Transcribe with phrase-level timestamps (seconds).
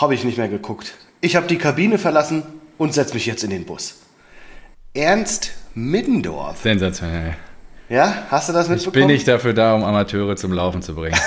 [0.00, 0.94] Habe ich nicht mehr geguckt.
[1.20, 2.44] Ich habe die Kabine verlassen
[2.76, 3.96] und setze mich jetzt in den Bus.
[4.94, 6.62] Ernst Middendorf.
[6.62, 7.34] Sensationell.
[7.88, 8.94] Ja, hast du das mitbekommen?
[8.94, 11.18] Ich bin nicht dafür da, um Amateure zum Laufen zu bringen.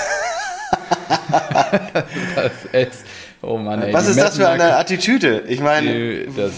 [2.36, 3.05] das ist,
[3.42, 5.43] oh Mann, ey, Was ist das für eine Attitüde?
[5.47, 6.53] Ich meine, die, das,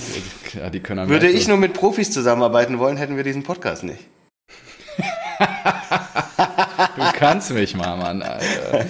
[0.54, 4.06] ja, die können würde ich nur mit Profis zusammenarbeiten wollen, hätten wir diesen Podcast nicht.
[6.96, 8.86] du kannst mich mal, Mann, Alter.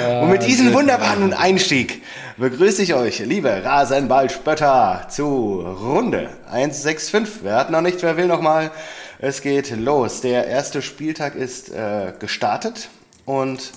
[0.00, 2.02] Ja, Und mit diesem wunderbaren Einstieg
[2.36, 7.42] begrüße ich euch, liebe Rasenballspötter, zu Runde 165.
[7.42, 8.70] Wer hat noch nicht, wer will noch mal?
[9.18, 10.20] Es geht los.
[10.22, 12.88] Der erste Spieltag ist äh, gestartet
[13.26, 13.72] und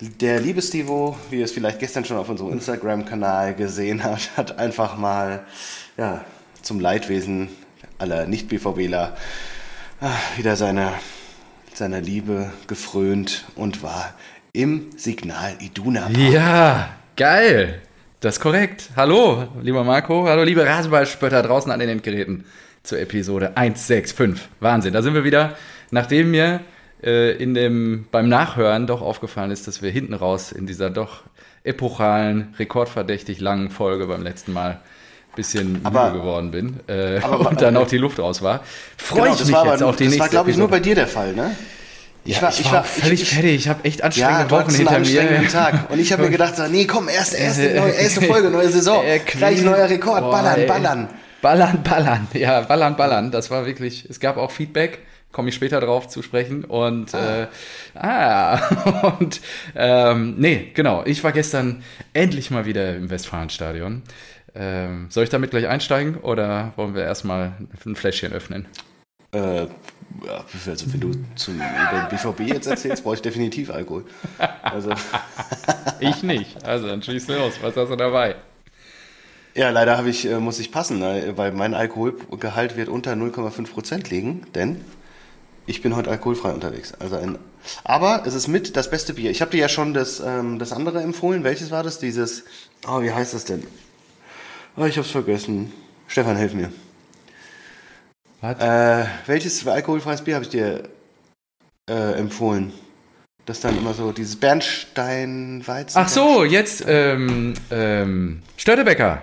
[0.00, 4.58] der liebe Stivo, wie ihr es vielleicht gestern schon auf unserem Instagram-Kanal gesehen habt, hat
[4.58, 5.44] einfach mal
[5.96, 6.24] ja,
[6.62, 7.48] zum Leidwesen
[7.98, 9.16] aller Nicht-BVBler
[10.00, 10.92] ah, wieder seine,
[11.82, 14.14] seiner Liebe gefrönt und war
[14.52, 16.02] im Signal Iduna.
[16.02, 16.16] Park.
[16.16, 17.82] Ja, geil.
[18.20, 18.90] Das ist korrekt.
[18.94, 20.28] Hallo, lieber Marco.
[20.28, 22.44] Hallo, liebe Rasenballspötter draußen an den Endgeräten
[22.84, 24.48] zur Episode 165.
[24.60, 25.56] Wahnsinn, da sind wir wieder.
[25.90, 26.60] Nachdem mir
[27.02, 31.24] äh, in dem, beim Nachhören doch aufgefallen ist, dass wir hinten raus in dieser doch
[31.64, 34.80] epochalen, rekordverdächtig langen Folge beim letzten Mal
[35.34, 38.60] bisschen aber, müde geworden bin äh, aber, und dann auch die Luft raus war.
[38.96, 40.80] Freue genau, ich mich jetzt aber, auf die nächste Das war, glaube ich, nur bei
[40.80, 41.56] dir der Fall, ne?
[42.24, 43.54] Ich war, ich war, völlig ich, fertig.
[43.54, 45.48] Ich habe echt anstrengende ja, Wochen hinter mir.
[45.48, 45.90] Tag.
[45.90, 49.04] Und ich habe mir gedacht, nee, komm, erste, erste, neue, erste Folge, neue Saison.
[49.04, 50.20] Äh, Gleich neuer Rekord.
[50.20, 50.66] Boah, ballern, ey.
[50.66, 51.08] ballern.
[51.40, 52.28] Ballern, ballern.
[52.34, 53.32] Ja, ballern, ballern.
[53.32, 55.00] Das war wirklich, es gab auch Feedback
[55.32, 56.64] komme ich später drauf zu sprechen.
[56.64, 57.46] Und ah, äh,
[57.98, 59.40] ah und
[59.74, 61.02] ähm, nee, genau.
[61.04, 64.02] Ich war gestern endlich mal wieder im Westfalenstadion.
[64.54, 67.54] Ähm, soll ich damit gleich einsteigen oder wollen wir erstmal
[67.86, 68.66] ein Fläschchen öffnen?
[69.32, 69.66] Äh,
[70.66, 74.04] also wenn du zum, über den BVB jetzt erzählst, brauche ich definitiv Alkohol.
[74.62, 74.92] Also.
[76.00, 76.62] ich nicht.
[76.64, 77.54] Also dann schieß los.
[77.62, 78.36] Was hast du dabei?
[79.54, 84.10] Ja, leider ich, äh, muss ich passen, ne, weil mein Alkoholgehalt wird unter 0,5 Prozent
[84.10, 84.82] liegen, denn
[85.66, 86.94] ich bin heute alkoholfrei unterwegs.
[86.98, 87.38] Also ein,
[87.84, 89.30] aber es ist mit das beste Bier.
[89.30, 91.44] Ich habe dir ja schon das, ähm, das andere empfohlen.
[91.44, 91.98] Welches war das?
[91.98, 92.44] Dieses,
[92.88, 93.62] oh, wie heißt das denn?
[94.76, 95.72] Oh, ich hab's vergessen.
[96.08, 96.72] Stefan, hilf mir.
[98.40, 98.58] Was?
[98.58, 100.88] Äh, welches alkoholfreies Bier habe ich dir
[101.88, 102.72] äh, empfohlen?
[103.44, 106.00] Das dann immer so, dieses Bernstein-Weizen.
[106.00, 109.22] Ach so, jetzt ähm, ähm, Störtebecker.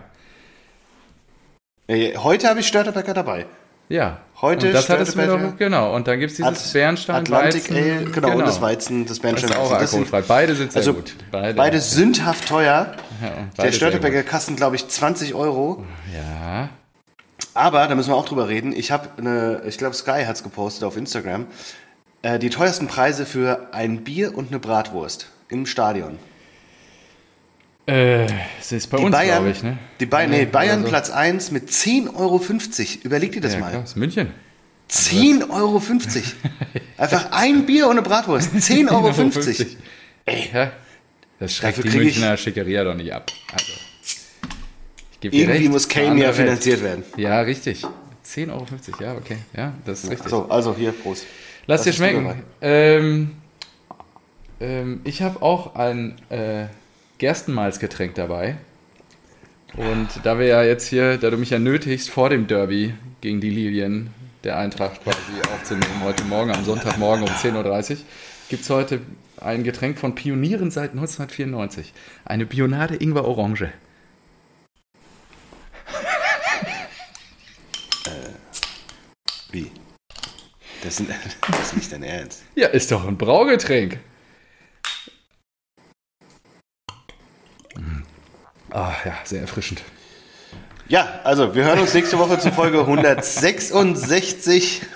[1.87, 3.45] Äh, heute habe ich Störtebecker dabei.
[3.87, 4.19] Ja.
[4.41, 5.93] Heute und das hat es mir doch, genau.
[5.93, 7.75] Und dann gibt es dieses Bernstein Atlantic Weizen.
[7.75, 10.21] Ale, genau, genau, und das Weizen, das Bernstein das ist auch alkoholfrei.
[10.21, 11.13] Beide sind sehr also gut.
[11.29, 12.93] Beide, beide sündhaft teuer.
[13.21, 15.85] Ja, Der Störtebecker Kasten, glaube ich, 20 Euro.
[16.13, 16.69] Ja.
[17.53, 20.43] Aber, da müssen wir auch drüber reden, ich habe eine, ich glaube Sky hat es
[20.43, 21.47] gepostet auf Instagram,
[22.21, 26.17] äh, die teuersten Preise für ein Bier und eine Bratwurst im Stadion.
[27.89, 28.25] Äh,
[28.59, 29.79] ist bei die uns, glaube ich, ne?
[29.99, 30.89] Die Bayern, nee, Bayern so.
[30.89, 32.41] Platz 1 mit 10,50 Euro.
[33.03, 33.69] Überleg dir das ja, mal.
[33.69, 34.27] Klar, das ist München.
[34.91, 35.81] 10,50 Euro.
[36.97, 38.53] Einfach ein Bier ohne Bratwurst.
[38.53, 39.09] 10,50 Euro.
[40.25, 40.49] Ey.
[40.53, 40.71] Ja,
[41.39, 43.31] das schreckt die Münchner Schickeria doch nicht ab.
[43.51, 43.73] Also,
[45.21, 47.03] Irgendwie recht, muss Kane ja finanziert werden.
[47.17, 47.83] Ja, richtig.
[48.25, 48.65] 10,50 Euro,
[48.99, 49.37] ja, okay.
[49.55, 50.29] Ja, das ist richtig.
[50.29, 51.25] So, also hier, Prost.
[51.65, 52.43] Lass das dir schmecken.
[52.61, 53.31] Ähm,
[54.59, 56.67] ähm, ich habe auch ein äh,
[57.19, 58.57] Gerstenmalzgetränk dabei.
[59.75, 63.39] Und da wir ja jetzt hier, da du mich ja nötigst, vor dem Derby gegen
[63.39, 64.11] die Lilien
[64.43, 65.19] der Eintracht quasi
[65.53, 67.97] aufzunehmen, heute Morgen, am Sonntagmorgen um 10.30 Uhr,
[68.49, 69.01] gibt es heute
[69.37, 71.93] ein Getränk von Pionieren seit 1994.
[72.25, 73.69] Eine Bionade Ingwer Orange.
[78.05, 78.29] äh,
[79.51, 79.69] wie?
[80.83, 81.03] Das,
[81.51, 82.43] das ist nicht dein Ernst.
[82.55, 83.99] Ja, ist doch ein Braugetränk.
[88.71, 89.81] Ah, ja, sehr erfrischend.
[90.87, 94.81] Ja, also wir hören uns nächste Woche zu Folge 166.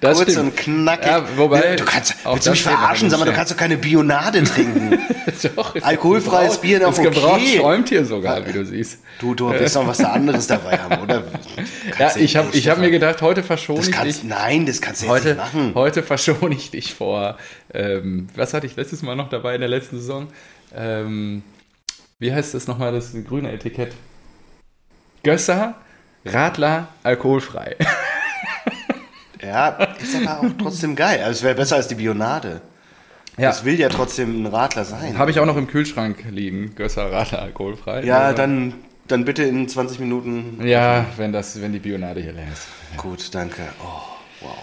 [0.00, 0.50] Das Kurz stimmt.
[0.50, 1.06] und knackig.
[1.06, 3.10] Ja, wobei, du kannst, willst du mich verarschen?
[3.10, 5.00] Sag mal, du kannst doch keine Bionade trinken.
[5.56, 7.02] doch, Alkoholfreies Bier noch okay.
[7.02, 9.00] Gebraucht schäumt hier sogar, wie du siehst.
[9.18, 11.24] Du, du willst noch was da anderes dabei haben, oder?
[11.98, 14.22] ja, ich habe hab mir gedacht, heute verschone ich dich.
[14.22, 15.72] Nein, das kannst du heute, jetzt nicht machen.
[15.74, 17.36] Heute verschone ich dich vor,
[17.74, 20.28] ähm, was hatte ich letztes Mal noch dabei in der letzten Saison?
[20.74, 21.42] Ähm,
[22.22, 23.94] wie heißt das nochmal, das grüne Etikett?
[25.24, 25.74] Gösser,
[26.24, 27.74] Radler, alkoholfrei.
[29.42, 29.70] ja,
[30.00, 31.18] ist aber auch trotzdem geil.
[31.18, 32.60] Also es wäre besser als die Bionade.
[33.36, 33.48] Ja.
[33.48, 35.18] Das will ja trotzdem ein Radler sein.
[35.18, 38.04] Habe ich auch noch im Kühlschrank liegen, Gösser, Radler, alkoholfrei.
[38.04, 38.74] Ja, also, dann,
[39.08, 40.64] dann bitte in 20 Minuten.
[40.64, 42.68] Ja, wenn, das, wenn die Bionade hier leer ist.
[42.98, 43.62] Gut, danke.
[43.82, 44.58] Oh, wow.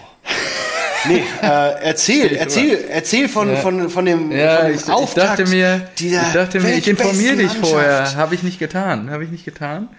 [1.07, 3.55] Nee, äh, erzähl, erzähl, erzähl von, Ja.
[3.57, 7.37] von, von dem, Ja, von dem ich, ich dachte mir, ich dachte mir, ich informiere
[7.37, 8.15] dich vorher.
[8.15, 9.89] Habe ich nicht getan, habe ich nicht getan,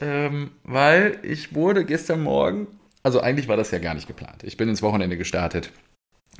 [0.00, 2.66] ähm, weil ich wurde gestern Morgen,
[3.02, 4.42] also eigentlich war das ja gar nicht geplant.
[4.42, 5.70] Ich bin ins Wochenende gestartet,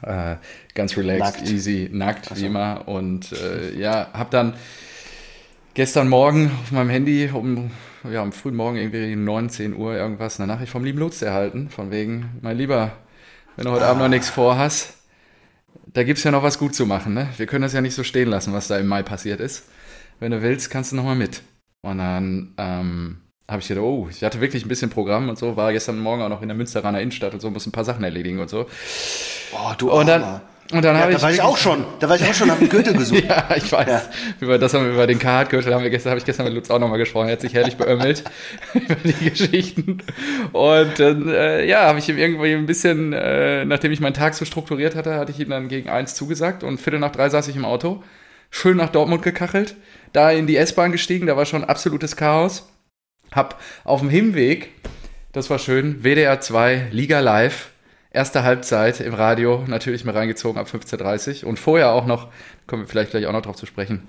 [0.03, 0.37] äh,
[0.75, 1.50] ganz relaxed, Nackt.
[1.50, 4.55] easy, nackt wie immer und äh, ja, habe dann
[5.75, 7.70] gestern Morgen auf meinem Handy um
[8.11, 11.91] ja, am frühen Morgen irgendwie 19 Uhr irgendwas eine Nachricht vom lieben Lutz erhalten, von
[11.91, 12.93] wegen, mein Lieber,
[13.56, 14.94] wenn du heute Abend noch nichts vorhast,
[15.93, 17.14] da gibt es ja noch was gut zu machen.
[17.14, 17.29] Ne?
[17.37, 19.69] Wir können das ja nicht so stehen lassen, was da im Mai passiert ist.
[20.19, 21.43] Wenn du willst, kannst du noch mal mit.
[21.82, 25.56] Und dann ähm, habe ich gedacht, oh, ich hatte wirklich ein bisschen Programm und so,
[25.56, 28.05] war gestern Morgen auch noch in der Münsteraner Innenstadt und so, muss ein paar Sachen
[28.05, 28.67] erledigen und so.
[29.53, 30.43] Oh, du Und dann, Armer.
[30.72, 31.22] Und dann Ja, habe da ich.
[31.22, 31.84] war ich auch schon.
[31.99, 33.25] Da war ich auch schon, einen Gürtel gesucht.
[33.28, 33.88] Ja, ich weiß.
[33.88, 34.02] Ja.
[34.40, 36.70] Über das haben wir über den Carhartt-Gürtel haben wir gestern, habe ich gestern mit Lutz
[36.70, 37.28] auch nochmal gesprochen.
[37.28, 38.25] Er hat sich herrlich beömmelt
[38.75, 39.99] über die Geschichten.
[40.52, 44.34] Und dann, äh, ja, habe ich ihm irgendwie ein bisschen, äh, nachdem ich meinen Tag
[44.34, 47.49] so strukturiert hatte, hatte ich ihm dann gegen eins zugesagt und Viertel nach drei saß
[47.49, 48.02] ich im Auto,
[48.50, 49.76] schön nach Dortmund gekachelt,
[50.12, 52.69] da in die S-Bahn gestiegen, da war schon absolutes Chaos.
[53.32, 54.70] Hab auf dem Hinweg,
[55.32, 57.70] das war schön, WDR 2, Liga Live,
[58.10, 62.28] erste Halbzeit im Radio, natürlich mal reingezogen ab 15.30 und vorher auch noch,
[62.66, 64.08] kommen wir vielleicht gleich auch noch drauf zu sprechen,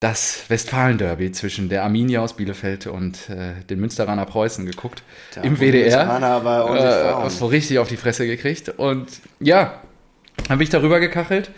[0.00, 5.02] das Westfalen-Derby zwischen der Arminia aus Bielefeld und äh, den Münsteraner Preußen geguckt.
[5.34, 6.08] Da Im WDR.
[6.10, 8.68] Aber Äh, so richtig auf die Fresse gekriegt.
[8.68, 9.08] Und
[9.40, 9.80] ja,
[10.50, 11.50] habe ich darüber gekachelt.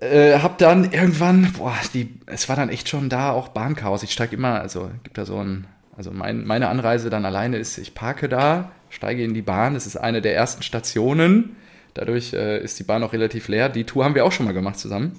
[0.00, 4.02] Äh, hab dann irgendwann, boah, die, es war dann echt schon da auch Bahnchaos.
[4.02, 5.66] Ich steige immer, also gibt da so ein,
[5.96, 9.74] also mein, meine Anreise dann alleine ist, ich parke da, steige in die Bahn.
[9.74, 11.56] Das ist eine der ersten Stationen.
[11.94, 13.68] Dadurch äh, ist die Bahn auch relativ leer.
[13.68, 15.18] Die Tour haben wir auch schon mal gemacht zusammen.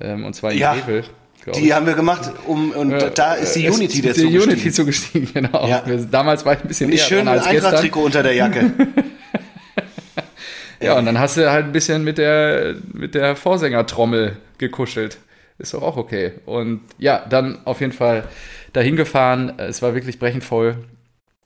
[0.00, 0.74] Ähm, und zwar in Ja,
[1.44, 1.72] glaub Die ich.
[1.72, 4.74] haben wir gemacht, um, und Ja, da ist die äh, Unity dazu Die Unity gestiegen.
[4.74, 5.68] zugestiegen, genau.
[5.68, 5.82] Ja.
[5.86, 7.66] Wir, damals war ich ein bisschen Nicht eher schön dran ein als gestern.
[7.66, 8.72] Eintracht-Trikot unter der Jacke.
[10.78, 15.16] Ja, und dann hast du halt ein bisschen mit der, mit der Vorsängertrommel gekuschelt.
[15.58, 16.32] Ist doch auch okay.
[16.44, 18.24] Und ja, dann auf jeden Fall
[18.76, 19.58] dahin gefahren.
[19.58, 20.76] Es war wirklich brechend voll.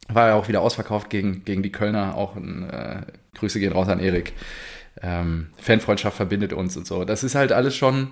[0.09, 2.17] War ja auch wieder ausverkauft gegen, gegen die Kölner.
[2.17, 3.03] Auch ein, äh,
[3.39, 4.33] Grüße gehen raus an Erik.
[5.03, 7.05] Ähm, Fanfreundschaft verbindet uns und so.
[7.05, 8.09] Das ist halt alles schon,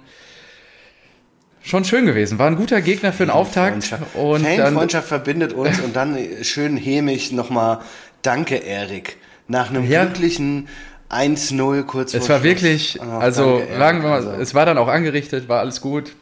[1.61, 2.38] schon schön gewesen.
[2.38, 3.93] War ein guter Gegner für den Auftakt.
[4.15, 7.81] Und dann, Fanfreundschaft verbindet uns und dann schön hämig nochmal
[8.23, 9.17] Danke, Erik.
[9.49, 10.05] Nach einem Ja.
[10.05, 10.69] glücklichen
[11.11, 12.44] 1-0 kurz vor Es war Schluss.
[12.62, 13.79] wirklich, also danke, Erik.
[13.81, 16.12] sagen wir mal, Also, es war dann auch angerichtet, war alles gut.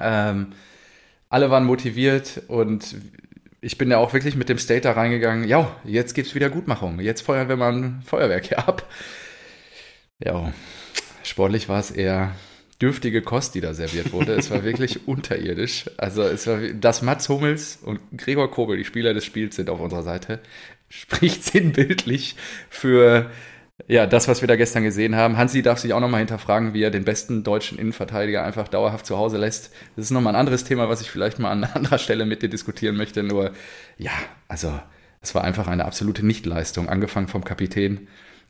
[0.00, 0.52] Ähm,
[1.34, 2.94] alle waren motiviert und
[3.60, 5.48] ich bin ja auch wirklich mit dem State da reingegangen.
[5.48, 7.00] Ja, jetzt gibt's wieder Gutmachung.
[7.00, 8.88] Jetzt feuern wir mal ein Feuerwerk hier ab.
[10.22, 10.52] Ja,
[11.24, 12.36] sportlich war es eher
[12.80, 14.34] dürftige Kost, die da serviert wurde.
[14.34, 15.86] Es war wirklich unterirdisch.
[15.96, 19.80] Also es war, dass Mats Hummels und Gregor Kobel, die Spieler des Spiels, sind auf
[19.80, 20.38] unserer Seite,
[20.88, 22.36] spricht sinnbildlich
[22.70, 23.28] für
[23.88, 25.36] ja, das, was wir da gestern gesehen haben.
[25.36, 29.18] Hansi darf sich auch nochmal hinterfragen, wie er den besten deutschen Innenverteidiger einfach dauerhaft zu
[29.18, 29.70] Hause lässt.
[29.96, 32.48] Das ist nochmal ein anderes Thema, was ich vielleicht mal an anderer Stelle mit dir
[32.48, 33.22] diskutieren möchte.
[33.22, 33.50] Nur,
[33.98, 34.12] ja,
[34.48, 34.72] also,
[35.20, 36.88] es war einfach eine absolute Nichtleistung.
[36.88, 38.06] Angefangen vom Kapitän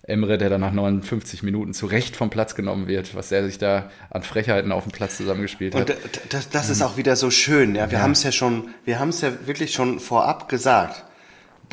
[0.07, 3.57] Emre, der dann nach 59 Minuten zu Recht vom Platz genommen wird, was er sich
[3.57, 5.89] da an Frechheiten auf dem Platz zusammengespielt Und hat.
[5.89, 5.97] d-
[6.29, 7.75] das, das ist auch wieder so schön.
[7.75, 11.05] Ja, wir haben es ja schon, wir haben es ja wirklich schon vorab gesagt.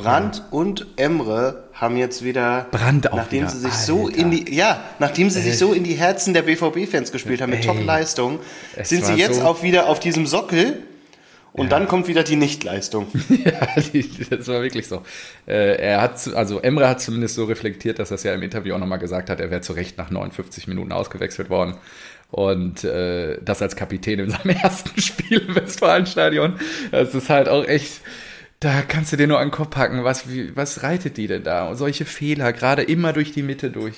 [0.03, 4.17] Brandt und Emre haben jetzt wieder, Brandt auch nachdem wieder, sie sich so Alter.
[4.17, 7.63] in die, ja, nachdem sie sich so in die Herzen der BVB-Fans gespielt haben mit.
[7.63, 8.39] Top-Leistung,
[8.83, 10.83] sind sie jetzt so- auch wieder auf diesem Sockel
[11.53, 13.07] und dann kommt wieder die Nichtleistung.
[13.43, 15.01] Ja, die, das war wirklich so.
[15.47, 18.75] Äh, er hat, also Emre hat zumindest so reflektiert, dass er es ja im Interview
[18.75, 21.75] auch nochmal gesagt hat, er wäre zu Recht nach 59 Minuten ausgewechselt worden.
[22.29, 26.57] Und äh, das als Kapitän in seinem ersten Spiel im Westfalenstadion.
[26.91, 27.99] Das ist halt auch echt,
[28.61, 31.43] da kannst du dir nur an den Kopf packen, was, wie, was reitet die denn
[31.43, 31.67] da?
[31.67, 33.95] Und solche Fehler, gerade immer durch die Mitte durch.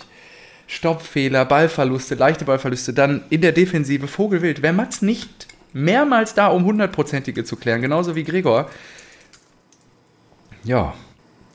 [0.65, 4.62] Stoppfehler, Ballverluste, leichte Ballverluste, dann in der Defensive Vogelwild.
[4.62, 8.70] Wäre Mats nicht mehrmals da, um hundertprozentige zu klären, genauso wie Gregor,
[10.63, 10.93] ja,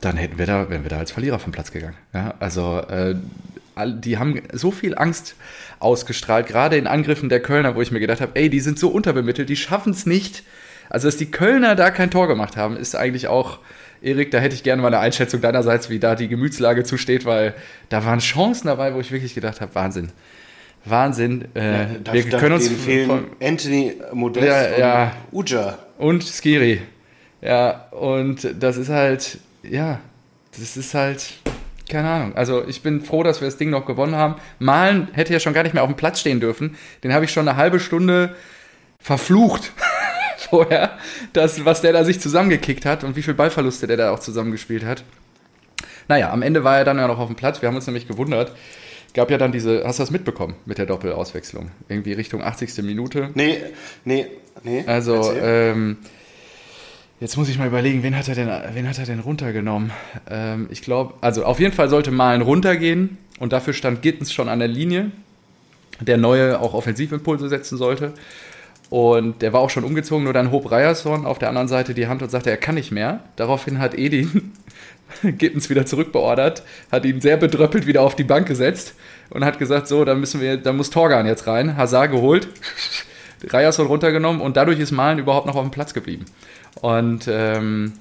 [0.00, 1.96] dann hätten wir da, wären wir da als Verlierer vom Platz gegangen.
[2.12, 3.14] Ja, also äh,
[3.86, 5.34] die haben so viel Angst
[5.78, 8.88] ausgestrahlt, gerade in Angriffen der Kölner, wo ich mir gedacht habe, ey, die sind so
[8.88, 10.42] unterbemittelt, die schaffen es nicht.
[10.90, 13.58] Also, dass die Kölner da kein Tor gemacht haben, ist eigentlich auch,
[14.00, 17.54] Erik, da hätte ich gerne mal eine Einschätzung deinerseits, wie da die Gemütslage zusteht, weil
[17.88, 20.10] da waren Chancen dabei, wo ich wirklich gedacht habe, Wahnsinn.
[20.84, 21.46] Wahnsinn.
[21.54, 25.12] Äh, Da- wir da- können uns fehlen von, Anthony Modest Ja, ja.
[25.32, 25.78] und Uja.
[25.98, 26.80] und Skiri.
[27.42, 30.00] Ja, und das ist halt, ja,
[30.58, 31.24] das ist halt,
[31.90, 32.36] keine Ahnung.
[32.36, 34.36] Also ich bin froh, dass wir das Ding noch gewonnen haben.
[34.60, 36.76] Malen hätte ja schon gar nicht mehr auf dem Platz stehen dürfen.
[37.04, 38.34] Den habe ich schon eine halbe Stunde
[39.00, 39.72] verflucht
[40.50, 40.98] vorher,
[41.32, 44.84] das, was der da sich zusammengekickt hat und wie viel Ballverluste der da auch zusammengespielt
[44.84, 45.02] hat.
[46.06, 47.60] Naja, am Ende war er dann ja noch auf dem Platz.
[47.60, 48.52] Wir haben uns nämlich gewundert.
[49.14, 51.70] Gab ja dann diese, hast du das mitbekommen mit der Doppelauswechslung?
[51.88, 52.82] Irgendwie Richtung 80.
[52.82, 53.30] Minute.
[53.34, 53.58] Nee,
[54.04, 54.26] nee,
[54.62, 54.84] nee.
[54.86, 55.96] Also, ähm,
[57.20, 59.90] jetzt muss ich mal überlegen, wen hat er denn, wen hat er denn runtergenommen?
[60.30, 64.48] Ähm, ich glaube, also auf jeden Fall sollte Malen runtergehen und dafür stand Gittens schon
[64.48, 65.10] an der Linie,
[66.00, 68.14] der neue auch Offensivimpulse setzen sollte.
[68.90, 72.06] Und der war auch schon umgezogen, nur dann hob Ryerson auf der anderen Seite die
[72.06, 73.20] Hand und sagte, er kann nicht mehr.
[73.36, 74.52] Daraufhin hat Edin
[75.22, 78.94] Gittens wieder zurückbeordert, hat ihn sehr bedröppelt wieder auf die Bank gesetzt
[79.30, 81.76] und hat gesagt, so, dann müssen wir, da muss Torgan jetzt rein.
[81.78, 82.48] Hazard geholt,
[83.50, 86.26] Ryerson runtergenommen und dadurch ist Malen überhaupt noch auf dem Platz geblieben.
[86.82, 87.92] Und ähm,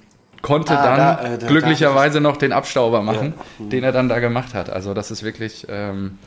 [0.41, 3.65] konnte Ah, dann da, äh, da- glücklicherweise noch den Abstauber machen, Ja.
[3.67, 4.69] den er dann da gemacht hat.
[4.69, 6.17] Also das ist wirklich ähm,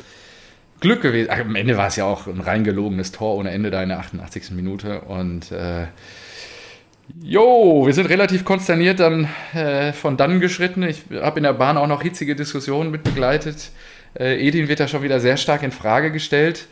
[0.80, 1.28] Glück gewesen.
[1.30, 3.98] Ach, Am Ende war es ja auch ein reingelogenes Tor ohne Ende da in der
[3.98, 4.50] 88.
[4.52, 5.02] Minute.
[5.02, 5.86] Und äh,
[7.22, 10.82] jo, wir sind relativ konsterniert dann äh, von dann geschritten.
[10.82, 13.70] Ich habe in der Bahn auch noch hitzige Diskussionen mit begleitet.
[14.18, 16.66] Äh, Edin wird da schon wieder sehr stark in Frage gestellt.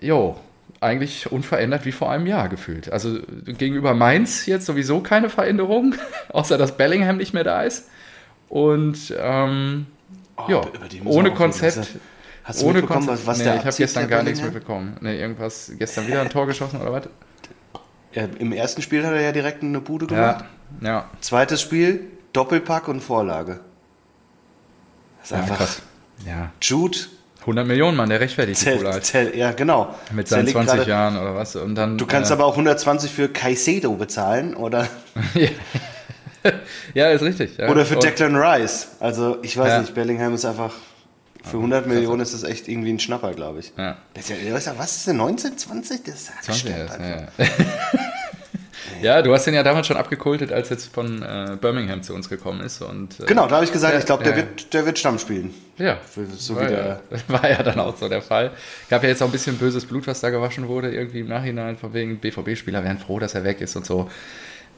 [0.00, 0.36] Jo,
[0.80, 2.90] eigentlich unverändert wie vor einem Jahr gefühlt.
[2.92, 5.94] Also gegenüber Mainz jetzt sowieso keine Veränderung,
[6.30, 7.88] außer dass Bellingham nicht mehr da ist.
[8.48, 9.86] Und ähm,
[10.36, 10.62] Oh, ja,
[11.04, 11.30] ohne.
[11.32, 11.88] Konzept.
[12.44, 13.26] Hast du- ohne mitbekommen, Konzept.
[13.26, 14.96] was, was nee, der ich habe gestern gar nichts mitbekommen.
[15.00, 17.02] Nee, irgendwas, gestern wieder ein Tor geschossen oder was?
[18.12, 20.44] Ja, Im ersten Spiel hat er ja direkt eine Bude gemacht.
[20.80, 21.10] Ja, ja.
[21.20, 23.60] Zweites Spiel, Doppelpack und Vorlage.
[25.20, 25.82] Das ist ja einfach krass.
[26.26, 26.98] Ja, Jude
[27.40, 29.34] 100 Millionen, Mann, der rechtfertigt zählt, Kohle halt.
[29.36, 29.94] ja genau.
[30.12, 31.56] Mit seinen Zählt 20 gerade- Jahren oder was.
[31.56, 34.86] Und dann, Du kannst äh, aber auch 120 für Caicedo bezahlen oder,
[36.94, 37.56] ja, ist richtig.
[37.58, 37.68] Ja.
[37.70, 38.88] oder für Declan Rice.
[39.00, 39.80] Also ich weiß Ja.
[39.80, 40.72] nicht, Bellingham ist einfach,
[41.44, 43.72] für 100 Millionen ist das echt irgendwie ein Schnapper, glaube ich.
[43.76, 46.04] Ja, Das ist ja, ja- was ist denn, 19, 20?
[46.04, 47.38] Das ist 20 stimmt erst, einfach.
[47.38, 47.46] ja.
[49.02, 52.28] ja, du hast den ja damals schon abgekultet, als jetzt von äh, Birmingham zu uns
[52.28, 52.80] gekommen ist.
[52.82, 54.38] Und, äh, Genau, da habe ich gesagt, Ja, ich glaube, der, ja.
[54.38, 55.52] wird, der wird Stamm spielen.
[55.76, 55.98] Ja,
[56.36, 58.52] so war, ja, war ja dann auch so der Fall.
[58.88, 61.76] Gab ja jetzt auch ein bisschen böses Blut, was da gewaschen wurde, irgendwie im Nachhinein,
[61.76, 64.10] von wegen BVB-Spieler wären froh, dass er weg ist und so.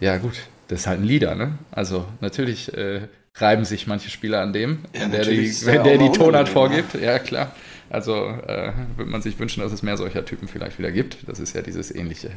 [0.01, 0.35] Ja, gut,
[0.69, 1.59] das ist halt ein Leader, ne?
[1.71, 3.03] Also, natürlich äh,
[3.37, 6.95] reiben sich manche Spieler an dem, Ja, wenn der die, wenn der die Tonart vorgibt.
[6.95, 7.53] Ja, klar.
[7.89, 8.15] Also,
[8.47, 11.19] äh, würde man sich wünschen, dass es mehr solcher Typen vielleicht wieder gibt.
[11.29, 12.31] Das ist ja dieses ähnliche.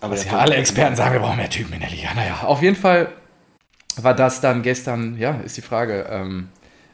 [0.00, 2.08] Aber Was ja alle Experten sagen, wir brauchen mehr Typen in der Liga.
[2.14, 3.08] Naja, auf jeden Fall
[3.96, 6.06] war das dann gestern, ja, ist die Frage.
[6.10, 6.48] Ähm,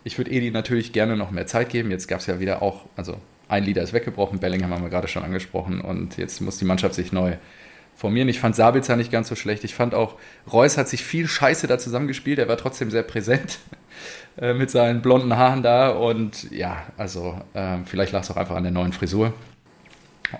[0.04, 1.90] ich würde Edi natürlich gerne noch mehr Zeit geben.
[1.90, 3.16] Jetzt gab es ja wieder auch, also
[3.48, 6.94] ein Leader ist weggebrochen, Bellingham haben wir gerade schon angesprochen und jetzt muss die Mannschaft
[6.94, 7.36] sich neu
[7.98, 8.28] formieren.
[8.28, 9.64] Ich fand Sabitzer nicht ganz so schlecht.
[9.64, 10.14] Ich fand auch,
[10.50, 12.38] Reus hat sich viel Scheiße da zusammengespielt.
[12.38, 13.58] Er war trotzdem sehr präsent
[14.40, 18.54] äh, mit seinen blonden Haaren da und ja, also ähm, vielleicht lag es auch einfach
[18.54, 19.32] an der neuen Frisur.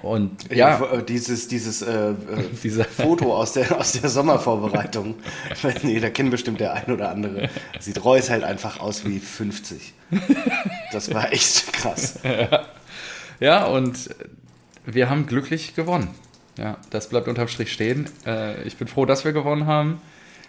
[0.03, 2.11] Und ja, Ja, dieses, dieses äh,
[2.63, 5.17] äh, Foto aus der, aus der Sommervorbereitung.
[5.83, 7.49] nee, da kennen bestimmt der ein oder andere.
[7.81, 9.95] Sieht Reus halt einfach aus wie 50.
[10.93, 12.21] Das war echt krass.
[13.41, 14.11] Ja, und
[14.85, 16.09] wir haben glücklich gewonnen.
[16.59, 18.09] Ja, das bleibt unterm Strich stehen.
[18.27, 20.01] Äh, ich bin froh, dass wir gewonnen haben.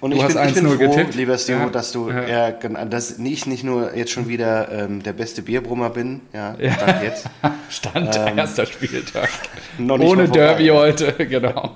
[0.01, 1.15] Und Du ich hast bin, ich bin 1-0 froh, getippt.
[1.15, 1.69] lieber Stu, Ja.
[1.69, 2.49] dass du, Ja.
[2.49, 2.51] ja.
[2.85, 6.21] dass ich nicht nur jetzt schon wieder ähm, der beste Bierbrummer bin.
[6.33, 7.25] Ja, Stand jetzt.
[7.69, 9.29] Stand erster Spieltag.
[9.77, 10.29] Ähm, Noch nicht Ohne.
[10.29, 11.75] Derby heute, genau.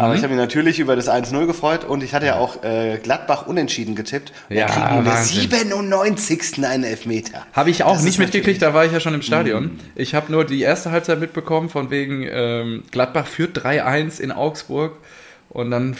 [0.00, 2.98] Aber ich habe mich natürlich über das 1-0 gefreut und ich hatte ja auch äh,
[3.02, 4.32] Gladbach unentschieden getippt.
[4.48, 5.40] Und Ja, wir kriegen in der Wahnsinn.
[5.40, 6.64] 97.
[6.64, 7.46] einen Elfmeter.
[7.52, 9.24] Habe ich auch Das nicht mitgekriegt, da war ich ja schon im Mhm.
[9.24, 9.70] Stadion.
[9.94, 14.96] Ich habe nur die erste Halbzeit mitbekommen, von wegen ähm, Gladbach führt 3-1 in Augsburg
[15.50, 15.96] und dann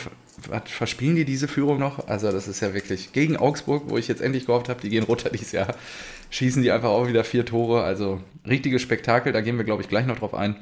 [0.65, 2.09] verspielen die diese Führung noch.
[2.09, 5.05] Also das ist ja wirklich gegen Augsburg, wo ich jetzt endlich gehofft habe, die gehen
[5.05, 5.69] runter dieses Jahr,
[6.31, 7.83] schießen die einfach auch wieder vier Tore.
[7.85, 10.57] Also richtiges Spektakel, da gehen wir glaube ich gleich noch drauf ein.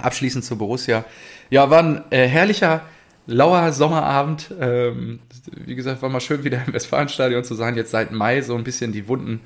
[0.00, 1.04] Abschließend zu Borussia.
[1.50, 2.82] Ja, war ein äh, herrlicher,
[3.26, 4.52] lauer Sommerabend.
[4.60, 5.20] Ähm,
[5.52, 7.76] wie gesagt, war mal schön wieder im Westfalenstadion zu sein.
[7.76, 9.40] Jetzt seit Mai so ein bisschen die Wunden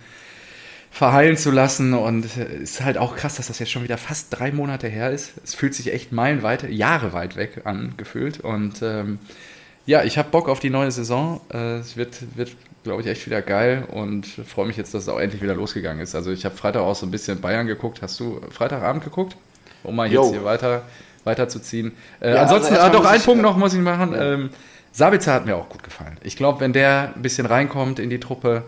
[0.90, 1.94] verheilen zu lassen.
[1.94, 5.10] Und es ist halt auch krass, dass das jetzt schon wieder fast drei Monate her
[5.10, 5.32] ist.
[5.44, 8.40] Es fühlt sich echt meilenweit, Jahre weit weg an, gefühlt.
[8.40, 9.18] Und ähm,
[9.86, 11.40] ja, ich habe Bock auf die neue Saison.
[11.52, 15.08] Äh, es wird, wird glaube ich, echt wieder geil und freue mich jetzt, dass es
[15.08, 16.14] auch endlich wieder losgegangen ist.
[16.14, 18.02] Also ich habe Freitag auch so ein bisschen Bayern geguckt.
[18.02, 19.36] Hast du Freitagabend geguckt?
[19.82, 20.30] Um mal jetzt Jo.
[20.30, 20.82] hier weiter
[21.24, 21.92] weiterzuziehen.
[22.20, 24.14] Äh, Ja, ansonsten, also ah, erstmal doch, einen Punkt noch muss ich machen.
[24.18, 24.50] Ähm,
[24.92, 26.16] Sabitzer hat mir auch gut gefallen.
[26.22, 28.64] Ich glaube, wenn der ein bisschen reinkommt in die Truppe,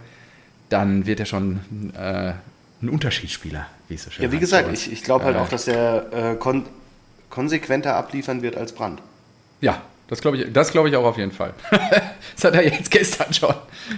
[0.68, 1.60] dann wird er schon
[1.96, 2.32] äh,
[2.82, 5.40] ein Unterschiedsspieler, wie es so schön Ja, wie heißt gesagt, ich, ich glaube halt Äh,
[5.40, 6.66] auch, dass er äh, kon
[7.30, 9.00] konsequenter abliefern wird als Brandt.
[9.62, 11.54] Ja, das glaube ich, das glaube ich auch auf jeden Fall.
[11.70, 13.54] das hat er jetzt gestern schon,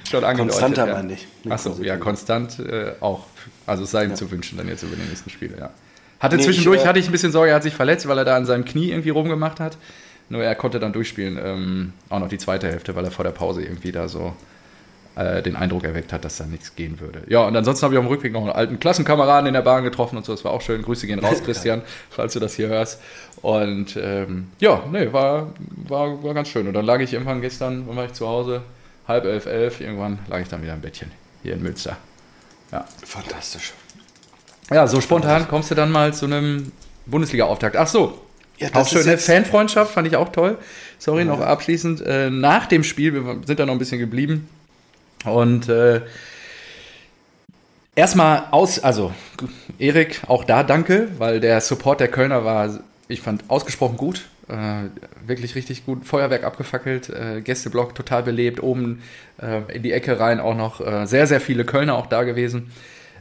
[0.09, 0.61] schon angedeutet.
[0.61, 0.95] Konstanter ja.
[0.95, 1.27] meine ich.
[1.49, 3.27] Achso, ja, konstant äh, auch.
[3.67, 5.71] Also es sei ihm zu wünschen dann jetzt über die nächsten Spiele, ja.
[6.25, 8.19] Hatte Nee, zwischendurch, ich, äh, hatte ich ein bisschen Sorge, er hat sich verletzt, weil
[8.19, 9.77] er da an seinem Knie irgendwie rumgemacht hat.
[10.31, 13.33] Nur er konnte dann durchspielen, ähm, auch noch die zweite Hälfte, weil er vor der
[13.33, 14.35] Pause irgendwie da so
[15.17, 17.23] äh, den Eindruck erweckt hat, dass da nichts gehen würde.
[17.29, 19.85] Ja, und ansonsten habe ich auf dem Rückweg noch einen alten Klassenkameraden in der Bahn
[19.85, 20.33] getroffen und so.
[20.33, 20.81] Das war auch schön.
[20.81, 23.01] Grüße gehen raus, Christian, falls du das hier hörst.
[23.43, 25.53] Und ähm, ja, nee, war,
[25.89, 26.67] war, war ganz schön.
[26.67, 28.63] Und dann lag ich irgendwann gestern, wann war ich zu Hause?
[29.07, 31.11] Halb elf, elf, irgendwann lag ich dann wieder im Bettchen
[31.43, 31.99] hier in Münster.
[32.73, 32.87] Ja.
[33.05, 33.75] Fantastisch.
[34.71, 36.73] Ja, so spontan kommst du dann mal zu einem
[37.07, 37.77] Bundesliga-Auftakt.
[37.77, 38.19] Ach so,
[38.59, 40.59] ja, auch schöne Fanfreundschaft, fand ich auch toll.
[40.99, 41.27] Sorry, ja.
[41.27, 42.01] noch abschließend.
[42.03, 44.49] Äh, nach dem Spiel, wir sind da noch ein bisschen geblieben.
[45.25, 46.03] Und äh,
[47.95, 49.13] erstmal aus, also
[49.79, 54.27] Erik, auch da danke, weil der Support der Kölner war, ich fand, ausgesprochen gut.
[54.49, 54.89] Äh,
[55.27, 56.05] wirklich richtig gut.
[56.05, 59.03] Feuerwerk abgefackelt, äh, Gästeblock total belebt, oben
[59.41, 62.71] äh, in die Ecke rein auch noch äh, sehr, sehr viele Kölner auch da gewesen.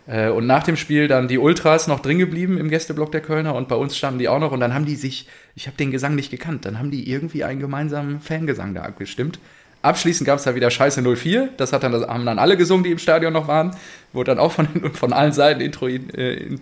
[0.07, 3.55] Äh, und nach dem Spiel dann die Ultras noch drin geblieben im Gästeblock der Kölner
[3.55, 5.91] und bei uns standen die auch noch und dann haben die sich, ich habe den
[5.91, 9.39] Gesang nicht gekannt, dann haben die irgendwie einen gemeinsamen Fangesang da abgestimmt.
[9.81, 12.83] Abschließend gab es da wieder Scheiße 04, das, hat dann, das haben dann alle gesungen,
[12.83, 13.75] die im Stadion noch waren,
[14.13, 16.61] wurde dann auch von, von allen Seiten intruiert, äh, in,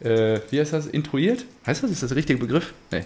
[0.00, 1.44] äh, wie heißt das, intruiert?
[1.66, 2.72] Heißt das, ist das der richtige Begriff?
[2.90, 3.04] Nee.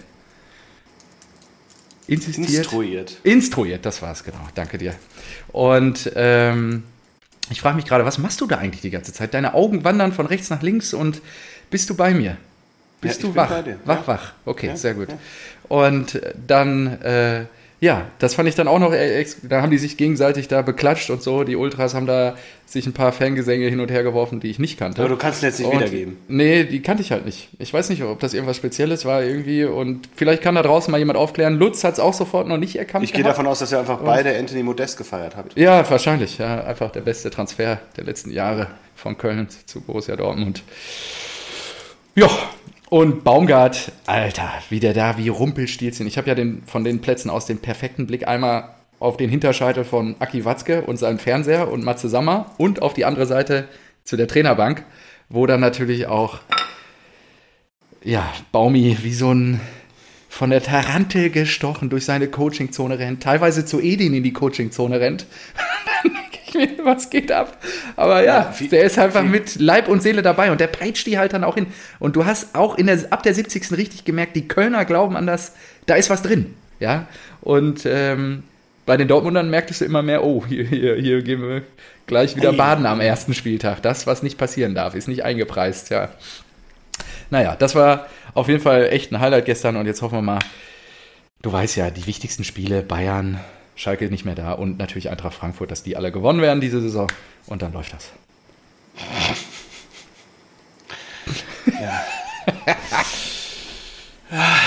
[2.07, 2.49] Insistiert?
[2.49, 3.17] Instruiert.
[3.23, 4.95] Instruiert, das war es, genau, danke dir.
[5.49, 6.83] Und ähm,
[7.49, 9.33] ich frage mich gerade, was machst du da eigentlich die ganze Zeit?
[9.33, 11.21] Deine Augen wandern von rechts nach links und
[11.69, 12.37] bist du bei mir?
[13.01, 13.51] Bist ja, du wach?
[13.85, 14.07] Wach, ja.
[14.07, 14.33] wach.
[14.45, 15.09] Okay, ja, sehr gut.
[15.67, 17.45] Und dann äh,
[17.79, 21.11] ja, das fand ich dann auch noch, äh, da haben die sich gegenseitig da beklatscht
[21.11, 21.43] und so.
[21.43, 24.79] Die Ultras haben da sich ein paar Fangesänge hin und her geworfen, die ich nicht
[24.79, 24.99] kannte.
[24.99, 26.17] Aber du kannst jetzt nicht und, wiedergeben.
[26.27, 27.49] Nee, die kannte ich halt nicht.
[27.59, 30.97] Ich weiß nicht, ob das irgendwas Spezielles war irgendwie und vielleicht kann da draußen mal
[30.97, 31.59] jemand aufklären.
[31.59, 33.05] Lutz hat es auch sofort noch nicht erkannt.
[33.05, 35.55] Ich gehe davon aus, dass ihr einfach und, beide Anthony Modest gefeiert habt.
[35.55, 36.39] Ja, wahrscheinlich.
[36.39, 40.63] Ja, einfach der beste Transfer der letzten Jahre von Köln zu Borussia Dortmund.
[42.15, 42.29] Ja,
[42.89, 46.07] und Baumgart, Alter, wie der da wie Rumpelstilzchen.
[46.07, 49.83] Ich habe ja den, von den Plätzen aus den perfekten Blick einmal auf den Hinterscheitel
[49.83, 53.67] von Aki Watzke und seinem Fernseher und Matze Sammer und auf die andere Seite
[54.03, 54.85] zu der Trainerbank,
[55.29, 56.39] wo dann natürlich auch,
[58.03, 59.59] ja, Baumi wie so ein
[60.29, 65.25] von der Tarantel gestochen durch seine Coachingzone rennt, teilweise zu Edin in die Coachingzone rennt.
[66.83, 67.57] was geht ab?
[67.95, 71.17] Aber ja, ja der ist einfach mit Leib und Seele dabei und der peitscht die
[71.17, 71.67] halt dann auch hin.
[71.99, 73.71] Und du hast auch in der, ab der 70.
[73.77, 75.53] richtig gemerkt, die Kölner glauben an das,
[75.85, 76.53] da ist was drin.
[76.79, 77.07] Ja,
[77.41, 78.43] und ähm,
[78.85, 81.63] bei den Dortmundern merktest du immer mehr, oh, hier, hier, hier gehen wir
[82.05, 82.57] gleich wieder hey.
[82.57, 83.81] baden am ersten Spieltag.
[83.81, 86.09] Das, was nicht passieren darf, ist nicht eingepreist, ja.
[87.29, 90.39] Naja, das war auf jeden Fall echt ein Highlight gestern und jetzt hoffen wir mal,
[91.41, 93.39] du weißt ja, die wichtigsten Spiele, Bayern,
[93.77, 97.07] Schalke nicht mehr da und natürlich Eintracht Frankfurt, dass die alle gewonnen werden diese Saison
[97.45, 98.11] und dann läuft das.
[101.79, 102.03] Ja.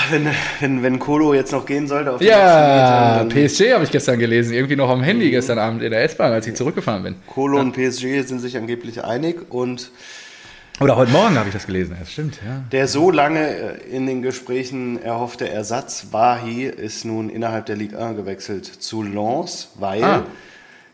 [0.09, 0.29] wenn,
[0.61, 4.77] wenn, wenn Kolo jetzt noch gehen sollte auf Ja, PSG habe ich gestern gelesen, irgendwie
[4.77, 5.31] noch am Handy mhm.
[5.31, 7.15] gestern Abend in der S-Bahn, als ich zurückgefahren bin.
[7.27, 7.63] Kolo ja.
[7.63, 9.91] und PSG sind sich angeblich einig und
[10.81, 12.63] oder heute Morgen habe ich das gelesen, das stimmt, ja.
[12.71, 17.99] Der so lange äh, in den Gesprächen erhoffte Ersatz Wahi ist nun innerhalb der Ligue
[17.99, 20.23] 1 gewechselt zu Lens, weil ah.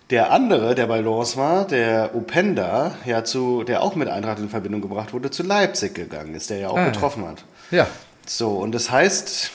[0.10, 4.50] der andere, der bei Lens war, der Upenda, ja zu, der auch mit Eintracht in
[4.50, 6.90] Verbindung gebracht wurde, zu Leipzig gegangen ist, der ja auch ah.
[6.90, 7.46] getroffen hat.
[7.72, 7.88] Ja.
[8.26, 9.52] So, und das heißt,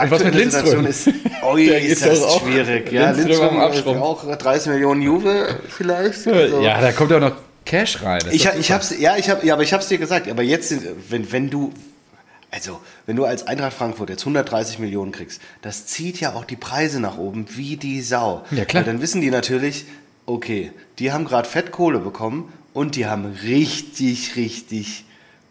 [0.00, 0.86] und was mit Lindström?
[0.86, 1.08] Ist,
[1.42, 2.90] oi, ist das auch schwierig.
[2.90, 6.26] Ja, Lindström, Lindström auch 30 Millionen Juve vielleicht.
[6.26, 6.60] Also.
[6.60, 7.32] Ja, da kommt ja noch
[7.64, 8.22] Cash rein.
[8.30, 10.28] Ich, ich hab's, ja, ich hab, ja, aber ich hab's dir gesagt.
[10.28, 10.74] Aber jetzt,
[11.08, 11.72] wenn, wenn du,
[12.50, 16.56] also, wenn du als Eintracht Frankfurt jetzt 130 Millionen kriegst, das zieht ja auch die
[16.56, 18.44] Preise nach oben wie die Sau.
[18.50, 18.84] Ja, klar.
[18.84, 19.86] Weil dann wissen die natürlich,
[20.26, 25.04] okay, die haben gerade Fettkohle bekommen und die haben richtig, richtig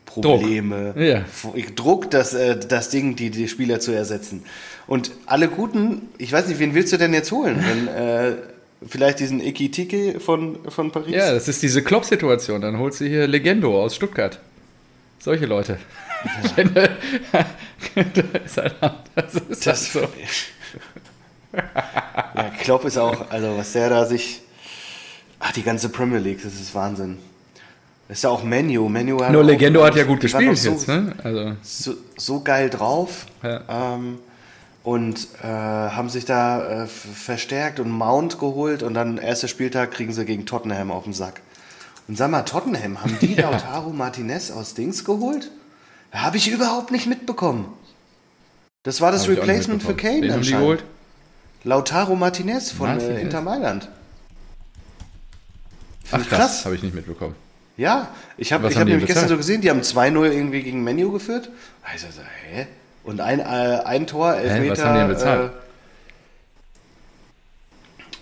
[0.06, 0.94] Probleme.
[0.94, 1.66] Druck, ja.
[1.76, 4.44] Druck das, äh, das Ding, die, die Spieler zu ersetzen.
[4.86, 7.64] Und alle Guten, ich weiß nicht, wen willst du denn jetzt holen?
[7.66, 8.36] Wenn, äh,
[8.88, 11.14] Vielleicht diesen Ikitike von, von Paris?
[11.14, 12.62] Ja, das ist diese Klopp-Situation.
[12.62, 14.40] Dann holst du hier Legendo aus Stuttgart.
[15.20, 15.78] Solche Leute.
[16.56, 16.64] Ja.
[17.96, 18.58] das ist
[19.16, 21.58] das ist das, halt so.
[22.36, 24.42] ja, Klopp ist auch, also was der da sich.
[25.40, 27.18] Ach, die ganze Premier League, das ist Wahnsinn.
[28.08, 28.88] Das ist ja auch Menu.
[28.88, 31.14] Menu hat Nur Legendo hat ja gut gespielt so, jetzt, ne?
[31.24, 31.56] Also.
[31.62, 33.26] So, so geil drauf.
[33.44, 33.96] Ja.
[33.96, 34.20] Ähm,
[34.84, 40.12] und äh, haben sich da äh, verstärkt und Mount geholt und dann erster Spieltag kriegen
[40.12, 41.42] sie gegen Tottenham auf den Sack.
[42.08, 43.50] Und sag mal, Tottenham, haben die ja.
[43.50, 45.50] Lautaro Martinez aus Dings geholt?
[46.12, 47.74] Habe ich überhaupt nicht mitbekommen.
[48.84, 50.36] Das war das Replacement für Kane Wen anscheinend.
[50.36, 50.84] Haben die geholt?
[51.64, 53.18] Lautaro Martinez von Martinez.
[53.18, 53.90] Äh, Inter Mailand.
[56.12, 56.66] Ach krass, krass.
[56.66, 57.36] habe ich nicht mitbekommen.
[57.78, 61.50] Ja, ich habe hab nämlich gestern so gesehen, die haben 2-0 irgendwie gegen Menu geführt.
[61.82, 62.08] Also,
[62.52, 62.68] hä?
[63.04, 64.64] Und ein, äh, ein Tor, Elfmeter.
[64.64, 65.52] Hä, was haben die denn bezahlt?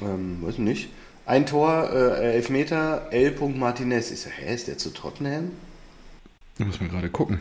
[0.01, 0.89] Äh, ähm, weiß ich nicht.
[1.25, 3.35] Ein Tor, äh, Elfmeter, L.
[3.55, 4.11] Martinez.
[4.11, 5.51] Ich so, hä, ist der zu Tottenham?
[6.57, 7.39] Da muss man gerade gucken.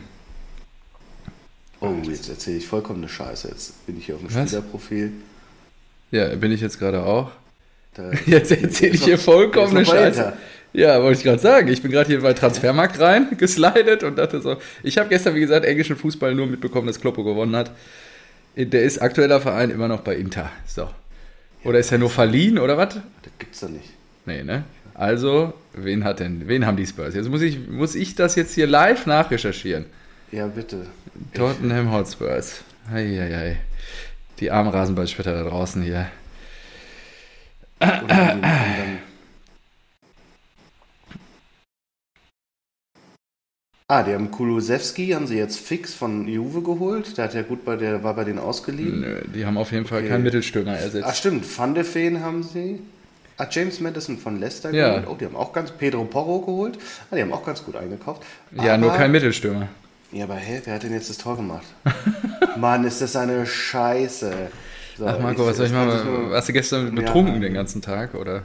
[1.79, 3.47] Oh, jetzt erzähle ich vollkommen eine Scheiße.
[3.47, 4.49] Jetzt bin ich hier auf dem Was?
[4.49, 5.13] Spielerprofil.
[6.11, 7.31] Ja, bin ich jetzt gerade auch.
[7.95, 10.19] Da, Jetzt erzähle ich hier vollkommen eine Scheiße.
[10.19, 10.37] weiter.
[10.73, 11.67] Ja, wollte ich gerade sagen.
[11.67, 15.41] Ich bin gerade hier bei Transfermarkt rein geslidet und dachte so, ich habe gestern, wie
[15.41, 17.71] gesagt, englischen Fußball nur mitbekommen, dass Kloppo gewonnen hat.
[18.55, 20.51] Der ist aktueller Verein immer noch bei Inter.
[20.65, 20.89] So.
[21.63, 22.95] Oder ist er nur verliehen oder was?
[22.95, 23.03] Das
[23.37, 23.89] gibt's doch nicht.
[24.25, 24.63] Nee, ne?
[24.93, 27.15] Also, wen hat denn, wen haben die Spurs?
[27.15, 29.85] Jetzt muss ich, muss ich das jetzt hier live nachrecherchieren.
[30.31, 30.87] Ja, bitte.
[31.33, 32.61] Tottenham Hotspurs.
[32.91, 33.57] Eieiei.
[34.39, 36.07] Die armen Rasenballspötter da draußen hier.
[37.79, 38.99] Und dann, und dann,
[43.91, 47.17] ah, die haben Kulusewski, haben sie jetzt fix von Juve geholt.
[47.17, 49.01] Der hat ja gut bei der, war bei denen ausgeliehen.
[49.01, 50.09] Nö, die haben auf jeden Fall Okay.
[50.09, 51.05] keinen Mittelstürmer ersetzt.
[51.07, 52.79] Ach stimmt, Van de Ven haben sie.
[53.37, 54.89] Ah, James Madison von Leicester Ja.
[54.99, 55.07] geholt.
[55.09, 56.77] Oh, die haben auch ganz Pedro Porro geholt.
[57.09, 58.21] Ah, die haben auch ganz gut eingekauft.
[58.51, 59.67] ja, nur kein Mittelstürmer.
[60.13, 61.65] Ja, aber hä, wer hat denn jetzt das Tor gemacht?
[62.57, 64.31] Mann, ist das eine Scheiße.
[64.97, 66.05] So, Ach Marco, was soll ich machen?
[66.05, 67.01] nur- Warst du gestern Ja.
[67.01, 68.43] betrunken den ganzen Tag oder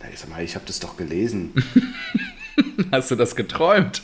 [0.00, 1.52] Na, ich sag mal, ich habe das doch gelesen.
[2.92, 4.02] hast du das geträumt?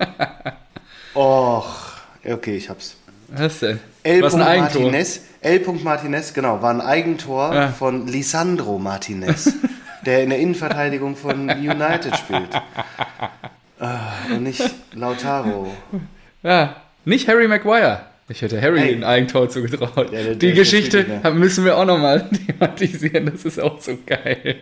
[1.14, 1.66] Och,
[2.24, 2.96] okay, ich hab's.
[3.28, 3.80] Was denn?
[4.02, 4.22] L.
[4.22, 4.82] Was ein Eigentor.
[4.82, 5.60] Martinez, L.
[5.82, 7.68] Martinez, genau, war ein Eigentor Ja.
[7.68, 9.52] von Lisandro Martinez,
[10.06, 12.48] der in der Innenverteidigung von United spielt.
[13.78, 13.98] Ah,
[14.30, 14.62] und nicht
[14.94, 15.74] Lautaro.
[16.42, 18.02] Ja, nicht Harry Maguire.
[18.28, 18.94] Ich hätte Harry Hey.
[18.94, 20.12] ein Eigentor zugetraut.
[20.12, 23.26] Ja, der- die der Geschichte müssen wir auch nochmal thematisieren.
[23.26, 24.56] Das ist auch so geil.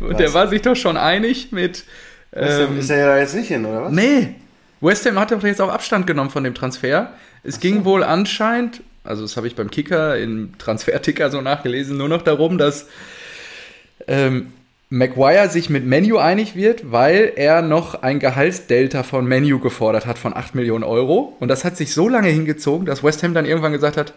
[0.00, 0.16] Und Was?
[0.18, 1.84] der war sich doch schon einig mit.
[2.32, 3.92] Ähm, ist er ja da jetzt nicht hin, oder was?
[3.92, 4.34] nee,
[4.80, 7.12] West Ham hat doch jetzt auch Abstand genommen von dem Transfer.
[7.42, 12.08] Es ging wohl anscheinend, also das habe ich beim Kicker, im Transferticker so nachgelesen, nur
[12.08, 12.86] noch darum, dass
[14.06, 14.52] ähm,
[14.90, 20.18] Maguire sich mit Menu einig wird, weil er noch ein Gehaltsdelta von Menu gefordert hat
[20.18, 21.36] von 8 Millionen Euro.
[21.40, 24.14] Und das hat sich so lange hingezogen, dass West Ham dann irgendwann gesagt hat,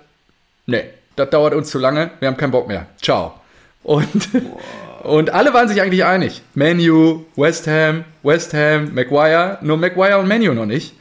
[0.67, 0.83] nee,
[1.17, 2.87] das dauert uns zu lange, wir haben keinen Bock mehr.
[3.01, 3.33] Ciao.
[3.83, 4.29] Und,
[5.03, 6.41] und alle waren sich eigentlich einig.
[6.53, 10.93] Menu, West Ham, West Ham, Maguire, nur Maguire und Menu noch nicht.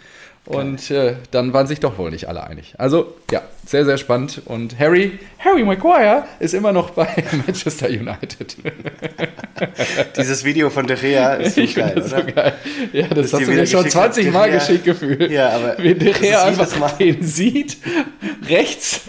[0.46, 2.74] Und äh, dann waren sich doch wohl nicht alle einig.
[2.76, 4.42] Also, ja, sehr, sehr spannend.
[4.46, 7.06] Und Harry, Harry Maguire ist immer noch bei
[7.46, 8.56] Manchester United.
[10.16, 12.22] Dieses Video von De Gea ist so ich geil, das oder?
[12.26, 12.52] so geil.
[12.92, 15.30] Ja, das Dass hast du mir schon geschickt hat, 20 De Mal geschickt gefühlt.
[15.30, 16.92] Ja, aber Wie De das Gea einfach Mal.
[16.98, 17.76] den sieht,
[18.48, 19.02] rechts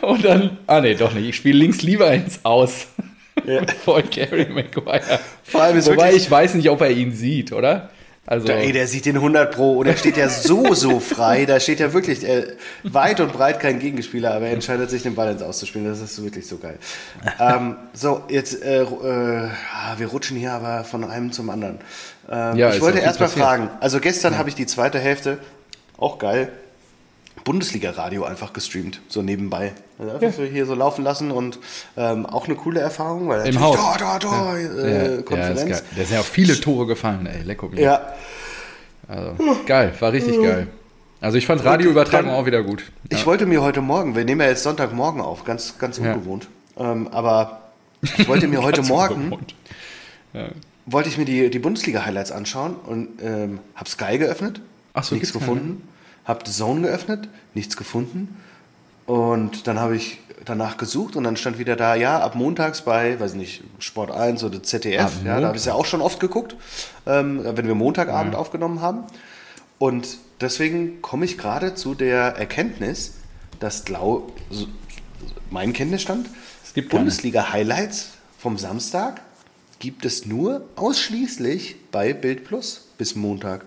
[0.00, 2.86] und dann, ah nee, doch nicht, ich spiele links lieber ins Aus.
[3.44, 3.62] Ja.
[3.84, 5.20] Vor Gary Maguire.
[5.42, 7.90] Vor allem ist Wobei ich weiß nicht, ob er ihn sieht, oder?
[8.26, 11.44] Also, ey, der sieht den 100 Pro und er steht ja so, so frei.
[11.44, 15.14] Da steht ja wirklich äh, weit und breit kein Gegenspieler, aber er entscheidet sich, den
[15.14, 15.86] Ball ins Auszuspielen.
[15.86, 16.78] Das ist wirklich so geil.
[17.38, 21.80] ähm, so, jetzt, äh, äh, ah, wir rutschen hier aber von einem zum anderen.
[22.30, 23.68] Ähm, Ja, ich wollte erst mal fragen.
[23.80, 25.36] Also gestern habe ich die zweite Hälfte,
[25.98, 26.48] auch geil,
[27.44, 29.72] Bundesliga-Radio einfach gestreamt, so nebenbei.
[29.98, 31.58] Also einfach so hier so laufen lassen und
[31.96, 33.76] ähm, auch eine coole Erfahrung, weil Im Haus.
[33.76, 35.60] Da, da, da, ja, äh, ja, Konferenz.
[35.60, 35.82] geil.
[35.90, 37.80] Da sind ja auch viele Tore gefallen, ey, lecko mir.
[37.80, 38.12] Ja,
[39.06, 40.68] Also, geil, war richtig geil.
[41.20, 42.84] Also ich fand Radioübertragung auch wieder gut.
[43.10, 46.12] Ich wollte mir heute Morgen, wir nehmen ja jetzt Sonntagmorgen auf, ganz, ganz Ja.
[46.14, 47.62] ungewohnt, ähm, aber
[48.02, 49.54] ich wollte mir heute Morgen, ungewohnt.
[50.86, 54.60] wollte ich mir die, die Bundesliga-Highlights anschauen und ähm, hab Sky geöffnet,
[54.92, 55.60] Ach so, nichts gibt's keine?
[56.24, 58.36] Gefunden, hab The Zone geöffnet, nichts gefunden
[59.06, 63.18] und dann habe ich danach gesucht und dann stand wieder da, ja, ab montags bei,
[63.18, 66.20] weiß nicht, Sport 1 oder ZDF, ja, da habe ich es ja auch schon oft
[66.20, 66.56] geguckt,
[67.06, 69.04] ähm, wenn wir Montagabend aufgenommen haben.
[69.78, 73.14] Und deswegen komme ich gerade zu der Erkenntnis,
[73.60, 74.66] dass Glau, so-
[75.50, 76.28] mein Kenntnisstand,
[76.64, 77.00] Es gibt keine.
[77.04, 79.20] Bundesliga-Highlights vom Samstag
[79.78, 83.64] gibt es nur ausschließlich bei Bild Plus bis Montag.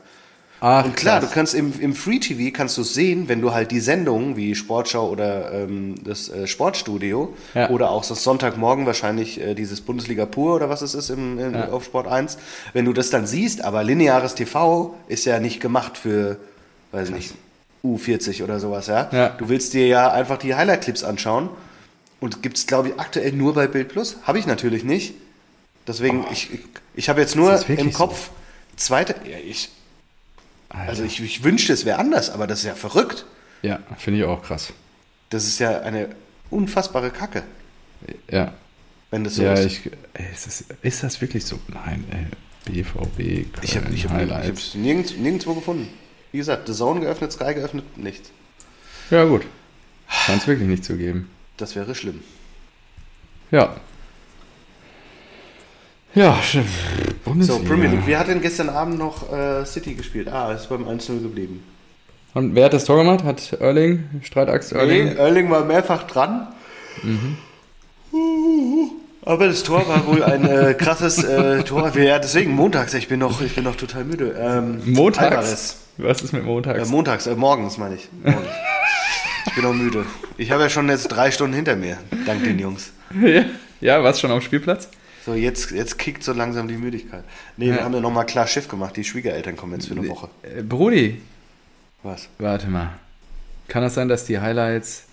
[0.59, 1.29] Ach, Und klar, krass.
[1.29, 4.35] du kannst im, im Free TV kannst du es sehen, wenn du halt die Sendungen
[4.35, 7.69] wie Sportschau oder ähm, das äh, Sportstudio Ja.
[7.69, 11.53] oder auch das Sonntagmorgen wahrscheinlich äh, dieses Bundesliga Pur oder was es ist im, in,
[11.53, 11.69] Ja.
[11.69, 12.37] auf Sport 1,
[12.73, 16.37] wenn du das dann siehst, aber lineares TV ist ja nicht gemacht für,
[16.91, 17.35] weiß nicht,
[17.83, 19.09] U40 oder sowas, ja?
[19.11, 19.29] Ja.
[19.29, 21.49] Du willst dir ja einfach die Highlight-Clips anschauen
[22.19, 24.17] und gibt es, glaube ich, aktuell nur bei Bild Plus.
[24.23, 25.13] Habe ich natürlich nicht.
[25.87, 26.59] Deswegen, ich, ich,
[26.95, 27.97] ich habe jetzt nur im so?
[27.97, 28.31] Kopf
[28.75, 29.13] zweite.
[29.29, 29.69] Ja, ich,
[30.69, 33.25] also ich, ich wünschte, es wäre anders, aber das ist ja verrückt.
[33.61, 34.73] Ja, finde ich auch krass.
[35.29, 36.09] Das ist ja eine
[36.49, 37.43] unfassbare Kacke,
[38.31, 38.53] Ja,
[39.11, 39.65] wenn das so ja ist.
[39.85, 41.59] ich, ey, ist, das, ist das wirklich so?
[41.67, 42.25] Nein, ey,
[42.83, 43.19] BVB,
[43.63, 44.47] Ich habe ich hab, ich Highlights.
[44.47, 45.89] hab's nirgends, nirgendwo gefunden.
[46.31, 48.29] Wie gesagt, The Zone geöffnet, Sky geöffnet, nichts.
[49.09, 49.43] Ja, gut.
[50.25, 51.29] Kann es wirklich nicht zugeben.
[51.57, 52.21] Das wäre schlimm.
[53.51, 53.77] Ja.
[56.17, 56.39] Ja,
[57.23, 57.59] Bundesliga.
[57.59, 58.01] So, Premier League.
[58.07, 60.27] Wer hat denn gestern Abend noch äh, City gespielt?
[60.29, 61.63] Ah, ist beim 1-0 geblieben.
[62.33, 63.23] Und wer hat das Tor gemacht?
[63.23, 65.09] Hat Erling, Streitaxt Erling?
[65.09, 66.47] Nee, Erling war mehrfach dran.
[67.03, 67.37] Mhm.
[69.25, 71.95] Aber das Tor war wohl ein äh, krasses äh, Tor.
[71.95, 72.95] Ja, deswegen montags.
[72.95, 74.35] Ich bin noch, ich bin noch total müde.
[74.39, 75.27] Ähm, montags?
[75.27, 75.77] Alvarez.
[75.97, 76.89] Was ist mit montags?
[76.89, 78.09] Äh, montags, äh, morgens meine ich.
[78.23, 78.49] Morgens.
[79.45, 80.03] ich bin noch müde.
[80.37, 82.91] Ich habe ja schon jetzt drei Stunden hinter mir, dank den Jungs.
[83.21, 83.43] ja,
[83.81, 84.89] ja warst schon am Spielplatz?
[85.27, 87.25] So, jetzt, jetzt kickt so langsam die Müdigkeit.
[87.57, 87.75] Nee, ja.
[87.75, 88.95] wir haben ja nochmal klar Schiff gemacht.
[88.95, 90.29] Die Schwiegereltern kommen jetzt für eine Woche.
[90.41, 91.21] Äh, Brudi.
[92.01, 92.29] Was?
[92.37, 92.97] Warte mal.
[93.67, 95.03] Kann das sein, dass die Highlights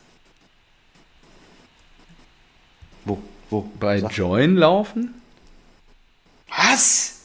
[3.05, 3.21] wo?
[3.51, 3.69] Wo?
[3.81, 4.17] Bei Sag.
[4.17, 5.21] Join laufen?
[6.47, 7.23] Was?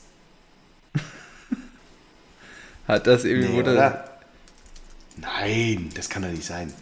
[2.88, 3.50] Hat das irgendwie.
[3.50, 4.04] Nee, wurde,
[5.16, 6.74] Nein, das kann doch nicht sein.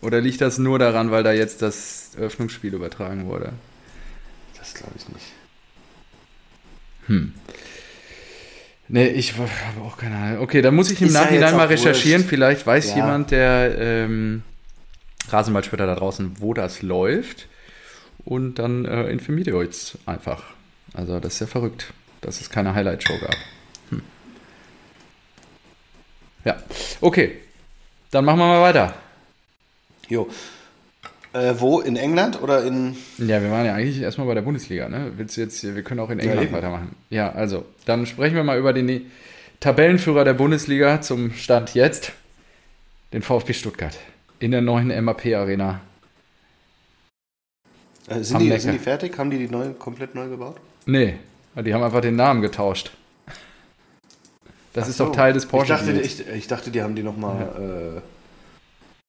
[0.00, 3.52] Oder liegt das nur daran, weil da jetzt das Öffnungsspiel übertragen wurde?
[4.72, 5.26] Das glaube ich nicht.
[7.06, 7.32] Hm.
[8.88, 10.40] Nee, ich habe auch keine Ahnung.
[10.40, 12.22] Okay, dann muss ich im Ist Nachhinein ja mal recherchieren.
[12.22, 12.30] Wurscht.
[12.30, 12.96] Vielleicht weiß ja.
[12.96, 14.42] jemand, der ähm,
[15.28, 17.48] Rasenballspieler da draußen, wo das läuft.
[18.24, 20.42] Und dann äh, informiert ihr euch einfach.
[20.92, 23.36] Also, das ist ja verrückt, dass es keine Highlight-Show gab.
[23.90, 24.02] Hm.
[26.44, 26.62] Ja,
[27.00, 27.40] okay.
[28.10, 28.94] Dann machen wir mal weiter.
[30.08, 30.28] Jo.
[31.32, 31.80] Äh, wo?
[31.80, 32.96] In England oder in.
[33.18, 35.12] Ja, wir waren ja eigentlich erstmal bei der Bundesliga, ne?
[35.16, 36.96] Willst du jetzt, wir können auch in England ja, weitermachen.
[37.10, 39.10] Ja, also, dann sprechen wir mal über den
[39.60, 42.12] Tabellenführer der Bundesliga zum Stand jetzt,
[43.12, 43.98] den VfB Stuttgart.
[44.38, 45.80] In der neuen MAP-Arena.
[48.08, 49.18] Äh, sind, die, sind, die, fertig?
[49.18, 50.56] Haben die die neu, komplett neu gebaut?
[50.86, 51.16] Nee,
[51.56, 52.92] die haben einfach den Namen getauscht.
[54.72, 55.06] Das Ach ist so.
[55.06, 55.74] doch Teil des Porsche.
[55.74, 57.96] Ich dachte, ich, ich dachte die haben die nochmal ja.
[57.96, 58.00] äh,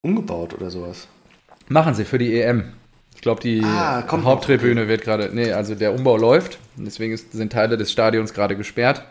[0.02, 1.08] umgebaut oder sowas.
[1.70, 2.74] Machen sie für die EM.
[3.16, 5.30] Ich glaube, die ah, Haupttribüne wird gerade.
[5.34, 6.58] Nee, also der Umbau läuft.
[6.78, 9.04] Deswegen ist, sind Teile des Stadions gerade gesperrt.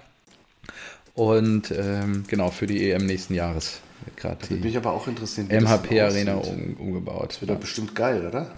[1.14, 5.06] Und ähm, genau, für die EM nächsten Jahres wird gerade die bin ich aber auch
[5.08, 7.30] interessiert, MHP Arena um, umgebaut.
[7.30, 8.50] Das wird doch bestimmt geil, oder?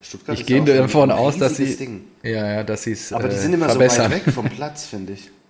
[0.00, 1.76] Stuttgart ich gehe davon aus, dass sie.
[1.76, 2.04] Ding.
[2.22, 3.12] Ja, ja, dass sie es.
[3.12, 4.10] Aber die äh, sind immer verbessern.
[4.10, 5.30] so weit weg vom Platz, finde ich.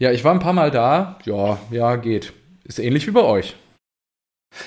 [0.00, 1.18] Ja, ich war ein paar Mal da.
[1.24, 2.32] Ja, ja, geht.
[2.62, 3.56] Ist ähnlich wie bei euch.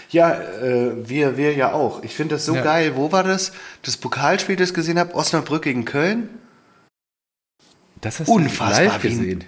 [0.09, 2.03] Ja, äh, wir, wir ja auch.
[2.03, 2.61] Ich finde das so ja.
[2.61, 2.95] geil.
[2.95, 3.51] Wo war das?
[3.83, 6.29] Das Pokalspiel, das ich gesehen habe, Osnabrück gegen Köln.
[8.01, 9.43] Das hast Unfassbar, du live gesehen.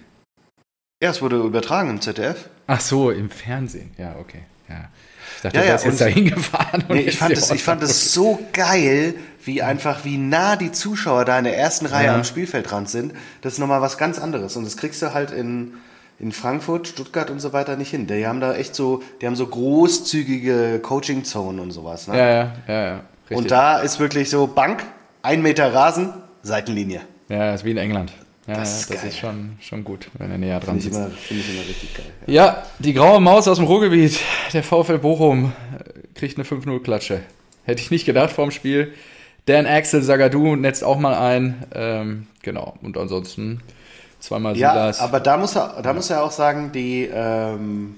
[1.01, 2.49] Ja, es wurde übertragen im ZDF.
[2.67, 3.91] Ach so, im Fernsehen.
[3.97, 4.43] Ja, okay.
[4.69, 4.89] Ja.
[5.35, 6.83] Ich dachte, ja, ja, du jetzt da hingefahren.
[6.89, 11.25] Nee, ich, fand das, ich fand das so geil, wie einfach, wie nah die Zuschauer
[11.25, 12.15] da in der ersten Reihe ja.
[12.15, 13.13] am Spielfeldrand sind.
[13.41, 14.55] Das ist nochmal was ganz anderes.
[14.55, 15.73] Und das kriegst du halt in,
[16.19, 18.07] in Frankfurt, Stuttgart und so weiter nicht hin.
[18.07, 22.07] Die haben da echt so, die haben so großzügige Coaching-Zonen und sowas.
[22.07, 22.17] Ne?
[22.17, 23.01] Ja, ja, ja, ja.
[23.23, 23.37] Richtig.
[23.37, 24.83] Und da ist wirklich so Bank,
[25.21, 27.01] ein Meter Rasen, Seitenlinie.
[27.29, 28.13] Ja, ist wie in England.
[28.47, 30.87] Ja, das, ist, das ist, schon, schon gut, wenn er näher dran ist.
[30.87, 32.05] Finde ich immer richtig geil.
[32.27, 32.33] Ja.
[32.33, 32.63] ja.
[32.79, 34.19] die graue Maus aus dem Ruhrgebiet,
[34.51, 37.21] der VfL Bochum, äh, kriegt eine 5-0-Klatsche.
[37.63, 38.93] Hätte ich nicht gedacht vorm Spiel.
[39.45, 41.65] Dan Axel Sagadou netzt auch mal ein.
[41.73, 43.61] Ähm, genau, und ansonsten
[44.23, 44.99] Zweimal ja, Silas.
[45.01, 47.95] aber da muss er, da muss er auch sagen, die, ähm,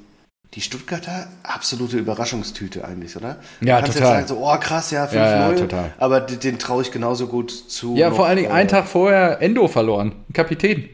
[0.55, 3.37] die Stuttgarter, absolute Überraschungstüte eigentlich, oder?
[3.61, 4.01] Ja, total.
[4.01, 5.13] Ja sagen, so, oh krass, ja, 5-0.
[5.13, 5.93] Ja, ja, total.
[5.99, 7.95] Aber den, den traue ich genauso gut zu.
[7.95, 10.89] Ja, noch, vor allen Dingen äh, einen Tag vorher Endo verloren, Kapitän.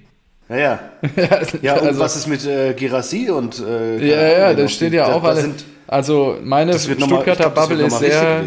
[0.49, 0.79] Ja, ja.
[1.61, 3.57] ja, und also, was ist mit äh, Girassi und.
[3.59, 5.47] Äh, ja, ja, das steht ja auch alles.
[5.87, 8.43] Also, meine Stuttgarter glaub, Bubble ist sehr.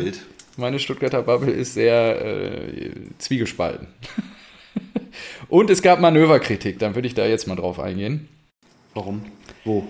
[0.59, 3.87] Meine Stuttgarter Bubble ist sehr äh, zwiegespalten.
[5.49, 8.29] Und es gab Manöverkritik, dann würde ich da jetzt mal drauf eingehen.
[8.95, 9.25] Warum?
[9.65, 9.87] Wo?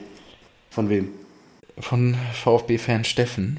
[0.70, 1.08] Von wem?
[1.78, 3.58] Von VfB-Fan Steffen.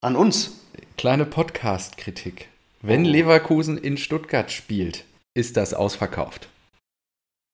[0.00, 0.60] An uns?
[0.96, 2.48] Kleine Podcast-Kritik.
[2.82, 3.08] Wenn oh.
[3.08, 6.48] Leverkusen in Stuttgart spielt, ist das ausverkauft.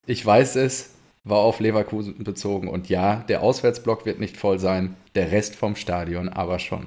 [0.07, 0.91] Ich weiß es,
[1.23, 5.75] war auf Leverkusen bezogen und ja, der Auswärtsblock wird nicht voll sein, der Rest vom
[5.75, 6.85] Stadion aber schon.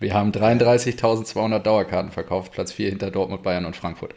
[0.00, 4.14] Wir haben 33.200 Dauerkarten verkauft, Platz 4 hinter Dortmund, Bayern und Frankfurt.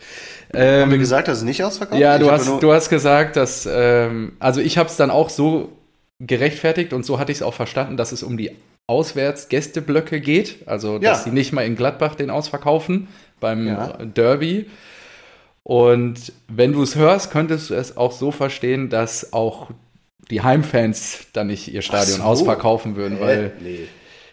[0.53, 3.67] Ähm, haben wir gesagt, dass es nicht ausverkauft Ja, du hast, du hast gesagt, dass,
[3.71, 5.69] ähm, also ich habe es dann auch so
[6.19, 8.51] gerechtfertigt und so hatte ich es auch verstanden, dass es um die
[8.85, 11.23] Auswärts-Gästeblöcke geht, also dass ja.
[11.23, 13.07] sie nicht mal in Gladbach den ausverkaufen
[13.39, 13.97] beim ja.
[14.03, 14.69] Derby.
[15.63, 19.71] Und wenn du es hörst, könntest du es auch so verstehen, dass auch
[20.29, 22.23] die Heimfans dann nicht ihr Stadion so.
[22.23, 23.87] ausverkaufen würden, weil nee.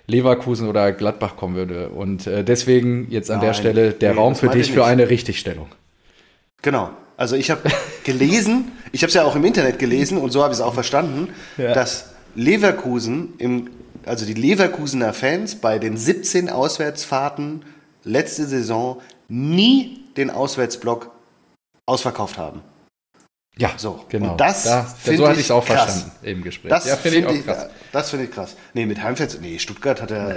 [0.08, 1.90] Leverkusen oder Gladbach kommen würde.
[1.90, 5.10] Und äh, deswegen jetzt an Nein, der Stelle der nee, Raum für dich für eine
[5.10, 5.68] Richtigstellung.
[6.62, 6.90] Genau.
[7.16, 7.70] Also ich habe
[8.04, 10.74] gelesen, ich habe es ja auch im Internet gelesen und so habe ich es auch
[10.74, 11.72] verstanden, ja.
[11.74, 13.70] dass Leverkusen im
[14.06, 17.64] also die Leverkusener Fans bei den 17 Auswärtsfahrten
[18.04, 21.10] letzte Saison nie den Auswärtsblock
[21.84, 22.62] ausverkauft haben.
[23.58, 24.30] Ja, So, genau.
[24.32, 25.82] und das da, find so hatte ich ich es auch krass.
[25.82, 26.70] verstanden im Gespräch.
[26.70, 27.66] Das ja, finde ich finde auch ich, krass.
[27.92, 28.56] das finde ich krass.
[28.72, 30.32] Nee, mit Heimfans, nee, Stuttgart hat ja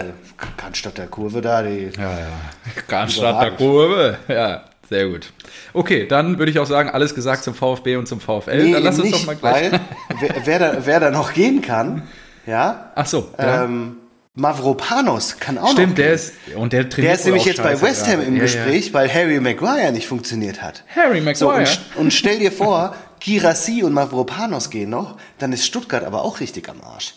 [0.57, 2.27] Cannstatt der Kurve da, die, Ja, ja.
[2.87, 3.57] Cannstatt der Überragend.
[3.57, 4.17] Kurve.
[4.27, 5.31] Ja, sehr gut.
[5.73, 8.63] Okay, dann würde ich auch sagen, alles gesagt zum VfB und zum VfL.
[8.63, 9.71] Nee, dann lass uns nicht, doch mal gleich.
[9.71, 9.79] weil
[10.19, 12.01] wer, wer, da, wer da noch gehen kann,
[12.47, 13.65] ja, Ach so, ja.
[13.65, 13.97] ähm,
[14.33, 17.79] Mavropanos kann auch noch Stimmt, der ist, und der trainiert Der ist nämlich jetzt bei
[17.81, 18.27] West Ham gerade.
[18.27, 20.83] im Ja, Gespräch, weil Harry Maguire nicht funktioniert hat.
[20.95, 21.03] Ja.
[21.03, 21.69] Harry So, Maguire.
[21.95, 26.39] und, und stell dir vor, Girassi und Mavropanos gehen noch, dann ist Stuttgart aber auch
[26.39, 27.13] richtig am Arsch.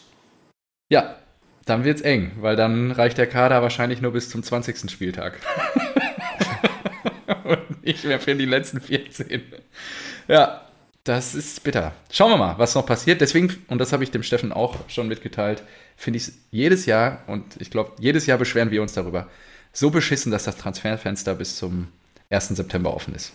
[0.88, 1.17] ja,
[1.64, 4.90] dann wird's eng, weil dann reicht der Kader wahrscheinlich nur bis zum 20.
[4.90, 5.40] Spieltag.
[7.45, 9.43] und nicht mehr für die letzten 14.
[10.29, 10.61] Ja,
[11.05, 11.93] das ist bitter.
[12.11, 13.23] Schauen wir mal, was noch passiert.
[13.23, 15.62] Deswegen, und das habe ich dem Steffen auch schon mitgeteilt,
[15.97, 19.29] finde ich es jedes Jahr, und ich glaube, jedes Jahr beschweren wir uns darüber,
[19.73, 21.88] so beschissen, dass das Transferfenster bis zum
[22.29, 22.49] 1.
[22.49, 23.33] September offen ist.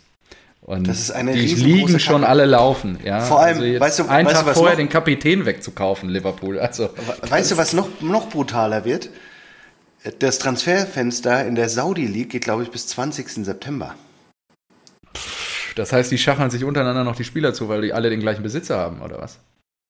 [0.62, 3.00] Und Das ist eine die liegen schon alle laufen.
[3.04, 3.22] Ja?
[3.22, 6.10] Vor allem, also weißt du- einen weißt du, Tag was vorher noch- den Kapitän wegzukaufen,
[6.10, 6.60] Liverpool.
[6.60, 6.90] Also,
[7.28, 9.10] Weißt du, was noch, noch brutaler wird?
[10.20, 13.44] Das Transferfenster in der Saudi League geht, glaube ich, bis 20.
[13.46, 13.96] September.
[15.76, 18.44] das heißt, die schachern sich untereinander noch die Spieler zu, weil die alle den gleichen
[18.44, 19.40] Besitzer haben, oder was?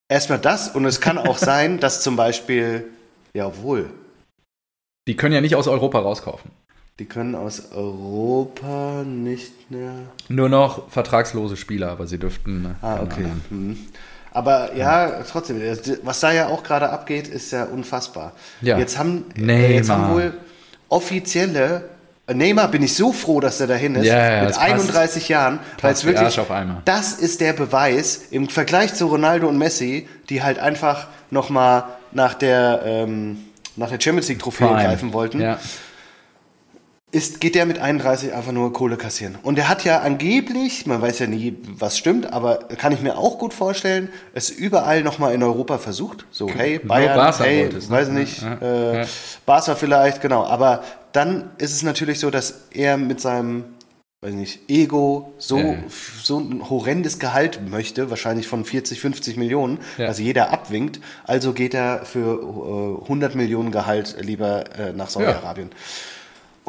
[0.08, 2.88] Erstmal das und es kann auch sein, dass zum Beispiel,
[3.34, 3.90] jawohl,
[5.08, 6.52] Die können ja nicht aus Europa rauskaufen.
[7.00, 9.94] Die können aus Europa nicht mehr.
[10.28, 12.76] Nur noch vertragslose Spieler, aber sie dürften.
[12.82, 13.26] äh, Ah, okay.
[13.50, 13.78] Hm.
[14.32, 15.60] Aber ja, trotzdem,
[16.04, 18.34] was da ja auch gerade abgeht, ist ja unfassbar.
[18.62, 18.78] Ja.
[18.78, 19.70] Jetzt haben, Neymar.
[19.72, 20.34] jetzt haben wohl
[20.90, 21.86] offizielle.
[22.32, 24.06] Neymar bin ich so froh, dass er dahin ist.
[24.06, 24.72] Ja, mit das passt.
[24.72, 25.60] 31 Jahren.
[25.82, 26.40] Weil es wirklich.
[26.86, 32.36] Das ist der Beweis im Vergleich zu Ronaldo und Messi, die halt einfach nochmal nach
[32.36, 33.38] der, ähm,
[33.76, 34.84] nach der Champions League Trophäe Prime.
[34.84, 35.58] greifen wollten Ja.
[37.12, 39.36] Ist, geht der mit 31 einfach nur Kohle kassieren.
[39.42, 43.18] Und er hat ja angeblich, man weiß ja nie, was stimmt, aber kann ich mir
[43.18, 46.26] auch gut vorstellen, es überall nochmal in Europa versucht.
[46.30, 47.96] So, hey, Nur Bayern, Barca hey, wollte es, ne?
[47.96, 49.06] weiß nicht, Ja, äh, ja.
[49.48, 50.44] Barca vielleicht, genau.
[50.46, 53.64] Aber dann ist es natürlich so, dass er mit seinem,
[54.22, 55.78] weiß nicht, Ego so, Ja, ja.
[56.22, 60.06] so ein horrendes Gehalt möchte, wahrscheinlich von 40, 50 Millionen, Ja.
[60.06, 61.00] also jeder abwinkt.
[61.24, 65.72] Also geht er für äh, 100 Millionen Gehalt lieber äh, nach Saudi-Arabien.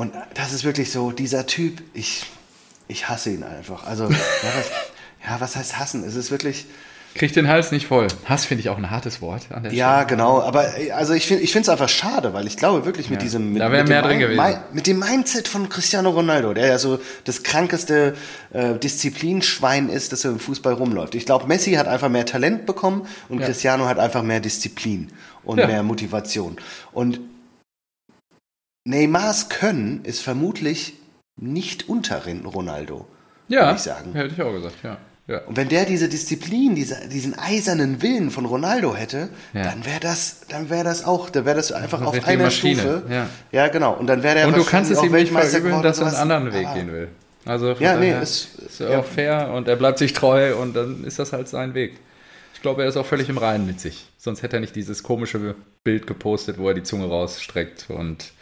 [0.01, 2.25] Und das ist wirklich so, dieser Typ, ich,
[2.89, 3.87] ich hasse ihn einfach.
[3.87, 4.19] Also, ja
[4.57, 4.71] was,
[5.29, 6.05] ja, was heißt hassen?
[6.05, 6.67] Es ist wirklich,
[7.13, 8.07] Kriegt den Hals nicht voll.
[8.25, 10.07] Hass finde ich auch ein hartes Wort an der ja, Stelle.
[10.11, 10.41] genau.
[10.43, 13.53] Aber also ich finde es einfach schade, weil ich glaube wirklich mit Ja, diesem.
[13.53, 14.41] Mit, da wäre mehr dem drin gewesen.
[14.41, 18.15] Mi- Mit dem Mindset von Cristiano Ronaldo, der ja so das krankeste
[18.53, 21.17] äh, Disziplinschwein ist, das so im Fußball rumläuft.
[21.17, 23.47] Ich glaube, Messi hat einfach mehr Talent bekommen und Ja.
[23.47, 25.11] Cristiano hat einfach mehr Disziplin
[25.43, 26.57] und mehr Motivation.
[26.93, 27.19] Und
[28.91, 30.95] Neymars Können ist vermutlich
[31.37, 33.07] nicht unter Ronaldo.
[33.49, 34.13] Ja, würde ich sagen.
[34.15, 34.99] hätte ich auch gesagt, ja.
[35.27, 35.39] ja.
[35.47, 39.63] Und wenn der diese Disziplin, diese, diesen eisernen Willen von Ronaldo hätte, Ja.
[39.65, 43.27] dann wäre das, dann wäre das auch, dann wäre das einfach auf einer Maschine, Stufe.
[43.53, 43.69] ja.
[43.69, 43.95] genau.
[43.95, 46.53] Und dann wäre der Und du kannst es ihm nicht verübeln, dass er einen anderen
[46.53, 46.75] Weg Ah.
[46.75, 47.09] gehen will.
[47.47, 48.99] Also Ja, nee, ist ja.
[48.99, 51.99] auch fair und er bleibt sich treu und dann ist das halt sein Weg.
[52.55, 54.07] Ich glaube, er ist auch völlig im Reinen mit sich.
[54.19, 58.33] Sonst hätte er nicht dieses komische Bild gepostet, wo er die Zunge rausstreckt und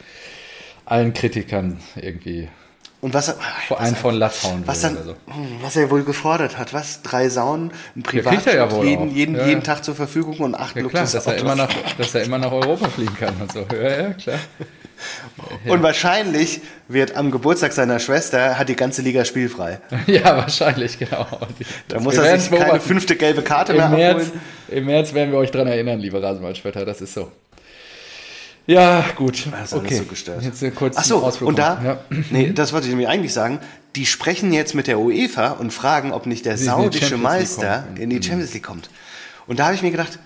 [0.91, 2.49] allen Kritikern irgendwie
[3.01, 5.11] Und was, er- vor einen von Latz hauen was, dann, so.
[5.31, 7.01] hm, was er wohl gefordert hat, was?
[7.01, 9.65] Drei Saunen, ein ja Privatjet, wohl jeden, jeden, Ja, jeden ja.
[9.65, 12.51] Tag zur Verfügung und acht Ja klar, dass er, immer nach, dass er immer nach
[12.51, 13.65] Europa fliegen kann und so.
[13.73, 14.39] Ja, ja, klar.
[15.65, 19.79] Und wahrscheinlich wird am Geburtstag seiner Schwester, hat die ganze Liga spielfrei.
[20.07, 21.25] Ja, wahrscheinlich, genau.
[21.39, 21.55] Und
[21.87, 24.41] Da muss er sich keine fünfte gelbe Karte mehr Im März, abholen.
[24.69, 27.31] Im März werden wir euch dran erinnern, liebe Rasenballspötter, das ist so.
[28.69, 29.47] Ja, gut.
[29.51, 30.43] Das ist alles so gestört.
[30.43, 31.81] Jetzt äh, kurz Ach so, und da.
[31.83, 31.97] Ja.
[32.29, 33.59] nee, das wollte ich nämlich eigentlich sagen,
[33.95, 37.85] die sprechen jetzt mit der UEFA und fragen, ob nicht der Sie die saudische Meister
[37.87, 37.99] kommt.
[37.99, 38.23] in die Mhm.
[38.23, 38.89] Champions League kommt.
[39.47, 40.19] Und da habe ich mir gedacht,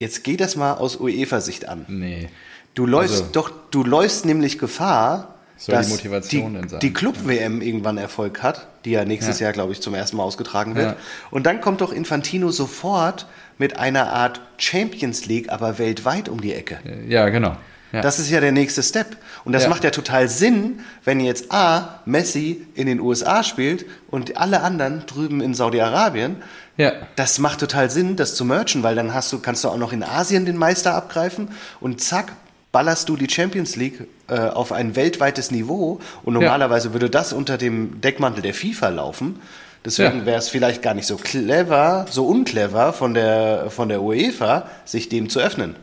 [0.00, 1.84] jetzt geh das mal aus UEFA-Sicht an.
[1.88, 2.30] Nee.
[2.74, 5.34] Du läufst Also- doch, du läufst nämlich Gefahr,
[5.66, 6.80] die dass Motivation die, sein?
[6.80, 9.44] die Club-WM irgendwann Erfolg hat, die ja nächstes Ja.
[9.44, 10.92] Jahr, glaube ich, zum ersten Mal ausgetragen wird.
[10.92, 10.96] Ja.
[11.30, 13.26] Und dann kommt doch Infantino sofort
[13.58, 16.78] mit einer Art Champions League, aber weltweit um die Ecke.
[17.08, 17.56] Ja, genau.
[17.92, 18.00] Ja.
[18.00, 19.16] Das ist ja der nächste Step.
[19.44, 19.68] Und das Ja.
[19.68, 25.04] macht ja total Sinn, wenn jetzt A, Messi in den USA spielt und alle anderen
[25.06, 26.36] drüben in Saudi-Arabien.
[26.76, 26.92] ja.
[27.16, 29.92] Das macht total Sinn, das zu merchen, weil dann hast du, kannst du auch noch
[29.92, 31.48] in Asien den Meister abgreifen
[31.80, 32.32] und zack,
[32.72, 36.00] ballerst du die Champions League äh, auf ein weltweites Niveau.
[36.24, 39.40] Und normalerweise würde das unter dem Deckmantel der FIFA laufen.
[39.84, 40.26] Deswegen Ja.
[40.26, 45.08] wäre es vielleicht gar nicht so clever, so unclever von der, von der UEFA, sich
[45.08, 45.76] dem zu öffnen.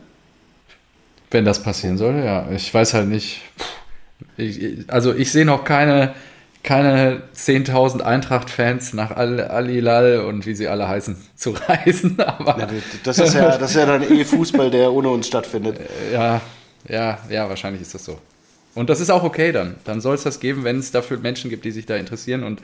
[1.34, 2.48] Wenn das passieren soll, ja.
[2.52, 3.40] Ich weiß halt nicht.
[4.36, 6.14] Ich, also ich sehe noch keine,
[6.62, 12.20] keine 10.000 Eintracht-Fans nach Al Alilal und wie sie alle heißen zu reisen.
[12.20, 12.68] Aber Ja,
[13.02, 15.80] das, ist ja, das ist ja dann eh Fußball, der ohne uns stattfindet.
[16.12, 16.40] ja,
[16.88, 18.16] ja, ja, wahrscheinlich ist das so.
[18.76, 19.74] Und das ist auch okay dann.
[19.82, 22.44] Dann soll es das geben, wenn es dafür Menschen gibt, die sich da interessieren.
[22.44, 22.62] Und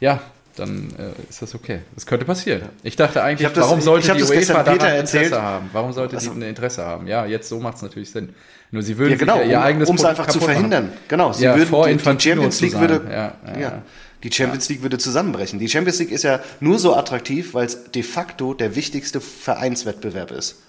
[0.00, 0.20] ja,
[0.60, 1.80] dann äh, ist das okay.
[1.94, 2.62] Das könnte passieren.
[2.82, 5.40] Ich dachte eigentlich, Ich das- warum ich sollte die das UEFA daran Peter Interesse erzählt.
[5.42, 5.70] haben?
[5.72, 7.06] Warum sollte Also- sie ein Interesse haben?
[7.06, 8.34] Ja, jetzt so macht es natürlich Sinn.
[8.70, 10.70] Nur sie würden Ja, genau, ihr eigenes um es einfach zu kaputt machen.
[10.70, 10.92] verhindern.
[11.08, 13.82] Genau, sie Ja, würden vor die, die Champions League würde, ja, ja.
[14.22, 15.58] die Champions League würde zusammenbrechen.
[15.58, 20.30] Die Champions League ist ja nur so attraktiv, weil es de facto der wichtigste Vereinswettbewerb
[20.30, 20.62] ist.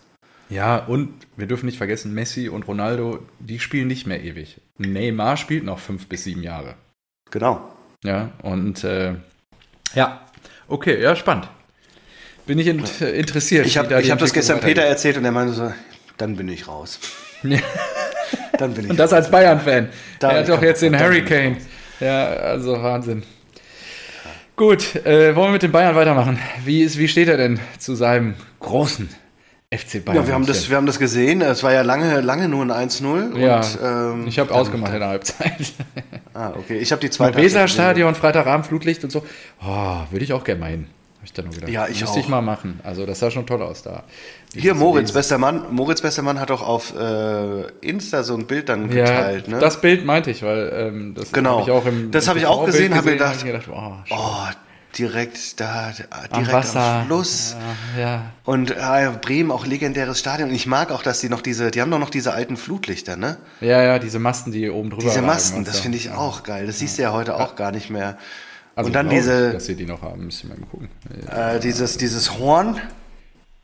[0.50, 4.60] Ja, und wir dürfen nicht vergessen, Messi und Ronaldo, die spielen nicht mehr ewig.
[4.80, 6.74] Neymar spielt noch fünf bis sieben Jahre.
[7.30, 7.62] Genau.
[8.04, 9.14] Ja, und äh,
[9.96, 10.22] ja,
[10.68, 11.48] okay, ja, spannend.
[12.46, 13.66] Bin ich in, äh, interessiert.
[13.66, 15.72] Ich habe da hab das gestern Peter erzählt und er meinte so,
[16.18, 17.00] dann bin ich raus.
[17.44, 17.58] Ja.
[18.58, 19.90] Dann bin ich Und das als Bayern-Fan.
[20.20, 21.58] Da- Er hat doch jetzt den Hurricane.
[22.00, 23.24] Ja, also Wahnsinn.
[24.56, 26.38] Gut, äh, wollen wir mit den Bayern weitermachen?
[26.64, 29.10] Wie, ist, wie steht er denn zu seinem großen
[29.74, 30.22] FC Bayern?
[30.24, 31.42] Ja, wir haben, das, wir haben das gesehen.
[31.42, 33.38] Es war ja lange, lange nur ein 1-0.
[33.40, 33.62] Ja,
[34.12, 35.74] ähm, ich habe ausgemacht in der Halbzeit.
[36.34, 36.78] Ah, okay.
[36.78, 39.22] Ich habe die zweite Weserstadion, Freitagabend, Flutlicht und so.
[39.62, 40.88] Oh, würde ich auch gerne mal hin.
[41.18, 41.70] Hab ich dann nur gedacht.
[41.70, 42.30] Ja, ich Müsste ich auch.
[42.30, 42.80] mal machen.
[42.84, 44.04] Also, das sah schon toll aus da.
[44.56, 45.66] Hier, Moritz, bester Mann.
[45.72, 49.50] Moritz, bester Mann hat doch auf äh, Insta so ein Bild dann Ja, geteilt.
[49.50, 49.60] ne?
[49.60, 51.60] das Bild meinte ich, weil ähm, das Genau.
[51.60, 54.16] habe ich auch im Das habe ich auch gesehen, habe gedacht, ich gedacht oh, Oh,
[54.98, 55.92] direkt da,
[56.32, 56.82] am direkt Wasser.
[56.82, 57.56] am Fluss.
[57.96, 58.22] Ja, ja.
[58.44, 60.50] Und äh, Bremen auch legendäres Stadion.
[60.50, 63.16] Und ich mag auch, dass die noch diese, die haben doch noch diese alten Flutlichter,
[63.16, 63.38] ne?
[63.62, 65.84] Ja, ja, diese Masten, die oben drüber Diese Masten, das so.
[65.84, 66.68] finde ich auch geil.
[66.68, 68.18] Das siehst du ja heute auch gar nicht mehr.
[68.76, 70.90] Also und dann glaub ich, diese, Dass sie die noch haben, müssen wir mal gucken.
[71.30, 72.80] äh, dieses, dieses Horn.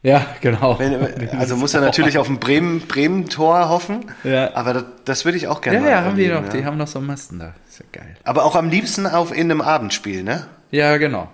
[0.03, 0.77] Ja, genau.
[0.79, 4.05] Wenn, also muss er natürlich auf ein Bremen, Bremen-Tor hoffen.
[4.23, 4.53] Ja.
[4.55, 6.49] Aber das, das würde ich auch gerne Ja, ja, haben die noch, ja.
[6.49, 7.53] die haben noch so Masten da.
[7.67, 8.15] Ist ja geil.
[8.23, 10.45] Aber auch am liebsten auf in einem Abendspiel, ne?
[10.71, 11.29] Ja, genau.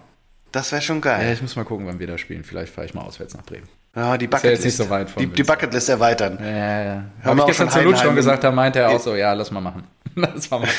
[0.52, 1.34] Das wäre schon Ja, geil.
[1.34, 2.44] ich muss mal gucken, wann wir da spielen.
[2.44, 3.68] Vielleicht fahre ich mal auswärts nach Bremen.
[3.96, 4.64] Ja, die ja Bucketlist.
[4.64, 5.44] jetzt nicht so weit von die, die.
[5.44, 6.38] Bucketlist erweitern.
[6.42, 6.92] Ja, ja, ja.
[6.94, 9.34] Haben Habe wir auch gestern zu Lutsch schon gesagt, da meinte er auch so, ja,
[9.34, 9.84] lass mal machen.
[10.16, 10.74] lass mal machen.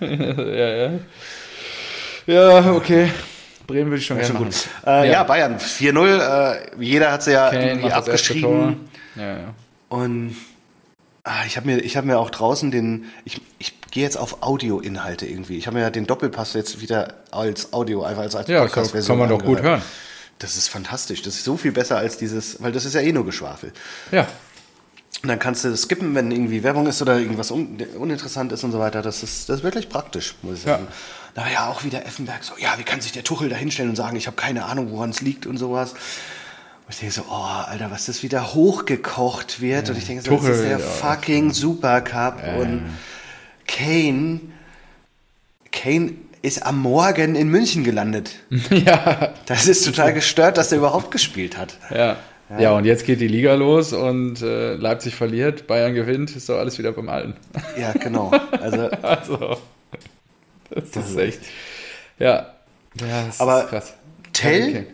[0.00, 0.90] ja, ja.
[2.26, 3.10] Ja, okay.
[3.66, 4.52] Bremen würde ich schon gerne Schon machen.
[4.52, 4.86] gut.
[4.86, 5.12] Äh, ja.
[5.12, 5.22] Ja.
[5.24, 6.54] Bayern 4-0.
[6.78, 8.88] Äh, jeder hat sie ja Kane irgendwie abgeschrieben.
[9.16, 9.54] Ja, ja.
[9.88, 10.36] Und
[11.24, 13.06] ah, ich habe mir, ich hab mir auch draußen den.
[13.24, 15.56] Ich, ich gehe jetzt auf Audioinhalte irgendwie.
[15.58, 18.68] Ich habe mir ja den Doppelpass jetzt wieder als Audio, einfach als, als Ja, kann,
[18.68, 19.82] Podcast-Version kann man doch gut hören.
[20.38, 21.22] Das ist fantastisch.
[21.22, 23.72] Das ist so viel besser als dieses, weil das ist ja eh nur Geschwafel.
[24.10, 24.26] Ja.
[25.22, 28.72] Und dann kannst du skippen, wenn irgendwie Werbung ist oder irgendwas un uninteressant ist und
[28.72, 29.00] so weiter.
[29.00, 30.72] Das ist, das ist wirklich praktisch, muss ich Ja.
[30.74, 30.88] sagen.
[31.34, 33.90] Da war ja auch wieder Effenberg so, ja, wie kann sich der Tuchel da hinstellen
[33.90, 35.94] und sagen, ich habe keine Ahnung, woran es liegt und sowas.
[36.86, 39.88] Und ich denke so, oh, Alter, was das wieder hochgekocht wird.
[39.88, 42.42] Und ich denke so, Tuchel, das ist der ja, fucking Supercup.
[42.58, 42.82] Und
[43.66, 44.40] Kane,
[45.72, 46.12] Kane
[46.42, 48.34] ist am Morgen in München gelandet.
[48.70, 49.32] ja.
[49.46, 51.78] Das ist total gestört, dass er überhaupt gespielt hat.
[51.90, 52.18] Ja.
[52.58, 56.58] Ja, und jetzt geht die Liga los und äh, Leipzig verliert, Bayern gewinnt, ist doch
[56.58, 57.34] alles wieder beim Alten.
[57.80, 58.30] Ja, genau.
[58.60, 59.58] Also, Also,
[60.70, 61.40] das ist echt.
[62.18, 62.54] Ja,
[63.00, 63.94] ja das Aber ist krass.
[64.32, 64.86] Tell.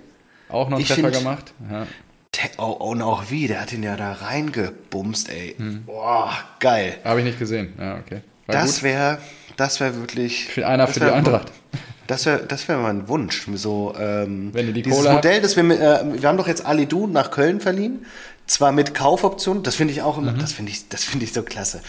[0.52, 1.52] Auch noch einen Ich Treffer gemacht.
[1.70, 1.86] Ja.
[2.32, 5.54] Te- Oh, und auch wie, der hat ihn ja da reingebumst, ey.
[5.56, 5.84] Hm.
[5.84, 6.96] Boah, geil.
[7.04, 7.72] Habe ich nicht gesehen.
[7.78, 8.20] Ja, okay.
[8.46, 9.18] War Das wäre,
[9.56, 10.46] das wäre wirklich.
[10.46, 11.52] Für einer das für die wär- Eintracht.
[12.06, 13.46] Das wäre, das wäre mein Wunsch.
[13.54, 16.48] So, ähm, Wenn ihr die dieses Kohle Modell, das wir, mit, äh, wir haben doch
[16.48, 18.04] jetzt Ali Du nach Köln verliehen,
[18.48, 19.62] zwar mit Kaufoption.
[19.62, 20.26] Das finde ich auch Mhm.
[20.26, 21.82] immer, das finde ich, das finde ich so klasse.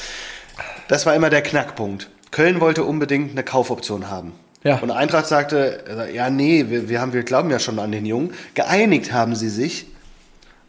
[0.88, 2.12] Das war immer der Knackpunkt.
[2.30, 4.34] Köln wollte unbedingt eine Kaufoption haben.
[4.64, 4.78] Ja.
[4.78, 8.34] Und Eintracht sagte, ja, nee, wir, wir, haben, wir glauben ja schon an den Jungen.
[8.54, 9.88] Geeinigt haben sie sich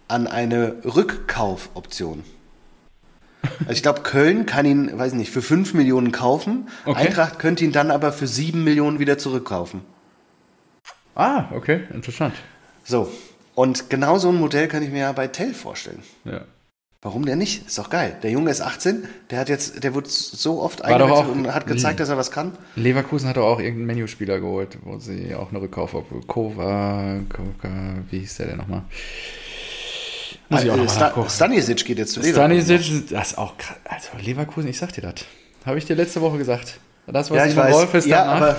[0.09, 2.25] an eine Rückkaufoption.
[3.63, 6.69] Also ich glaube, Köln kann ihn, weiß nicht, für 5 Millionen kaufen.
[6.85, 7.09] Okay.
[7.09, 9.81] Eintracht könnte ihn dann aber für 7 Millionen wieder zurückkaufen.
[11.17, 12.35] Ah, okay, interessant.
[12.85, 13.11] So.
[13.57, 16.05] Und genau so ein Modell kann ich mir ja bei Tell vorstellen.
[16.25, 16.43] Ja.
[17.05, 17.67] Warum der nicht?
[17.67, 18.17] Ist doch geil.
[18.23, 21.99] Der Junge ist 18, der hat jetzt, der wurde so oft eingewechselt und hat gezeigt,
[21.99, 22.53] dass er was kann.
[22.77, 27.71] Leverkusen hat doch auch irgendeinen Menüspieler geholt, wo sie auch eine Rückkauf auf Kova, Koka,
[28.09, 28.83] wie hieß der denn nochmal?
[30.49, 31.29] Muss ich auch Sta- nachgucken.
[31.31, 32.63] Stanisic geht jetzt zu Leverkusen.
[32.63, 33.77] Stanisic, das ist auch krass.
[33.85, 35.15] Also Leverkusen, ich sag dir das.
[35.67, 36.79] Habe ich dir letzte Woche gesagt.
[37.09, 37.75] Das, was Ja, ich Simon weiß.
[37.75, 38.57] Rolfes Ja, aber-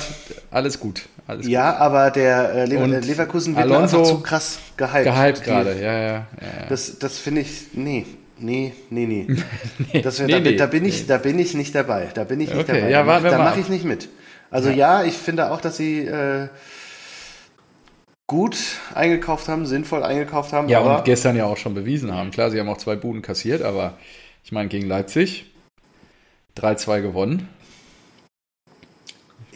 [0.51, 1.03] alles gut.
[1.27, 5.05] Alles Ja, aber der äh, Le Und äh, Leverkusen wird Alonso einfach zu krass gehypt.
[5.05, 5.13] gut.
[5.15, 6.01] Gehypt gerade, ja, ja.
[6.01, 6.65] ja, ja.
[6.67, 8.05] Das, das finde ich, nee,
[8.39, 10.01] nee, nee, nee.
[10.01, 10.55] Das wär, nee, da, nee.
[10.55, 12.09] da, bin ich, da bin ich nicht dabei.
[12.13, 12.89] Da bin ich nicht Okay, dabei.
[12.89, 14.09] ja, da mache ich nicht mit.
[14.51, 15.03] Also ja.
[15.03, 16.47] ich finde auch, dass sie äh,
[18.27, 18.55] gut
[18.93, 20.69] eingekauft haben, sinnvoll eingekauft haben.
[20.69, 22.31] Ja, und gestern ja auch schon bewiesen haben.
[22.31, 23.97] Klar, sie haben auch zwei Buden kassiert, aber
[24.43, 25.51] Ich meine, gegen Leipzig
[26.57, 27.47] 3-2 gewonnen.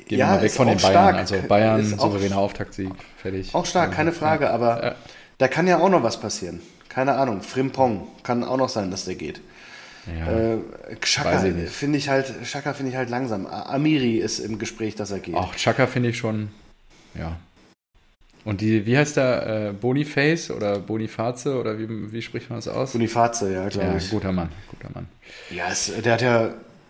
[0.08, 0.92] Gehen Ja, wir mal weg ist von den Bayern.
[0.94, 1.16] stark.
[1.16, 2.90] Also Bayern, Ist auch- souveräner Auftaktsieg,
[3.22, 3.54] fertig.
[3.54, 4.96] Auch stark, keine Frage, aber Ja.
[5.38, 6.62] da kann ja auch noch was passieren.
[6.98, 9.40] Keine Ahnung, Frimpong kann auch noch sein, dass der geht.
[10.08, 10.56] Ja.
[10.56, 11.72] Äh, nicht.
[11.72, 13.46] finde ich halt, Xhaka finde ich halt langsam.
[13.46, 15.36] Amiri ist im Gespräch, dass er geht.
[15.36, 16.50] Auch Chaka finde ich schon,
[17.14, 17.38] ja.
[18.46, 22.68] Und die, wie heißt der, äh, Boniface oder Boniface oder wie, wie spricht man das
[22.68, 22.94] aus?
[22.94, 24.10] Boniface, ja, glaube Ja, ich.
[24.10, 25.08] guter Mann, guter Mann.
[25.52, 26.50] Ja, es, der hat ja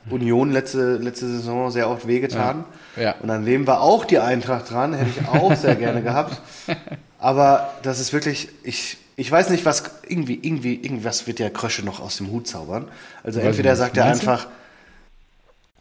[0.09, 2.63] Union letzte, letzte Saison sehr oft wehgetan.
[2.95, 3.15] Ja.
[3.19, 6.41] Und dann nehmen wir auch die Eintracht dran, hätte ich auch sehr gerne gehabt.
[7.19, 11.83] Aber das ist wirklich, ich, ich weiß nicht, was, irgendwie, irgendwie, irgendwas wird der Krösche
[11.83, 12.87] noch aus dem Hut zaubern.
[13.23, 13.79] Also Weiß entweder nicht.
[13.79, 14.47] sagt er einfach,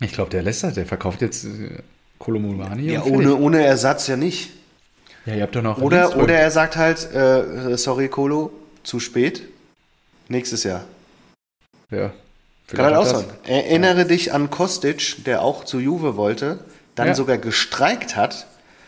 [0.01, 1.79] Ich glaube, der lässt das, der verkauft jetzt äh,
[2.19, 2.91] Kolomulani.
[2.91, 3.13] ja, fertig.
[3.17, 4.51] ohne, ohne Ersatz ja nicht.
[5.27, 5.79] Ja, ihr habt doch noch.
[5.81, 9.43] Oder, oder er sagt halt, äh, sorry, Kolo, zu spät.
[10.29, 10.85] Nächstes Jahr.
[11.91, 12.13] Ja.
[12.69, 13.25] Kann halt auch sein.
[13.45, 16.59] Erinnere dich an Kostic, der auch zu Juve wollte,
[16.97, 17.15] dann Ja.
[17.15, 18.47] sogar gestreikt hat.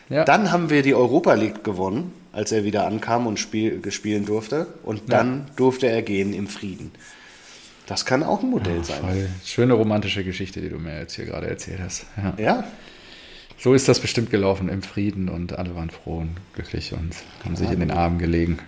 [0.08, 0.24] Ja.
[0.24, 4.68] Dann haben wir die Europa League gewonnen, als er wieder ankam und spiel, spielen durfte.
[4.84, 6.92] Und dann durfte er gehen im Frieden.
[7.86, 9.00] Das kann auch ein Modell sein.
[9.00, 12.06] Voll schöne romantische Geschichte, die du mir jetzt hier gerade erzählt hast.
[12.16, 12.34] Ja.
[12.38, 12.64] Ja,
[13.58, 17.10] So ist das bestimmt gelaufen im Frieden und alle waren froh und glücklich und
[17.44, 18.60] haben sich in den Armen gelegen.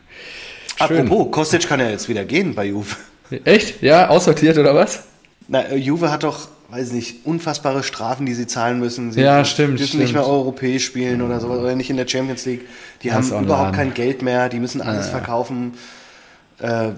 [0.88, 1.06] Schön.
[1.08, 2.96] apropos, Kostic kann ja jetzt wieder gehen bei Juve.
[3.44, 3.82] Echt?
[3.82, 5.04] Ja, aussortiert oder was?
[5.46, 9.12] Na, äh, Juve hat doch, weiß ich nicht, unfassbare Strafen, die sie zahlen müssen.
[9.12, 12.44] Sie Ja, stimmt, dürfen nicht mehr europäisch spielen oder sowas, oder nicht in der Champions
[12.46, 12.66] League.
[13.02, 15.18] Die Das haben überhaupt kein Geld mehr, die müssen alles Ja, ja.
[15.18, 15.74] verkaufen.
[16.60, 16.90] Äh,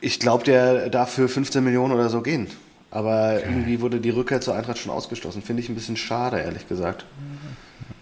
[0.00, 2.46] ich glaube, der darf für 15 Millionen oder so gehen.
[2.90, 5.42] Aber irgendwie wurde die Rückkehr zur Eintracht schon ausgeschlossen.
[5.42, 7.04] Finde ich ein bisschen schade, ehrlich gesagt.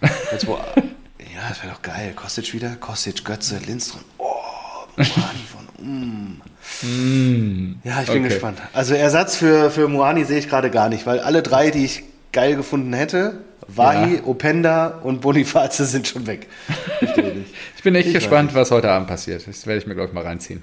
[0.31, 2.13] Jetzt, wo, ja, das wäre doch geil.
[2.15, 4.03] Kostic wieder, Kostic, Götze, Lindström.
[4.19, 4.25] Oh,
[4.97, 7.75] Mann von, mm.
[7.85, 8.29] Ja, ich bin Okay.
[8.29, 8.59] gespannt.
[8.73, 12.03] Also Ersatz für, für Moani sehe ich gerade gar nicht, weil alle drei, die ich
[12.33, 14.23] geil gefunden hätte, Wahi, Ja.
[14.25, 16.47] Openda und Boniface sind schon weg.
[17.77, 19.47] Ich bin echt Ich gespannt, was heute Abend passiert.
[19.47, 20.63] Das werde ich mir, glaube ich, mal reinziehen.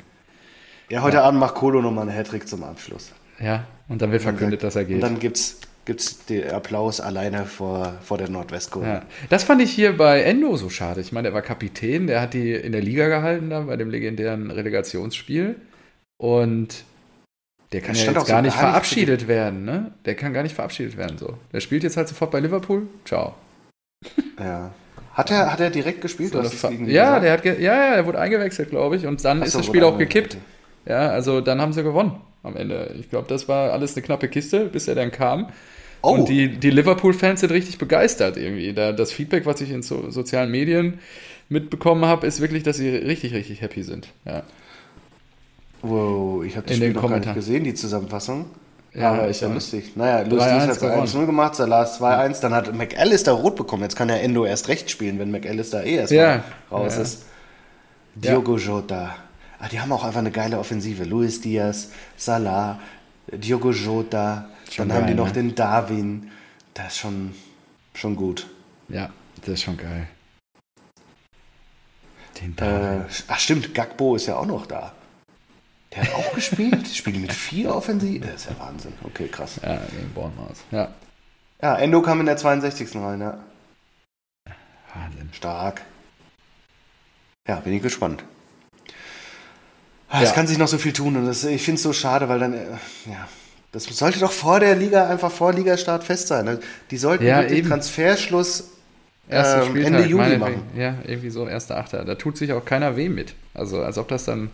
[0.89, 3.11] Ja, heute Abend macht Kolo nochmal einen Hattrick zum Abschluss.
[3.39, 5.03] Ja, und dann wird verkündet, dass er Und geht.
[5.03, 8.87] dann gibt's gibt's den Applaus alleine vor, vor der Nordwestkurve.
[8.87, 9.01] Ja.
[9.29, 11.01] Das fand ich hier bei Endo so schade.
[11.01, 13.89] Ich meine, der war Kapitän, der hat die in der Liga gehalten da bei dem
[13.89, 15.55] legendären Relegationsspiel.
[16.17, 16.83] Und
[17.73, 19.91] der kann ja jetzt gar so nicht gar nicht verabschiedet werden, ne?
[20.05, 21.37] Der kann gar nicht verabschiedet werden so.
[21.51, 22.87] Der spielt jetzt halt sofort bei Liverpool.
[23.03, 23.35] Ciao.
[24.39, 24.71] Ja.
[25.13, 26.33] Hat er, hat er direkt gespielt?
[26.33, 29.05] So es ja, der hat ja, ja, der wurde eingewechselt, glaube ich.
[29.05, 30.37] Und dann Ach ist so, das Spiel auch gekippt.
[30.85, 32.95] Ja, also dann haben sie gewonnen am Ende.
[32.99, 35.49] Ich glaube, das war alles eine knappe Kiste, bis er dann kam.
[36.03, 36.11] Oh.
[36.11, 38.73] Und die, die Liverpool-Fans sind richtig begeistert irgendwie.
[38.73, 40.99] Da, das Feedback, was ich in so, sozialen Medien
[41.49, 44.09] mitbekommen habe, ist wirklich, dass sie richtig, richtig happy sind.
[44.25, 44.43] Ja,
[45.83, 48.45] Wow, ich habe das In Spiel noch gar nicht gesehen, die Zusammenfassung.
[48.93, 49.95] Ja, Aber ich ist ja lustig.
[49.95, 53.83] Naja, lustig 3-1 hat er 1-0 gemacht, Salah 2-1, dann hat McAllister rot bekommen.
[53.83, 57.01] Jetzt kann ja Endo erst recht spielen, wenn McAllister eh erstmal Ja, raus ja.
[57.01, 57.25] ist.
[58.15, 59.15] Diogo Jota.
[59.59, 61.03] Ah, die haben auch einfach eine geile Offensive.
[61.03, 62.79] Luis Diaz, Salah,
[63.31, 64.49] Diogo Jota.
[64.71, 65.33] Schon dann haben die geil, noch ne?
[65.33, 66.31] den Darwin.
[66.73, 67.33] Das ist schon,
[67.93, 68.47] schon gut.
[68.89, 69.09] ja,
[69.41, 70.07] das ist schon geil.
[72.41, 73.05] Den Äh, da.
[73.27, 74.93] ach stimmt, Gagbo ist ja auch noch da.
[75.93, 76.87] Der hat auch gespielt.
[76.87, 78.25] Spielt mit vier Offensive.
[78.25, 78.93] Das ist ja Wahnsinn.
[79.03, 79.59] Okay, krass.
[79.61, 80.57] ja, gegen Bournemouth.
[80.71, 80.91] Ja,
[81.61, 82.95] Ja, Endo kam in der 62.
[82.95, 83.37] rein, ja.
[84.95, 85.29] Wahnsinn.
[85.33, 85.81] Stark.
[87.47, 88.23] Ja, bin ich gespannt.
[90.09, 90.35] Ah, Es Ja.
[90.35, 92.53] kann sich noch so viel tun und das, ich finde es so schade, weil dann,
[92.53, 92.65] äh,
[93.05, 93.27] ja,
[93.73, 96.45] das sollte doch vor der Liga, einfach vor Ligastart fest sein.
[96.45, 96.59] ne?
[96.91, 97.67] Die sollten Ja, eben.
[97.67, 98.69] Transferschluss
[99.29, 100.63] Erster ähm, Ende Juli machen.
[100.77, 102.03] Ja, irgendwie so erster Achter.
[102.05, 103.33] Da tut sich auch keiner weh mit.
[103.53, 104.49] Also als ob das dann,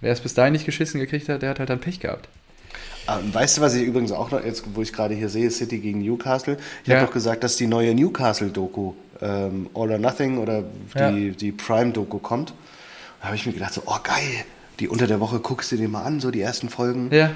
[0.00, 2.28] wer es bis dahin nicht geschissen gekriegt hat, der hat halt dann Pech gehabt.
[3.08, 5.78] Und weißt du, was ich übrigens auch noch, jetzt wo ich gerade hier sehe, City
[5.78, 6.96] gegen Newcastle, ich Ja.
[6.96, 10.62] habe doch gesagt, dass die neue Newcastle-Doku ähm, All or Nothing oder
[10.94, 12.52] die, die Prime-Doku kommt.
[13.20, 14.44] Da habe ich mir gedacht, so, oh geil,
[14.78, 17.08] die unter der Woche guckst du dir mal an, so die ersten Folgen.
[17.12, 17.30] Ja.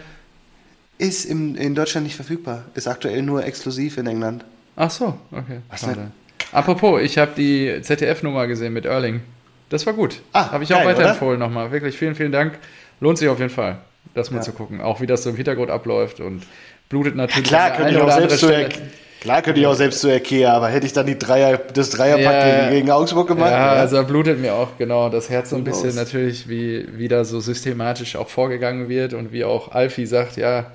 [1.03, 2.63] Ist im, in Deutschland nicht verfügbar.
[2.75, 4.45] Ist aktuell nur exklusiv in England.
[4.77, 5.59] Ach so, okay.
[5.69, 6.13] Was schade.
[6.53, 9.21] Apropos, ich habe die ZDF-Nummer gesehen mit Erling.
[9.69, 10.21] Das war gut.
[10.33, 11.73] Ah, habe ich auch geil, weiterempfohlen nochmal.
[11.73, 12.53] Wirklich vielen, vielen Dank.
[13.01, 13.79] Lohnt sich auf jeden Fall,
[14.15, 14.43] das mal Ja.
[14.45, 14.81] zu gucken.
[14.81, 16.45] Auch wie das so im Hintergrund abläuft und
[16.89, 18.83] blutet natürlich Klar, an der könnte ich auch oder selbst zu
[19.21, 22.25] klar könnte ich auch selbst zu Ikea, aber hätte ich dann die Dreier, das Dreierpack
[22.65, 22.71] Ja.
[22.71, 23.51] gegen, Augsburg gemacht?
[23.51, 25.97] Ja, also da blutet mir auch genau das Herz so ein bisschen knows?
[25.97, 30.67] natürlich, wie, wie da so systematisch auch vorgegangen wird und wie auch Alfie sagt, ja,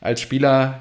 [0.00, 0.80] als Spieler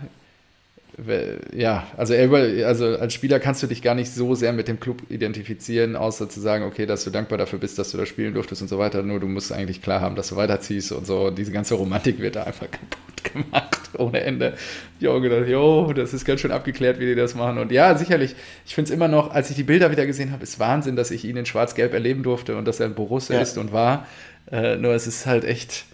[1.54, 4.80] ja, also, über, also als Spieler kannst du dich gar nicht so sehr mit dem
[4.80, 8.34] Club identifizieren, außer zu sagen, okay, dass du dankbar dafür bist, dass du da spielen
[8.34, 9.02] durftest und so weiter.
[9.02, 11.30] Nur du musst eigentlich klar haben, dass du weiterziehst und so.
[11.30, 14.56] Diese ganze Romantik wird da einfach kaputt gemacht ohne Ende.
[15.00, 17.58] Ich habe gedacht, jo, das ist ganz schön abgeklärt, wie die das machen.
[17.58, 20.44] Und ja, sicherlich, ich finde es immer noch, als ich die Bilder wieder gesehen habe,
[20.44, 23.42] ist Wahnsinn, dass ich ihn in Schwarz-Gelb erleben durfte und dass er ein Borussia ja.
[23.42, 24.08] ist und war.
[24.52, 25.86] Äh, nur es ist halt echt,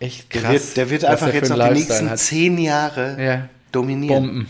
[0.00, 0.42] echt krass.
[0.42, 2.18] Der wird, der wird einfach jetzt noch die nächsten hat.
[2.18, 4.26] zehn Jahre ja dominieren.
[4.26, 4.48] Bomben.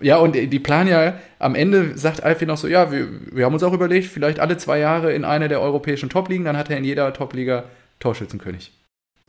[0.00, 3.54] Ja, und die planen ja, am Ende sagt Alfie noch so, ja, wir, wir haben
[3.54, 6.76] uns auch überlegt, vielleicht alle zwei Jahre in eine der europäischen Top-Ligen, dann hat er
[6.76, 7.64] in jeder Top-Liga
[7.98, 8.72] Torschützenkönig.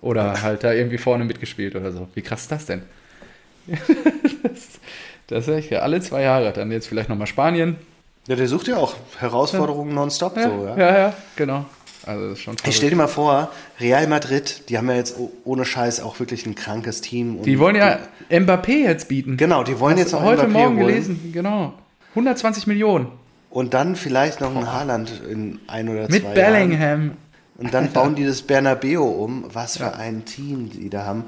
[0.01, 2.07] Oder halt da irgendwie vorne mitgespielt oder so.
[2.13, 2.81] Wie krass ist das denn?
[3.67, 4.79] das,
[5.27, 6.51] das ist echt alle zwei Jahre.
[6.53, 7.77] Dann jetzt vielleicht nochmal Spanien.
[8.27, 9.95] Ja, der sucht ja auch Herausforderungen ja.
[9.95, 10.37] nonstop.
[10.37, 10.77] Ja, so, ja.
[10.77, 11.65] ja, ja, genau.
[12.07, 15.15] Also das ist schon ich stell dir mal vor, Real Madrid, die haben ja jetzt
[15.43, 17.41] ohne Scheiß auch wirklich ein krankes Team.
[17.43, 17.99] die wollen ja
[18.29, 19.37] die, Mbappé jetzt bieten.
[19.37, 20.87] Genau, die wollen jetzt auch heute Mbappé Morgen holen.
[20.87, 21.73] gelesen, genau.
[22.11, 23.07] 120 Millionen.
[23.49, 26.79] Und dann vielleicht noch ein Haaland in ein oder zwei Mit Bellingham.
[26.81, 27.17] Jahren.
[27.57, 29.45] Und dann bauen die das Bernabeo um.
[29.51, 29.93] Was für ja.
[29.93, 31.25] ein Team die da haben.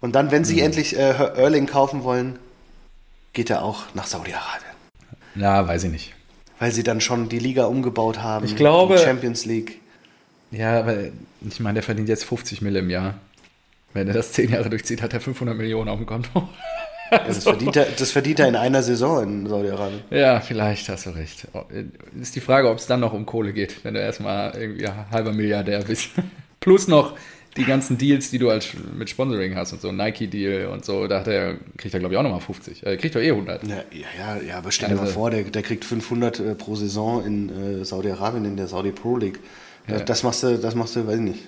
[0.00, 0.66] Und dann, wenn sie mhm.
[0.66, 2.38] endlich äh, Erling kaufen wollen,
[3.32, 4.70] geht er auch nach Saudi-Arabien.
[5.34, 6.14] Ja, weiß ich nicht
[6.60, 8.44] weil sie dann schon die Liga umgebaut haben.
[8.44, 8.94] Ich glaube.
[8.96, 9.80] Die Champions League.
[10.52, 10.96] Ja, aber
[11.40, 13.14] ich meine, der verdient jetzt 50 Mille im Jahr.
[13.92, 16.48] Wenn er das zehn Jahre durchzieht, hat er 500 Millionen auf dem Konto.
[17.10, 20.02] Ja, das, verdient er, das verdient er in einer Saison in Saudi-Arabien.
[20.10, 21.48] Ja, vielleicht hast du recht.
[22.20, 25.32] Ist die Frage, ob es dann noch um Kohle geht, wenn du erstmal irgendwie halber
[25.32, 26.10] Milliardär bist.
[26.60, 27.16] Plus noch
[27.60, 31.20] die ganzen Deals, die du als mit Sponsoring hast und so, Nike-Deal und so, da
[31.20, 32.84] hat er, kriegt er glaube ich auch nochmal 50.
[32.84, 33.66] Er kriegt doch eh 100.
[33.66, 33.84] Ja,
[34.18, 37.24] ja, ja aber stell dir also, mal vor, der, der kriegt 500 äh, pro Saison
[37.24, 39.38] in äh, Saudi-Arabien, in der Saudi Pro League.
[39.86, 40.00] Ja.
[40.00, 41.40] Das, machst du, das machst du, weiß ich nicht.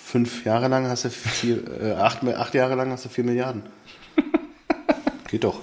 [0.00, 3.62] Fünf Jahre lang hast du vier, äh, acht, acht Jahre lang hast du vier Milliarden.
[5.28, 5.60] geht doch.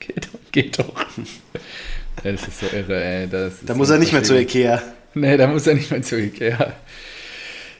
[0.00, 0.40] geht doch.
[0.52, 1.06] Geht doch.
[2.22, 3.28] Das ist so irre, ey.
[3.28, 4.82] Das da muss er nicht mehr zu Ikea.
[5.14, 6.74] Nee, da muss er nicht mehr zu Ikea.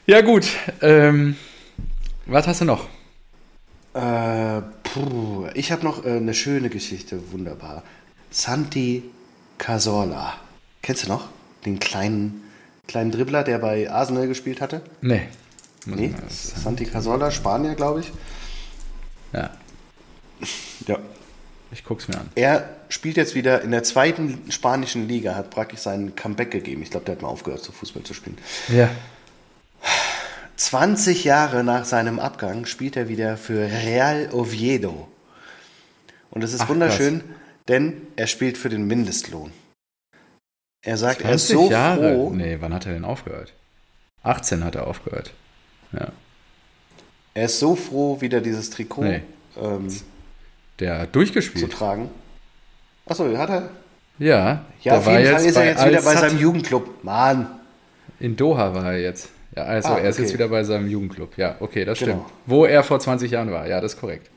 [0.07, 0.46] Ja, gut.
[0.80, 1.36] Ähm,
[2.26, 2.88] was hast du noch?
[3.94, 7.84] Äh, puh, ich habe noch äh, eine schöne Geschichte, wunderbar.
[8.30, 9.05] Santi
[9.59, 10.34] Cazorla.
[10.80, 11.28] Kennst du noch?
[11.64, 12.42] Den kleinen,
[12.88, 14.82] kleinen Dribbler, der bei Arsenal gespielt hatte?
[15.03, 15.28] Nee.
[15.86, 18.12] Nee, Santi Cazorla, Spanier, glaube ich.
[19.32, 19.50] Ja.
[20.88, 20.98] Ja.
[21.70, 22.28] Ich guck's mir an.
[22.34, 26.82] Er spielt jetzt wieder in der zweiten spanischen Liga, hat praktisch seinen Comeback gegeben.
[26.82, 28.36] Ich glaube, der hat mal aufgehört, so Fußball zu spielen.
[28.68, 28.90] Ja.
[30.56, 35.08] 20 Jahre nach seinem Abgang spielt er wieder für Real Oviedo.
[36.30, 37.28] Und das ist Ach, wunderschön, krass.
[37.68, 39.52] denn er spielt für den Mindestlohn.
[40.84, 42.14] Er sagt, er ist so Jahre.
[42.14, 42.30] froh.
[42.30, 43.52] Nee, wann hat er denn aufgehört?
[44.22, 45.32] 18 hat er aufgehört.
[45.92, 46.08] Ja.
[47.34, 49.22] Er ist so froh, wieder dieses Trikot nee.
[49.60, 49.88] ähm,
[50.80, 51.70] der hat durchgespielt.
[51.70, 52.10] zu tragen.
[53.06, 53.70] Achso, hat er?
[54.18, 54.64] Ja.
[54.82, 57.02] Ja, auf jeden Fall ist er jetzt wieder bei seinem Jugendclub.
[57.04, 57.60] Mann.
[58.20, 59.28] In Doha war er jetzt.
[59.57, 61.36] Ja, also ah, er ist jetzt wieder bei seinem Jugendclub.
[61.36, 62.12] Ja, okay, das genau.
[62.12, 62.26] stimmt.
[62.46, 63.66] Wo er vor 20 Jahren war.
[63.66, 64.30] Ja, das ist korrekt.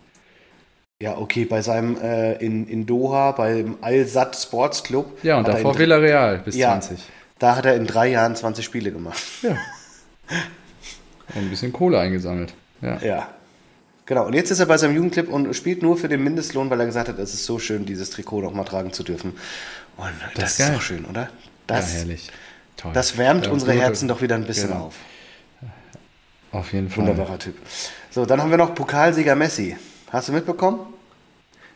[1.02, 5.18] Ja, okay, bei seinem äh, in, in Doha, beim Al-Sad Sports Club.
[5.24, 7.06] Ja, und davor Villarreal bis ja, 20.
[7.40, 9.22] Da hat er in drei Jahren 20 Spiele gemacht.
[9.42, 9.58] Ja.
[11.34, 12.54] Und ein bisschen Kohle eingesammelt.
[12.82, 12.98] Ja.
[13.00, 13.30] ja.
[14.06, 16.80] Genau, und jetzt ist er bei seinem Jugendclub und spielt nur für den Mindestlohn, weil
[16.80, 19.34] er gesagt hat, es ist so schön, dieses Trikot noch mal tragen zu dürfen.
[19.98, 21.30] Und das, das ist, doch schön, oder?
[21.66, 22.32] Das, ja, herrlich.
[22.78, 22.92] Toll.
[22.94, 24.86] Das wärmt ja, unsere Herzen doch wieder ein bisschen genau.
[24.86, 24.96] auf.
[26.52, 27.08] Auf jeden Fall.
[27.08, 27.56] Wunderbarer Typ.
[28.12, 29.76] So, dann haben wir noch Pokalsieger Messi.
[30.10, 30.80] Hast du mitbekommen?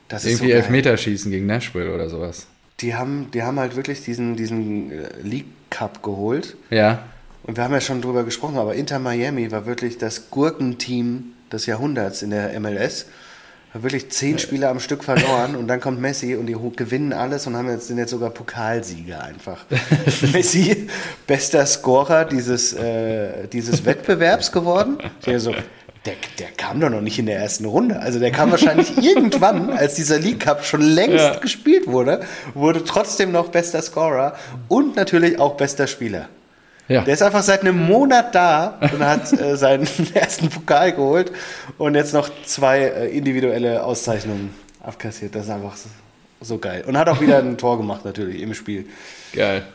[0.08, 2.48] Das Irgendwie so Elfmeterschießen gegen Nashville oder sowas.
[2.80, 6.56] Die haben, die haben halt wirklich diesen, diesen äh, League Cup geholt.
[6.70, 7.04] Ja.
[7.44, 11.66] Und wir haben ja schon drüber gesprochen, aber Inter Miami war wirklich das Gurkenteam des
[11.66, 13.08] Jahrhunderts in der MLS
[13.74, 17.56] wirklich zehn Spiele am Stück verloren und dann kommt Messi und die gewinnen alles und
[17.56, 19.66] haben jetzt, sind jetzt sogar Pokalsieger einfach.
[20.34, 20.88] Messi,
[21.28, 24.98] bester Scorer dieses, äh, dieses Wettbewerbs geworden.
[25.38, 25.54] So,
[26.06, 28.00] der, der kam doch noch nicht in der ersten Runde.
[28.00, 31.36] Also der kam wahrscheinlich irgendwann, als dieser League Cup schon längst ja.
[31.36, 32.22] gespielt wurde,
[32.56, 34.36] wurde trotzdem noch bester Scorer
[34.68, 36.30] und natürlich auch bester Spieler.
[36.90, 37.04] Ja.
[37.04, 41.32] Der ist einfach seit einem Monat da und hat äh, seinen ersten Pokal geholt
[41.78, 45.36] und jetzt noch zwei äh, individuelle Auszeichnungen abkassiert.
[45.36, 45.88] Das ist einfach so,
[46.42, 46.84] so, geil.
[46.88, 48.88] Und hat auch wieder ein Tor gemacht, natürlich, im Spiel.
[49.34, 49.68] Geil.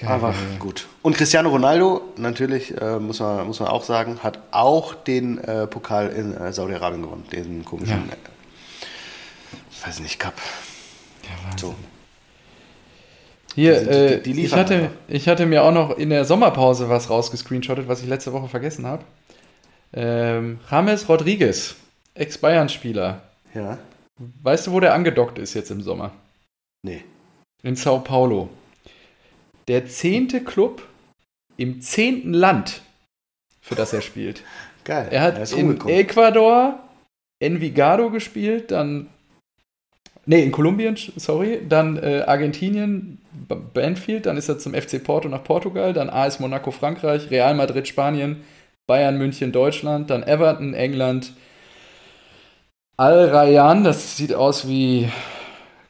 [0.00, 0.58] geil einfach ja.
[0.60, 0.86] gut.
[1.02, 5.66] Und Cristiano Ronaldo, natürlich, äh, muss, man, muss man auch sagen, hat auch den äh,
[5.66, 7.26] Pokal in äh, Saudi-Arabien gewonnen.
[7.32, 8.14] Den komischen, ja.
[9.82, 10.34] Äh, weiß nicht, Cup.
[11.24, 11.74] Ja, so.
[13.58, 16.88] Hier, die, äh, die, die ich, hatte, ich hatte mir auch noch in der Sommerpause
[16.88, 19.02] was rausgescreenshottet, was ich letzte Woche vergessen habe.
[19.92, 21.74] Ähm, James Rodriguez,
[22.14, 23.20] Ex-Bayern-Spieler,
[23.54, 23.78] Ja.
[24.42, 26.12] Weißt du, wo der angedockt ist jetzt im Sommer?
[26.84, 27.02] Nee.
[27.64, 28.48] In Sao Paulo.
[29.66, 30.82] Der zehnte Club
[31.56, 32.82] im zehnten Land,
[33.60, 34.44] für das er spielt.
[34.84, 35.08] Geil.
[35.10, 35.80] Er hat ist in.
[35.88, 36.78] Ecuador,
[37.40, 39.08] Envigado gespielt, dann.
[40.30, 41.62] Nee, in Kolumbien, sorry.
[41.66, 43.16] Dann äh, Argentinien,
[43.48, 47.88] Banfield, dann ist er zum FC Porto nach Portugal, dann AS Monaco Frankreich, Real Madrid
[47.88, 48.44] Spanien,
[48.86, 51.32] Bayern München Deutschland, dann Everton England,
[52.98, 55.08] Al Rayyan, das sieht aus wie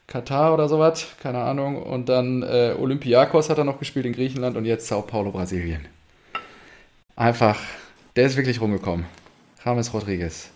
[0.07, 1.83] Katar oder sowas, keine Ahnung.
[1.83, 5.85] Und dann äh, Olympiakos hat er noch gespielt in Griechenland und jetzt Sao Paulo, Brasilien.
[7.17, 7.59] Einfach,
[8.15, 9.05] der ist wirklich rumgekommen.
[9.65, 10.49] James Rodriguez.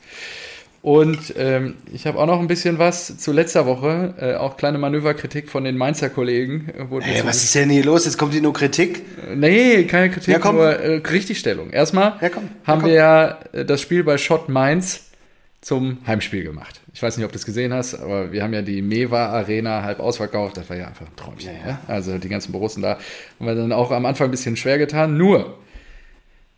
[0.84, 4.78] Und ähm, ich habe auch noch ein bisschen was zu letzter Woche, äh, auch kleine
[4.78, 6.68] Manöverkritik von den Mainzer Kollegen.
[6.78, 8.04] äh, Hey, zu- was ist denn hier los?
[8.04, 9.02] Jetzt kommt hier nur Kritik.
[9.34, 10.58] Nee, keine Kritik, Ja, komm.
[10.58, 11.70] nur äh, Richtigstellung.
[11.70, 12.50] Erstmal Ja, komm.
[12.66, 15.06] Haben wir ja äh, das Spiel bei Schott Mainz
[15.62, 16.82] zum Heimspiel gemacht.
[16.94, 19.84] Ich weiß nicht, ob du es gesehen hast, aber wir haben ja die Mewa Arena
[19.84, 20.58] halb ausverkauft.
[20.58, 21.54] Das war ja einfach ein Träumchen.
[21.64, 21.80] Ja, ja.
[21.88, 22.98] Also die ganzen Borussen da
[23.40, 25.16] haben wir dann auch am Anfang ein bisschen schwer getan.
[25.18, 25.58] Nur,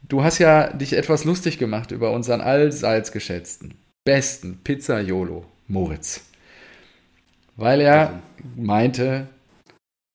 [0.02, 3.76] du hast ja dich etwas lustig gemacht über unseren allseits geschätzten,
[4.06, 6.22] besten Pizzaiolo Moritz.
[7.58, 8.22] Weil er
[8.56, 9.28] meinte,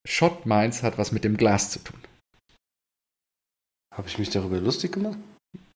[0.07, 1.99] Schott Mainz hat was mit dem Glas zu tun.
[3.93, 5.17] Habe ich mich darüber lustig gemacht?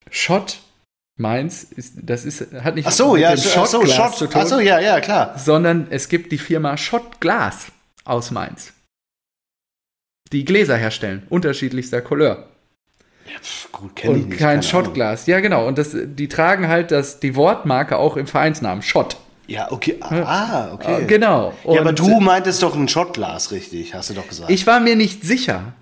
[0.09, 0.61] Schott
[1.19, 4.17] Mainz ist, das ist, hat nicht Ach so, mit ja, dem ach so, Shot.
[4.17, 5.37] zu tun, Ach so, ja, ja, klar.
[5.37, 7.71] sondern es gibt die Firma Schott Glas
[8.03, 8.73] aus Mainz,
[10.31, 12.49] die Gläser herstellen, unterschiedlichster Couleur.
[13.41, 14.39] Pff, gut, kenn ich Und nicht.
[14.39, 14.63] kein.
[14.63, 15.25] Schottglas.
[15.27, 15.67] Ja, genau.
[15.67, 19.17] Und das, die tragen halt das, die Wortmarke auch im Vereinsnamen, Schott.
[19.47, 19.97] Ja, okay.
[20.01, 21.03] Ah, okay.
[21.03, 21.53] Äh, Genau.
[21.65, 24.49] Ja, aber Und du meintest doch ein Shotglas, richtig, hast du doch gesagt.
[24.49, 25.73] Ich war mir nicht sicher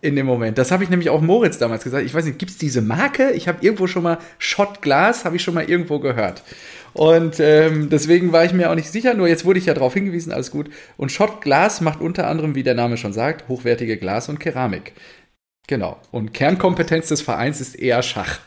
[0.00, 0.58] in dem Moment.
[0.58, 2.04] Das habe ich nämlich auch Moritz damals gesagt.
[2.06, 3.32] Ich weiß nicht, gibt es diese Marke?
[3.32, 6.42] Ich habe irgendwo schon mal Schottglas, habe ich schon mal irgendwo gehört.
[6.94, 9.94] Und ähm, deswegen war ich mir auch nicht sicher, nur jetzt wurde ich ja darauf
[9.94, 10.70] hingewiesen, alles gut.
[10.96, 14.92] Und Schottglas macht unter anderem, wie der Name schon sagt, hochwertige Glas und Keramik.
[15.68, 15.98] Genau.
[16.10, 18.40] Und Kernkompetenz des Vereins ist eher Schach.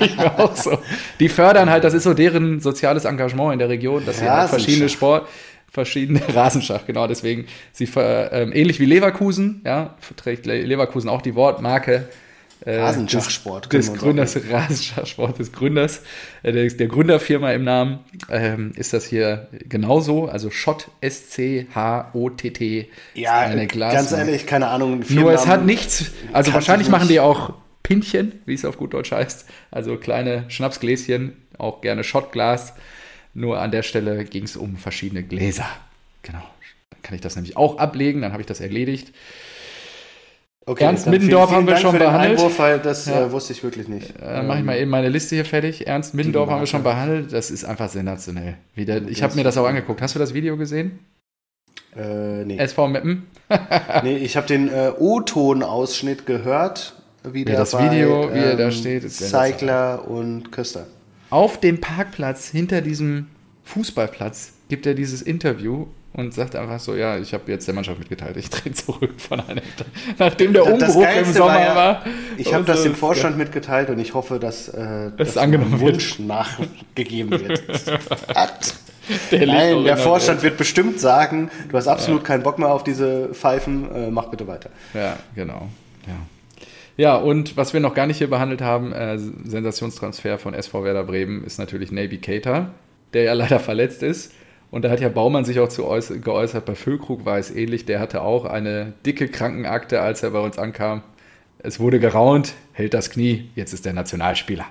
[0.00, 0.78] Ich auch so.
[1.20, 4.50] Die fördern halt, das ist so deren soziales Engagement in der Region, dass sie halt
[4.50, 4.88] verschiedene.
[4.88, 5.28] Sport,
[5.70, 7.46] verschiedene Rasenschach, genau deswegen.
[7.72, 12.25] Sie ähm, ähnlich wie Leverkusen, ja, verträgt Le Leverkusen auch die Wortmarke äh,
[12.66, 16.02] Rasenschachsport, des, des Gründers, Rasenschachsport des Gründers,
[16.42, 18.00] äh, der, der Gründerfirma im Namen,
[18.30, 20.26] ähm, ist das hier genauso.
[20.26, 22.88] Also Schott, S-C-H-O-T-T.
[23.14, 25.04] ja, eine Glas- ganz ehrlich, keine Ahnung.
[25.08, 27.12] nur es hat nichts, also wahrscheinlich ich machen nicht.
[27.12, 29.46] die auch Pinchen, wie es auf gut Deutsch heißt.
[29.70, 32.72] Also kleine Schnapsgläschen, auch gerne Schottglas.
[33.32, 35.68] Nur an der Stelle ging es um verschiedene Gläser.
[36.22, 36.42] Genau.
[36.90, 39.12] Dann kann ich das nämlich auch ablegen, dann habe ich das erledigt.
[40.68, 42.38] Okay, Ernst Middendorf vielen, haben wir vielen schon Dank für den behandelt.
[42.40, 43.26] Einwurf, weil das Ja.
[43.26, 44.14] äh, wusste ich wirklich nicht.
[44.20, 45.86] Dann mache Äh, ich mal eben meine Liste hier fertig.
[45.86, 47.32] Ernst Middendorf haben wir schon behandelt.
[47.32, 48.56] Das ist einfach sensationell.
[48.74, 50.02] Wie der, ich habe mir das auch angeguckt.
[50.02, 50.98] Hast du das Video gesehen?
[51.96, 52.58] Äh, nee.
[52.58, 53.26] SV Meppen?
[54.02, 58.70] nee, ich habe den äh, O-Ton-Ausschnitt gehört, wie der das bei, Video, wie er da
[58.72, 60.88] steht, ist Zeigler und Köster.
[61.30, 63.28] Auf dem Parkplatz hinter diesem
[63.64, 65.86] Fußballplatz gibt er dieses Interview
[66.16, 69.40] und sagt einfach so, ja, ich habe jetzt der Mannschaft mitgeteilt, ich drehe zurück von
[69.40, 69.62] einem,
[70.18, 72.04] nachdem der Umbruch im Sommer war ja, war.
[72.38, 75.80] Ich habe das dem Vorstand mitgeteilt und ich hoffe, dass äh, Das dass angenommen mein
[75.80, 75.94] wird.
[75.94, 77.62] Wunsch nachgegeben wird.
[79.30, 82.82] Der Nein, in der Vorstand wird bestimmt sagen, du hast absolut keinen Bock mehr auf
[82.82, 84.70] diese Pfeifen, äh, mach bitte weiter.
[84.94, 85.68] Ja, genau.
[86.08, 86.14] Ja.
[86.96, 91.04] ja, und was wir noch gar nicht hier behandelt haben, äh, Sensationstransfer von SV Werder
[91.04, 92.70] Bremen, ist natürlich Naby Keita,
[93.12, 94.32] der ja leider verletzt ist.
[94.76, 97.86] Und da hat ja Baumann sich auch zu äuß- geäußert, bei Füllkrug war es ähnlich,
[97.86, 101.00] der hatte auch eine dicke Krankenakte, als er bei uns ankam.
[101.60, 104.66] Es wurde geraunt, hält das Knie, jetzt ist der Nationalspieler.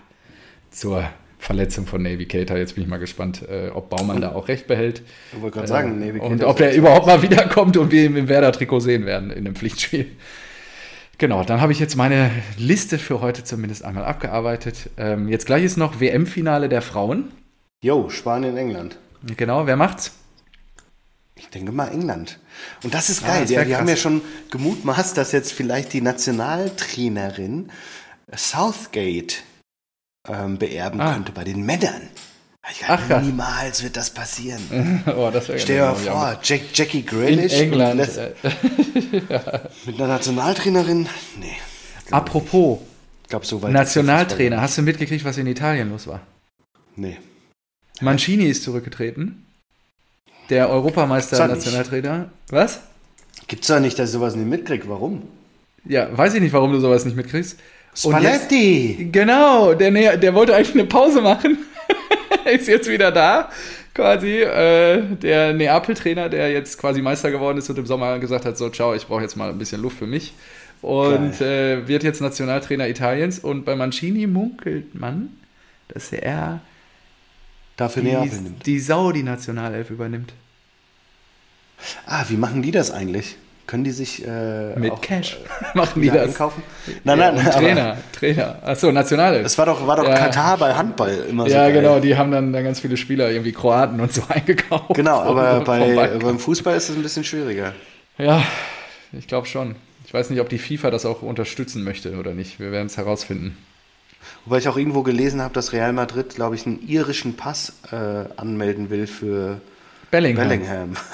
[0.69, 2.55] Zur Verletzung von Navy Keita.
[2.55, 5.01] Jetzt bin ich mal gespannt, äh, ob Baumann da auch recht behält.
[5.33, 8.15] Ich wollte gerade sagen, nee, wir Und ob er überhaupt mal wiederkommt und wir ihn
[8.15, 10.05] im Werder-Trikot sehen werden in dem Pflichtspiel.
[11.17, 12.29] Genau, dann habe ich jetzt meine
[12.59, 14.87] Liste für heute zumindest einmal abgearbeitet.
[14.97, 17.31] Ähm, jetzt gleich ist noch WM-Finale der Frauen.
[17.81, 18.99] Jo, Spanien, England.
[19.25, 20.11] Genau, wer macht's?
[21.35, 22.39] Ich denke mal England.
[22.83, 23.39] Und das ist Ah, geil.
[23.41, 24.21] das die, wär die haben ja schon
[24.51, 27.71] gemutmaßt, dass jetzt vielleicht die Nationaltrainerin
[28.35, 29.43] Southgate
[30.27, 31.13] ähm, beerben Ah.
[31.13, 32.01] könnte bei den Männern.
[32.71, 35.03] Ich Ach, niemals wird das passieren.
[35.15, 37.97] oh, das wäre Stell dir mal vor, Jack, Jackie In Grealish England.
[37.97, 38.33] lässt- Äh,
[39.85, 41.07] mit einer Nationaltrainerin.
[41.39, 41.55] Nee,
[42.11, 42.79] apropos
[43.23, 46.21] ich glaube, so Nationaltrainer, hast du mitgekriegt, was in Italien los war?
[46.95, 47.17] Nee.
[48.01, 49.45] Mancini ist zurückgetreten.
[50.49, 51.47] Der Europameister da.
[51.47, 52.29] Nationaltrainer.
[52.49, 52.81] Was?
[53.47, 54.87] Gibt's doch nicht, dass ich sowas nicht mitkriege.
[54.87, 55.23] Warum?
[55.85, 57.59] Ja, weiß ich nicht, warum du sowas nicht mitkriegst.
[58.03, 59.09] Und jetzt- Spalletti!
[59.11, 61.57] Genau, der, der wollte eigentlich eine Pause machen.
[62.45, 63.49] ist jetzt wieder da,
[63.93, 64.41] quasi.
[64.41, 68.69] Äh, der Neapel-Trainer, der jetzt quasi Meister geworden ist und im Sommer gesagt hat: So,
[68.69, 70.33] ciao, ich brauche jetzt mal ein bisschen Luft für mich.
[70.81, 73.39] Und äh, wird jetzt Nationaltrainer Italiens.
[73.39, 75.29] Und bei Mancini munkelt man,
[75.87, 76.61] dass er
[77.77, 78.65] Dafür die, Neapel nimmt.
[78.65, 80.33] die Saudi-Nationalelf übernimmt.
[82.05, 83.35] Ah, wie machen die das eigentlich?
[83.67, 85.37] Können die sich äh, Mit auch, Cash
[85.73, 86.27] äh, machen die das.
[86.29, 86.61] einkaufen?
[87.03, 88.59] Nein, Ja, nein, und aber Trainer, Trainer.
[88.63, 89.45] Achso, Nationalelf.
[89.45, 90.15] Es war doch, war doch Ja.
[90.15, 91.55] Katar bei Handball immer so.
[91.55, 94.93] ja, genau, die haben dann, dann ganz viele Spieler, irgendwie Kroaten und so eingekauft.
[94.93, 96.19] Genau, aber Vom bei, Balkan.
[96.19, 97.73] beim Fußball ist es ein bisschen schwieriger.
[98.19, 98.43] Ja,
[99.11, 99.75] ich glaube schon.
[100.05, 102.59] Ich weiß nicht, ob die FIFA das auch unterstützen möchte oder nicht.
[102.59, 103.57] Wir werden es herausfinden.
[104.45, 107.95] Wobei ich auch irgendwo gelesen habe, dass Real Madrid, glaube ich, einen irischen Pass äh,
[108.37, 109.59] anmelden will für
[110.11, 110.47] Bellingham.
[110.47, 110.93] Bellingham.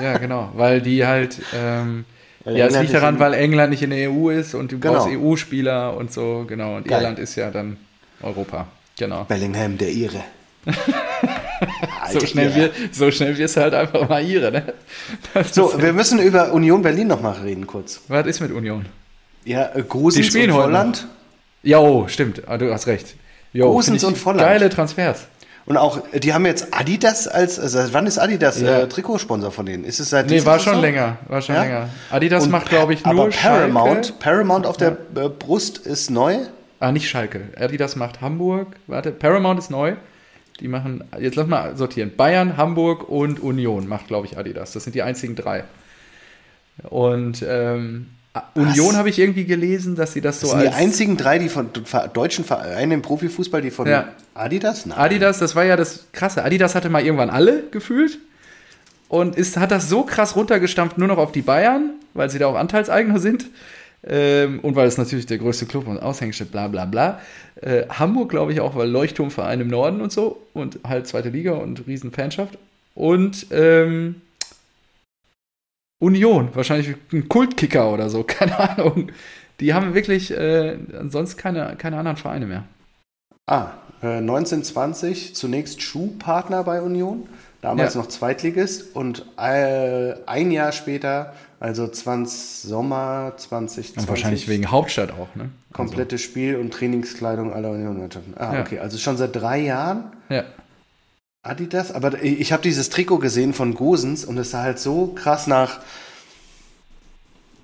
[0.00, 0.48] Ja, genau.
[0.54, 1.42] Weil die halt.
[1.52, 2.04] Ähm,
[2.44, 4.94] Weil ja, es liegt daran, weil England nicht in der EU ist und du Genau.
[4.94, 6.76] brauchst EU-Spieler und so, genau.
[6.76, 7.00] Und Geil.
[7.00, 7.78] Irland ist ja dann
[8.22, 8.68] Europa.
[8.96, 9.24] Genau.
[9.24, 10.22] Bellingham, der Ire.
[12.12, 12.56] So schnell, Ire.
[12.56, 14.74] wir, so schnell wirst du halt einfach mal ihre, ne?
[15.34, 18.00] Das So, wir müssen über Union Berlin noch mal reden kurz.
[18.08, 18.86] was ist mit Union?
[19.44, 21.06] Ja, äh, Grusens Die spielen und heute Volland.
[21.62, 22.42] Ja, oh, stimmt.
[22.48, 23.14] Ah, Du hast recht.
[23.52, 24.40] Jo, Gosens und Volland.
[24.42, 25.26] Geile Transfers.
[25.64, 28.80] Und auch, die haben jetzt Adidas als, also seit wann ist Adidas Ja.
[28.80, 29.84] äh, Trikotsponsor von denen?
[29.84, 30.74] Ist es seit Nee, war Saison?
[30.74, 31.18] schon länger.
[31.28, 31.62] War schon Ja?
[31.62, 31.88] länger.
[32.10, 34.18] Adidas Und macht, glaube ich, aber nur Paramount, Schalke.
[34.20, 36.38] Paramount auf der äh, Brust ist neu.
[36.80, 37.42] Ah, nicht Schalke.
[37.56, 38.74] Adidas macht Hamburg.
[38.88, 39.94] Warte, Paramount ist neu.
[40.58, 42.12] Die machen, jetzt lass mal sortieren.
[42.16, 44.72] Bayern, Hamburg und Union macht, glaube ich, Adidas.
[44.72, 45.62] Das sind die einzigen drei.
[46.88, 48.08] Und ähm,
[48.54, 51.38] Union habe ich irgendwie gelesen, dass sie das so Das sind die als einzigen drei,
[51.38, 51.68] die von
[52.14, 54.08] deutschen Vereinen im Profifußball, die von Ja.
[54.34, 54.86] Adidas?
[54.86, 54.98] Nein.
[54.98, 56.42] Adidas, das war ja das Krasse.
[56.42, 58.18] Adidas hatte mal irgendwann alle gefühlt
[59.08, 62.46] und ist, hat das so krass runtergestampft nur noch auf die Bayern, weil sie da
[62.46, 63.46] auch Anteilseigner sind.
[64.04, 67.20] Ähm, und weil es natürlich der größte Club und Aushängeschild, bla bla bla.
[67.60, 71.52] Äh, Hamburg, glaube ich, auch, weil Leuchtturmverein im Norden und so und halt zweite Liga
[71.52, 72.58] und riesen Fanschaft.
[72.94, 74.16] Und ähm,
[76.02, 79.12] Union, wahrscheinlich ein Kultkicker oder so, keine Ahnung.
[79.60, 80.76] Die haben wirklich äh,
[81.08, 82.64] sonst keine, keine anderen Vereine mehr.
[83.46, 83.68] Ah,
[84.02, 87.28] äh, 1920 zunächst Schuhpartner bei Union,
[87.60, 88.00] damals Ja.
[88.00, 95.12] noch Zweitligist und äh, ein Jahr später, also 20 Sommer 2020, Und wahrscheinlich wegen Hauptstadt
[95.12, 95.50] auch, ne?
[95.72, 98.34] komplettes Spiel und Trainingskleidung aller Union-Mannschaften.
[98.36, 98.60] Ah, Ja.
[98.62, 100.44] okay, also schon seit drei Jahren Also, ja.
[101.44, 105.48] Adidas, aber ich habe dieses Trikot gesehen von Gosens und es sah halt so krass
[105.48, 105.80] nach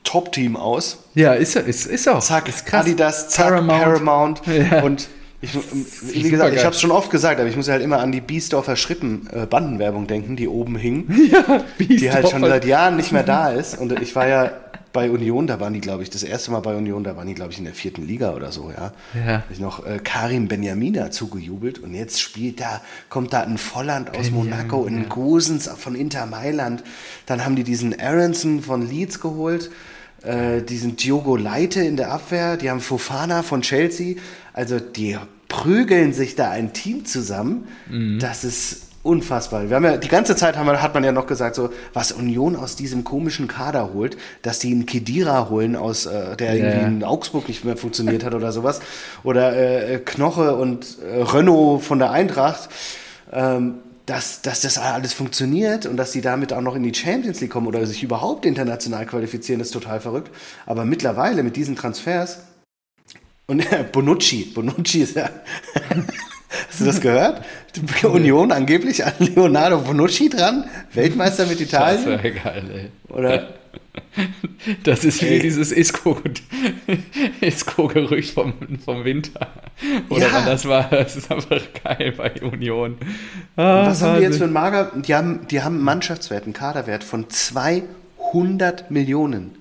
[0.02, 1.04] Top-Team aus.
[1.14, 2.18] Ja, ist, ist, ist auch.
[2.18, 2.80] Zack, ist krass.
[2.80, 4.42] Adidas, zack, Paramount.
[4.42, 4.42] Paramount.
[4.72, 4.82] Ja.
[4.82, 5.08] Und
[5.40, 8.00] ich, wie super gesagt, ich habe es schon oft gesagt, aber ich muss halt immer
[8.00, 12.64] an die Biesdorfer Schrippen äh, Bandenwerbung denken, die oben hing, ja, die halt schon seit
[12.64, 13.78] Jahren nicht mehr da ist.
[13.78, 14.50] Und ich war ja
[14.92, 17.34] bei Union, da waren die, glaube ich, das erste Mal bei Union, da waren die,
[17.34, 18.92] glaube ich, in der vierten Liga oder so, ja.
[19.14, 19.42] Ja.
[19.50, 24.30] Ich noch äh, Karim Benjamina zugejubelt und jetzt spielt da, kommt da ein Volland aus
[24.30, 25.08] Benjamin, Monaco, ein ja.
[25.08, 26.82] Gosens von Inter Mailand.
[27.26, 29.70] Dann haben die diesen Aronson von Leeds geholt,
[30.22, 34.16] äh, diesen Diogo Leite in der Abwehr, die haben Fofana von Chelsea.
[34.52, 35.16] Also die
[35.48, 37.68] prügeln sich da ein Team zusammen.
[37.88, 38.18] Mhm.
[38.18, 39.68] Das ist unfassbar.
[39.68, 42.12] Wir haben ja die ganze Zeit haben wir, hat man ja noch gesagt, so was
[42.12, 46.64] Union aus diesem komischen Kader holt, dass die einen Kedira holen aus, äh, der Ja.
[46.66, 48.80] irgendwie in Augsburg nicht mehr funktioniert hat oder sowas.
[49.24, 52.68] Oder äh, Knoche und äh, Renault von der Eintracht.
[53.32, 53.74] Ähm,
[54.06, 57.50] dass, dass das alles funktioniert und dass die damit auch noch in die Champions League
[57.50, 60.30] kommen oder sich überhaupt international qualifizieren, ist total verrückt.
[60.64, 62.38] Aber mittlerweile mit diesen Transfers
[63.46, 65.28] und Bonucci, Bonucci ist ja.
[66.68, 67.44] Hast du das gehört?
[67.76, 72.06] Die Union angeblich an Leonardo Bonucci dran, Weltmeister mit Das Italien.
[72.06, 73.14] wäre geil, ey.
[73.14, 73.48] Oder
[74.84, 75.38] Das ist wie Ey.
[75.40, 76.20] dieses Isco-
[77.40, 79.48] Isco-Gerücht vom, vom Winter.
[80.08, 80.32] Oder Ja.
[80.32, 80.84] wann das war.
[80.90, 82.96] Das ist einfach geil bei Union.
[83.56, 84.92] Ah, was haben die jetzt für einen Mager?
[84.96, 89.56] Die haben, die haben einen Mannschaftswert, einen Kaderwert von 200 Millionen.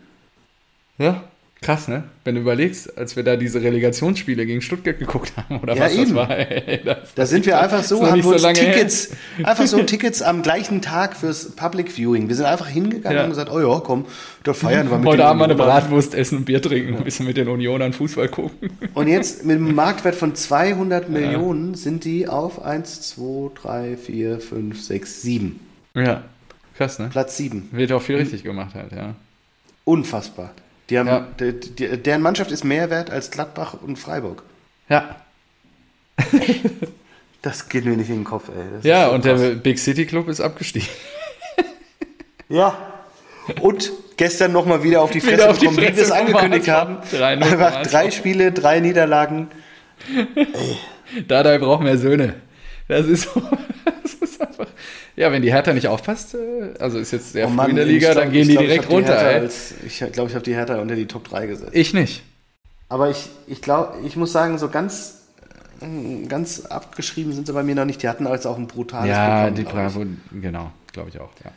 [0.97, 1.23] Ja,
[1.61, 2.03] krass, ne?
[2.23, 5.93] Wenn du überlegst, als wir da diese Relegationsspiele gegen Stuttgart geguckt haben, oder Ja, was
[5.93, 6.03] eben.
[6.03, 6.29] das war.
[6.37, 8.73] Ey, das Da sind wir einfach so, haben wir uns so lange her.
[8.73, 9.09] Tickets,
[9.43, 12.27] einfach so Tickets am gleichen Tag fürs Public Viewing.
[12.27, 13.23] Wir sind einfach hingegangen Ja.
[13.23, 14.05] und gesagt, oh ja, komm,
[14.43, 15.55] da feiern wir mit Heute Abend mal eine.
[15.55, 18.69] Bratwurst essen, ein Bier trinken, ein bisschen mit den Unionern Fußball gucken.
[18.93, 24.39] Und jetzt mit einem Marktwert von 200 Millionen sind die auf 1, 2, 3, 4,
[24.39, 25.59] 5, 6, 7.
[25.95, 26.21] Ja,
[26.77, 27.07] krass, ne?
[27.11, 27.69] Platz 7.
[27.71, 29.15] Wird auch viel richtig gemacht halt, ja.
[29.85, 30.51] Unfassbar.
[30.89, 31.27] Die haben, Ja.
[31.39, 34.43] die, die, deren Mannschaft ist mehr wert als Gladbach und Freiburg.
[34.89, 35.15] Ja,
[37.43, 38.63] Das geht mir nicht in den Kopf, ey.
[38.75, 39.39] Das ja und krass.
[39.39, 40.87] der Big City Club ist abgestiegen.
[42.49, 42.77] Ja.
[43.61, 46.69] Und gestern nochmal wieder auf die Fresse Wieder auf die bekommen, wie wir es angekündigt
[46.69, 46.97] haben.
[47.11, 48.09] 3-0 Einfach drei.
[48.11, 49.49] Spiele, drei Niederlagen.
[51.27, 52.35] Dada braucht mehr Söhne.
[52.87, 53.41] Das ist so.
[54.03, 54.67] Das ist einfach.
[55.17, 57.75] Ja, wenn die Hertha nicht aufpasst, äh, also ist jetzt sehr Oh früh Mann, in
[57.75, 59.17] der Liga, dann gehen die glaub, direkt die runter.
[59.21, 59.39] Ey.
[59.41, 61.71] Als, ich glaube, ich habe die Hertha unter die Top 3 gesetzt.
[61.73, 62.23] Ich nicht.
[62.87, 65.23] Aber ich, ich glaube, ich muss sagen, so ganz,
[65.81, 68.01] äh, ganz abgeschrieben sind sie bei mir noch nicht.
[68.01, 71.31] Die hatten jetzt auch ein brutales Ja, Programm, die Bravo, genau, glaube ich auch.
[71.43, 71.51] Ja.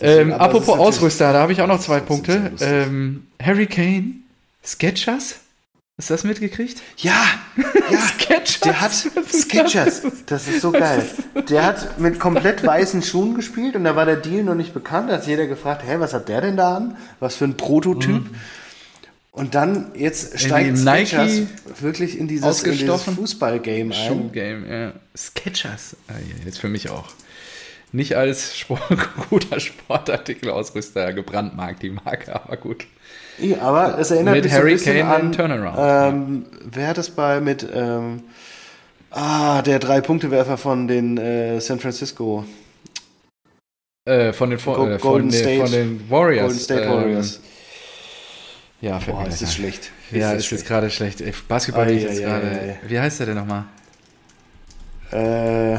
[0.00, 2.52] Deswegen, Ähm, apropos Ausrüster, da habe ich auch noch zwei Punkte.
[2.60, 4.12] Ähm, Harry Kane,
[4.64, 5.40] Sketchers?
[5.98, 6.80] Hast du das mitgekriegt?
[6.98, 7.24] Ja,
[7.90, 7.98] ja.
[8.00, 8.60] Skechers?
[8.60, 10.02] Der hat Sketchers.
[10.02, 10.12] das?
[10.26, 11.04] Das ist so geil.
[11.48, 15.10] Der hat mit komplett weißen Schuhen gespielt und da war der Deal noch nicht bekannt.
[15.10, 16.96] Da hat jeder gefragt, hä, was hat der denn da an?
[17.18, 18.22] Was für ein Prototyp?
[19.32, 20.84] Und dann jetzt steigt Mhm.
[20.84, 21.46] Nike
[21.80, 23.02] wirklich in dieses, in dieses?
[23.02, 23.92] Fußballgame ein.
[23.92, 24.92] Shoe-Game, ja.
[25.16, 25.96] Sketchers.
[26.08, 27.08] Ah, ja, jetzt für mich auch.
[27.90, 28.82] Nicht als Sport,
[29.30, 32.86] guter Sportartikelausrüster gebrandmarkt, die Marke, aber gut.
[33.40, 36.88] Ja, aber es erinnert Mit mich so Harry ein bisschen Kane an, Turnaround, Ähm, wer
[36.88, 38.24] hat das bei mit ähm,
[39.10, 42.44] ah, der Drei-Punkte-Werfer von den äh, San Francisco
[44.04, 46.46] Äh, von, den, Go- äh, von, State- von den Warriors.
[46.46, 47.40] Golden State ähm, Warriors.
[48.80, 49.54] Ja, fällt Boah, ist das ein.
[49.54, 49.90] schlecht.
[50.12, 51.20] Ja, das ist jetzt gerade schlecht.
[51.20, 52.76] Ey, Basketball Ei, ist jetzt gerade.
[52.86, 53.64] Wie heißt der denn nochmal?
[55.12, 55.78] Äh, äh,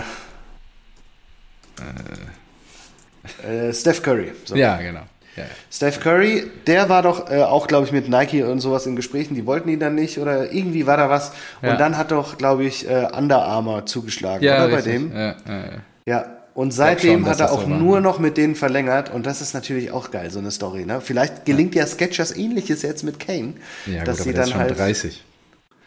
[3.74, 4.32] Steph Curry.
[4.46, 4.56] So.
[4.56, 5.02] Ja, genau.
[5.36, 5.44] Ja.
[5.72, 9.36] Steph Curry, der war doch äh, auch, glaube ich, mit Nike und sowas in Gesprächen.
[9.36, 11.30] Die wollten ihn dann nicht oder irgendwie war da was.
[11.62, 11.76] Und Ja.
[11.78, 15.12] dann hat doch, glaube ich, äh, Under Armour zugeschlagen, ja oder bei dem?
[15.16, 15.64] Ja, ja,
[16.06, 16.26] ja.
[16.56, 18.02] Und seitdem schon, hat er auch so war, nur ne?
[18.02, 20.86] noch mit denen verlängert und das ist natürlich auch geil, so eine Story.
[20.86, 21.00] Ne?
[21.00, 23.54] Vielleicht gelingt ja, Sketchers ähnliches jetzt mit Kane,
[23.86, 24.78] Ja, dass gut, sie aber dann schon halt.
[24.78, 25.24] 30.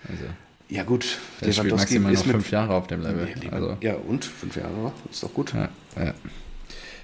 [0.09, 0.24] Also,
[0.70, 3.28] Ja gut, der spielt maximal noch fünf Jahre auf dem Level.
[3.51, 5.53] Also, ja und fünf Jahre, ist doch gut.
[5.53, 5.68] ja,
[6.03, 6.14] ja.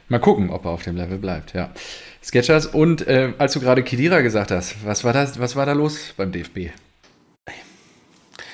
[0.08, 1.70] Mal gucken, ob er auf dem Level bleibt, ja.
[2.22, 5.72] Sketchers und äh, als du gerade Kidira gesagt hast, was war das, was war da
[5.72, 6.70] los beim DFB?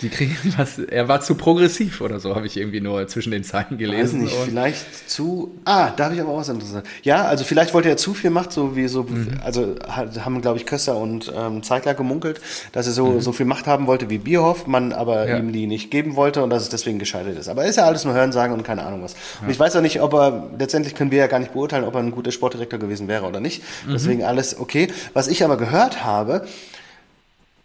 [0.03, 3.45] Die kriegen was, er war zu progressiv oder so, habe ich irgendwie nur zwischen den
[3.45, 4.23] Zeilen Weiß gelesen.
[4.23, 5.55] nicht, und- vielleicht zu.
[5.65, 6.87] Ah, da habe ich aber auch was interessant.
[7.03, 9.05] Ja, also vielleicht wollte er zu viel Macht, so wie so.
[9.05, 9.39] Mhm.
[9.43, 12.41] Also haben, glaube ich, Köster und ähm, Zeigler gemunkelt,
[12.73, 13.21] dass er so, Mhm.
[13.21, 15.39] so viel Macht haben wollte wie Bierhoff, man aber Ja.
[15.39, 17.49] ihm die nicht geben wollte und dass es deswegen gescheitert ist.
[17.49, 19.15] Aber ist ja alles nur Hörensagen und keine Ahnung was.
[19.43, 21.95] Und ich weiß auch nicht, ob er, letztendlich können wir ja gar nicht beurteilen, ob
[21.95, 23.63] er ein guter Sportdirektor gewesen wäre oder nicht.
[23.87, 23.93] Mhm.
[23.93, 24.89] Deswegen alles okay.
[25.13, 26.47] Was ich aber gehört habe,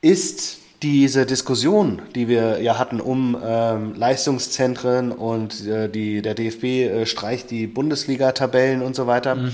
[0.01, 6.63] ist diese Diskussion, die wir ja hatten um ähm, Leistungszentren und äh, die, der DFB
[6.63, 9.51] äh, streicht die Bundesliga-Tabellen und so weiter.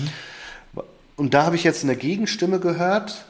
[1.16, 3.26] Und da habe ich jetzt eine Gegenstimme gehört,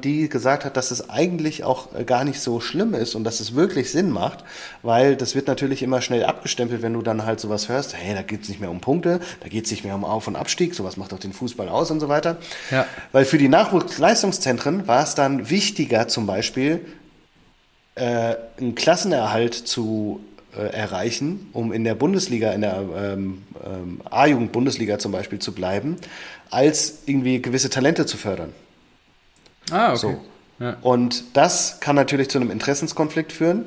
[0.00, 3.40] die gesagt hat, dass es eigentlich auch äh, gar nicht so schlimm ist und dass
[3.40, 4.44] es wirklich Sinn macht,
[4.82, 8.22] weil das wird natürlich immer schnell abgestempelt, wenn du dann halt sowas hörst, hey, da
[8.22, 10.74] geht es nicht mehr um Punkte, da geht es nicht mehr um Auf- und Abstieg,
[10.74, 12.36] sowas macht doch den Fußball aus und so weiter.
[12.70, 12.86] Ja.
[13.12, 16.84] Weil für die Nachwuchsleistungszentren war es dann wichtiger, zum Beispiel
[17.94, 20.20] äh, einen Klassenerhalt zu
[20.56, 25.96] äh, erreichen, um in der Bundesliga, in der ähm, ähm, A-Jugend-Bundesliga zum Beispiel zu bleiben,
[26.50, 28.52] als irgendwie gewisse Talente zu fördern.
[29.70, 29.98] Ah, okay.
[29.98, 30.20] So.
[30.60, 30.76] Ja.
[30.82, 33.64] Und das kann natürlich zu einem Interessenskonflikt führen.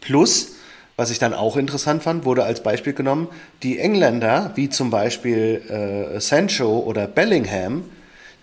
[0.00, 0.56] Plus,
[0.96, 3.28] was ich dann auch interessant fand, wurde als Beispiel genommen,
[3.62, 5.62] die Engländer, wie zum Beispiel
[6.16, 7.84] äh, Sancho oder Bellingham,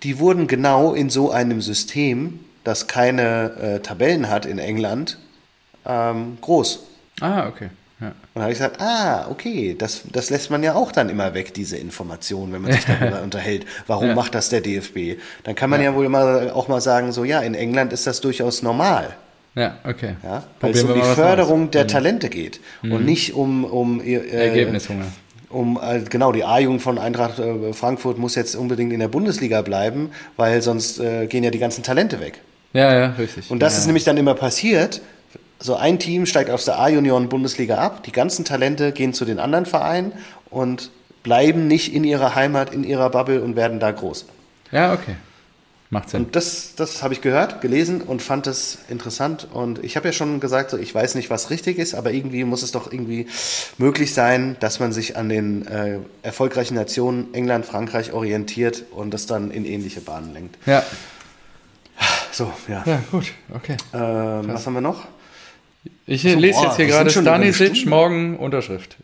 [0.04, 5.18] die wurden genau in so einem System, das keine äh, Tabellen hat in England,
[5.86, 6.84] ähm, groß.
[7.22, 7.70] Ah, okay.
[8.02, 8.08] Ja.
[8.08, 11.34] Und da habe ich gesagt, ah, okay, das, das lässt man ja auch dann immer
[11.34, 13.66] weg, diese Information, wenn man sich darüber unterhält.
[13.88, 14.16] Warum Ja.
[14.16, 15.18] macht das der DFB?
[15.44, 18.20] Dann kann man ja, wohl mal auch mal sagen, so ja, in England ist das
[18.20, 19.16] durchaus normal.
[19.56, 20.18] ja, okay.
[20.24, 21.72] Ja, weil es Probieren um wir die Förderung Neues.
[21.72, 25.06] der Talente geht und nicht um, um äh, Ergebnishunger.
[25.50, 29.62] Um, äh, genau, die A-Jugend von Eintracht äh, Frankfurt muss jetzt unbedingt in der Bundesliga
[29.62, 32.42] bleiben, weil sonst äh, gehen ja die ganzen Talente weg.
[32.74, 33.50] Ja, ja, richtig.
[33.50, 33.80] Und das ja.
[33.80, 35.00] ist nämlich dann immer passiert.
[35.60, 39.66] So ein Team steigt aus der A-Junioren-Bundesliga ab, die ganzen Talente gehen zu den anderen
[39.66, 40.14] Vereinen
[40.50, 40.92] und
[41.24, 44.26] bleiben nicht in ihrer Heimat, in ihrer Bubble und werden da groß.
[44.72, 45.16] Ja, okay.
[45.90, 46.26] Macht Sinn.
[46.26, 49.48] Und das, das habe ich gehört, gelesen und fand es interessant.
[49.54, 52.44] Und ich habe ja schon gesagt, so, ich weiß nicht, was richtig ist, aber irgendwie
[52.44, 53.28] muss es doch irgendwie
[53.78, 59.26] möglich sein, dass man sich an den äh, erfolgreichen Nationen England, Frankreich orientiert und das
[59.26, 60.58] dann in ähnliche Bahnen lenkt.
[60.66, 60.84] ja.
[62.32, 62.84] So, ja.
[62.86, 63.78] ja, gut, okay.
[63.94, 65.08] Ähm, was haben wir noch?
[66.06, 68.98] Ich So, lese boah, jetzt hier gerade Stanisic, morgen Unterschrift.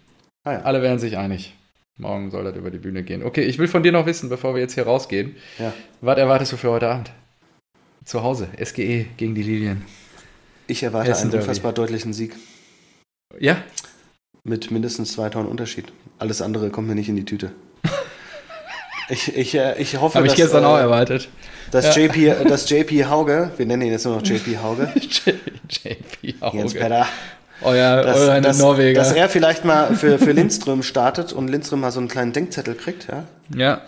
[0.43, 0.61] Ah, ja.
[0.61, 1.53] Alle wären sich einig.
[1.97, 3.23] Morgen soll das über die Bühne gehen.
[3.23, 5.35] Okay, ich will von dir noch wissen, bevor wir jetzt hier rausgehen.
[5.59, 5.73] Ja.
[6.01, 7.11] Was erwartest du für heute Abend?
[8.05, 9.83] Zu Hause, SGE gegen die Lilien.
[10.67, 11.43] Ich erwarte Essen einen Derby.
[11.43, 12.35] unfassbar deutlichen Sieg
[13.39, 13.61] Ja?
[14.43, 15.91] mit mindestens zwei Toren Unterschied.
[16.17, 17.51] Alles andere kommt mir nicht in die Tüte.
[19.11, 21.27] Ich, ich, äh, ich hoffe, Habe ich dass, gestern äh, auch erwartet.
[21.71, 22.03] dass, Ja.
[22.03, 24.91] JP, dass JP Hauge, wir nennen ihn jetzt nur noch JP Hauge,
[25.69, 26.79] JP Jens Auge.
[26.79, 27.07] Petter,
[27.63, 28.99] Euer, dass, euer dass, Norweger.
[28.99, 32.73] dass er vielleicht mal für, für Lindström startet und Lindström mal so einen kleinen Denkzettel
[32.73, 33.25] kriegt, ja.
[33.55, 33.81] ja.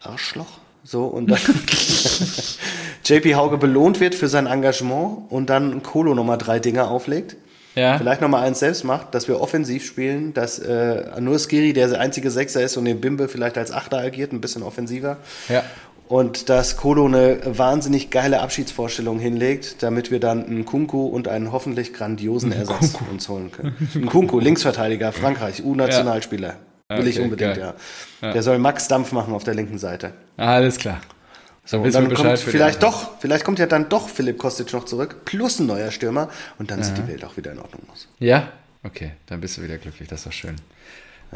[0.00, 0.58] Arschloch.
[0.82, 1.38] So, und dann
[3.04, 7.36] JP Hauge belohnt wird für sein Engagement und dann Kolo nochmal drei Dinger auflegt.
[7.74, 7.98] Ja.
[7.98, 12.30] Vielleicht nochmal eins selbst macht, dass wir offensiv spielen, dass äh, nur Skiri der einzige
[12.30, 15.18] Sechser ist und den Bimbe vielleicht als Achter agiert, ein bisschen offensiver.
[15.48, 15.62] Ja.
[16.08, 21.52] Und dass Kolo eine wahnsinnig geile Abschiedsvorstellung hinlegt, damit wir dann einen Kunku und einen
[21.52, 23.76] hoffentlich grandiosen Ersatz uns holen können.
[23.94, 26.56] Ein Kunku, Linksverteidiger, Frankreich, U-Nationalspieler.
[26.88, 27.74] Will ich Okay, unbedingt, geil.
[28.20, 28.32] ja.
[28.32, 30.12] Der soll Max Dampf machen auf der linken Seite.
[30.36, 31.00] Alles klar.
[31.64, 35.60] So, dann kommt vielleicht doch, vielleicht kommt ja dann doch Philipp Kostic noch zurück, plus
[35.60, 38.08] ein neuer Stürmer und dann sieht die Welt auch wieder in Ordnung aus.
[38.18, 38.48] Ja?
[38.82, 40.56] Okay, dann bist du wieder glücklich, das ist doch schön.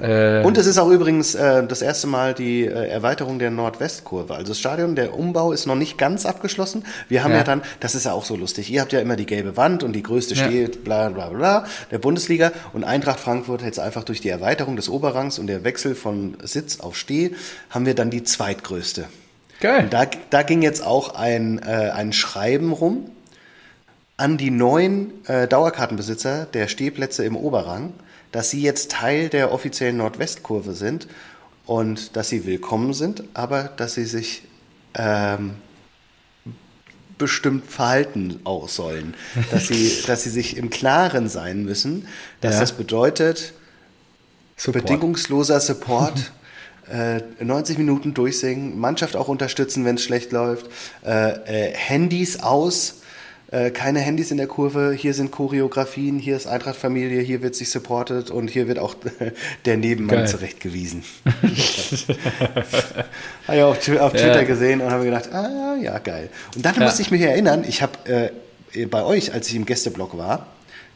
[0.00, 4.34] Äh, Und es ist auch übrigens äh, das erste Mal die äh, Erweiterung der Nordwestkurve.
[4.34, 6.84] Also das Stadion, der Umbau ist noch nicht ganz abgeschlossen.
[7.08, 7.38] Wir haben ja.
[7.38, 7.44] Ja.
[7.44, 9.92] dann, das ist ja auch so lustig, ihr habt ja immer die gelbe Wand und
[9.92, 10.46] die größte Ja.
[10.46, 12.50] steht, bla bla bla, der Bundesliga.
[12.72, 16.80] Und Eintracht Frankfurt jetzt einfach durch die Erweiterung des Oberrangs und der Wechsel von Sitz
[16.80, 17.30] auf Steh,
[17.70, 19.04] haben wir dann die zweitgrößte.
[19.64, 19.88] Geil.
[19.90, 23.10] Da, da ging jetzt auch ein, äh, ein Schreiben rum
[24.16, 27.92] an die neuen äh, Dauerkartenbesitzer der Stehplätze im Oberrang,
[28.30, 31.08] dass sie jetzt Teil der offiziellen Nordwestkurve sind
[31.66, 34.42] und dass sie willkommen sind, aber dass sie sich
[34.94, 35.54] ähm,
[37.16, 39.14] bestimmt verhalten auch sollen.
[39.50, 42.06] Dass sie, dass sie sich im Klaren sein müssen,
[42.40, 42.60] dass Ja.
[42.60, 43.54] das bedeutet,
[44.56, 44.84] Support.
[44.84, 46.32] bedingungsloser Support,
[47.40, 50.66] 90 Minuten durchsingen, Mannschaft auch unterstützen, wenn es schlecht läuft,
[51.04, 53.00] äh, äh, Handys aus,
[53.50, 57.70] äh, keine Handys in der Kurve, hier sind Choreografien, hier ist Eintracht-Familie, hier wird sich
[57.70, 58.94] supportet und hier wird auch
[59.64, 60.28] der Nebenmann Geil.
[60.28, 61.04] zurechtgewiesen.
[63.46, 64.44] habe ich auf, auf Twitter Ja.
[64.44, 66.28] gesehen und habe gedacht, ah ja, geil.
[66.54, 66.82] Und dann Ja.
[66.82, 68.32] musste ich mich erinnern, ich habe
[68.74, 70.46] äh, bei euch, als ich im Gästeblock war,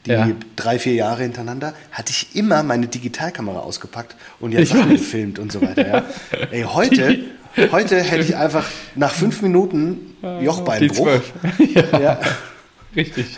[0.06, 0.28] die Ja.
[0.56, 5.52] drei, vier Jahre hintereinander, hatte ich immer meine Digitalkamera ausgepackt und ja Sachen gefilmt und
[5.52, 5.86] so weiter.
[5.86, 6.04] Ja.
[6.50, 7.18] Ey, heute,
[7.72, 11.08] heute hätte ich einfach nach fünf Minuten Jochbeinbruch.
[11.74, 12.20] ja, Ja.
[12.96, 13.36] richtig.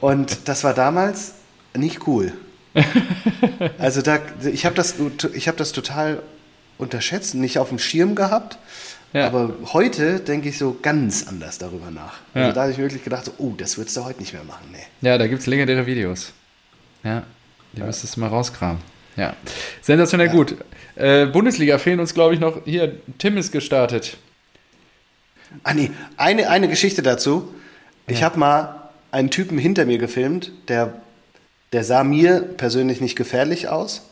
[0.00, 1.34] Und das war damals
[1.76, 2.32] nicht cool.
[3.78, 4.18] Also da,
[4.52, 4.94] ich habe das,
[5.34, 6.22] ich hab das total
[6.78, 8.58] unterschätzt, nicht auf dem Schirm gehabt.
[9.12, 9.26] Ja.
[9.26, 12.14] Aber heute denke ich so ganz anders darüber nach.
[12.32, 12.52] Also Ja.
[12.52, 14.68] da habe ich wirklich gedacht, so, oh, das würdest du heute nicht mehr machen.
[14.72, 14.78] Nee.
[15.06, 16.32] Ja, da gibt es legendäre Videos.
[17.02, 17.24] Ja,
[17.72, 18.80] die müsstest du mal rauskramen.
[19.16, 19.34] Ja,
[19.82, 20.54] sensationell gut.
[20.94, 22.64] Äh, Bundesliga fehlen uns, glaube ich, noch.
[22.64, 24.16] Hier, Tim ist gestartet.
[25.64, 27.52] Ah nee, eine, eine Geschichte dazu.
[28.06, 30.94] Ich habe mal einen Typen hinter mir gefilmt, der,
[31.72, 34.02] der sah mir persönlich nicht gefährlich aus.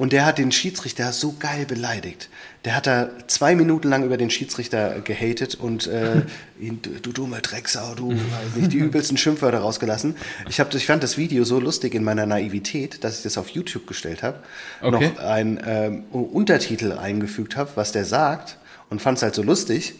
[0.00, 2.30] Und der hat den Schiedsrichter so geil beleidigt.
[2.64, 6.22] Der hat da zwei Minuten lang über den Schiedsrichter gehatet und äh,
[6.58, 10.16] ihn, du, du dumme Drecksau, du, weiß nicht, die übelsten Schimpfwörter rausgelassen.
[10.48, 13.50] Ich, hab, ich fand das Video so lustig in meiner Naivität, dass ich das auf
[13.50, 14.38] YouTube gestellt habe.
[14.80, 15.10] Okay.
[15.10, 18.56] Noch einen ähm, Untertitel eingefügt habe, was der sagt
[18.88, 19.96] und fand es halt so lustig.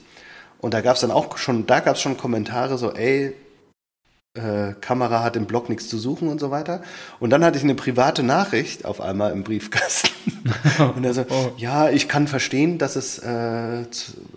[0.63, 3.35] Und da gab es dann auch schon, da gab es schon Kommentare so, ey,
[4.35, 6.83] äh, Kamera hat im Blog nichts zu suchen und so weiter.
[7.19, 10.11] Und dann hatte ich eine private Nachricht auf einmal im Briefkasten.
[10.95, 11.53] und er so, Oh.
[11.57, 13.85] ja, ich kann verstehen, dass es äh,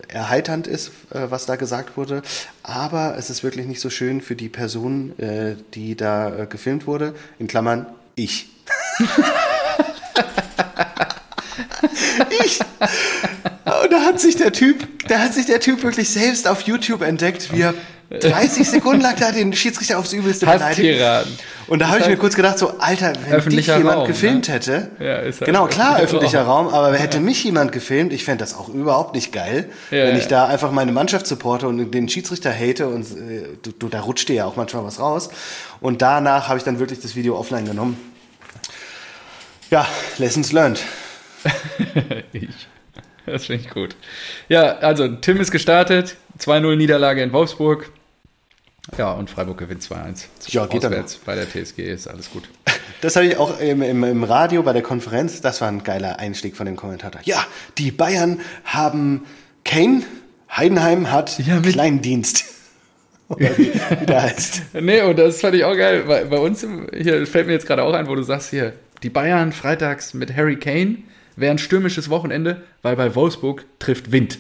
[0.08, 2.24] erheiternd ist, äh, was da gesagt wurde,
[2.64, 6.88] aber es ist wirklich nicht so schön für die Person, äh, die da äh, gefilmt
[6.88, 7.14] wurde.
[7.38, 7.86] In Klammern,
[8.16, 8.50] ich.
[12.44, 12.60] ich.
[13.66, 17.02] Und da hat sich der Typ, da hat sich der Typ wirklich selbst auf YouTube
[17.02, 17.74] entdeckt, wie er
[18.20, 21.02] 30 Sekunden lang da den Schiedsrichter aufs Übelste beleidigt.
[21.68, 24.54] Und da habe ich mir kurz gedacht, so, Alter, wenn dich jemand Raum, gefilmt ne?
[24.54, 28.24] hätte, Ja, ist halt genau, klar, öffentlicher öffentlicher Raum, aber hätte mich jemand gefilmt, ich
[28.24, 31.92] fände das auch überhaupt nicht geil, Ja, wenn ich da einfach meine Mannschaft supporte und
[31.92, 35.30] den Schiedsrichter hate und äh, du, du, da rutscht dir ja auch manchmal was raus.
[35.80, 37.98] Und danach habe ich dann wirklich das Video offline genommen.
[39.72, 39.88] Ja,
[40.18, 40.82] Lessons learned.
[42.34, 42.68] ich.
[43.26, 43.96] Das finde ich gut.
[44.50, 46.18] Ja, also Tim ist gestartet.
[46.40, 47.90] 2-0 Niederlage in Wolfsburg.
[48.98, 50.26] Ja, und Freiburg gewinnt 2-1.
[50.48, 52.50] Ja, geht dann Auswärts bei der TSG ist alles gut.
[53.02, 56.20] Das habe ich auch im, im, im Radio bei der Konferenz, das war ein geiler
[56.20, 57.20] Einstieg von dem Kommentator.
[57.26, 57.46] Ja,
[57.78, 59.26] die Bayern haben
[59.66, 60.04] Kane,
[60.50, 62.46] Heidenheim hat Ja, Kleindienst.
[63.28, 64.62] Oder wie, wie der heißt.
[64.80, 66.06] Nee, und das fand ich auch geil.
[66.08, 68.72] Bei, bei uns, im, hier fällt mir jetzt gerade auch ein, wo du sagst, hier,
[69.02, 71.00] die Bayern freitags mit Harry Kane
[71.36, 74.40] wäre ein stürmisches Wochenende, weil bei Wolfsburg trifft Wind.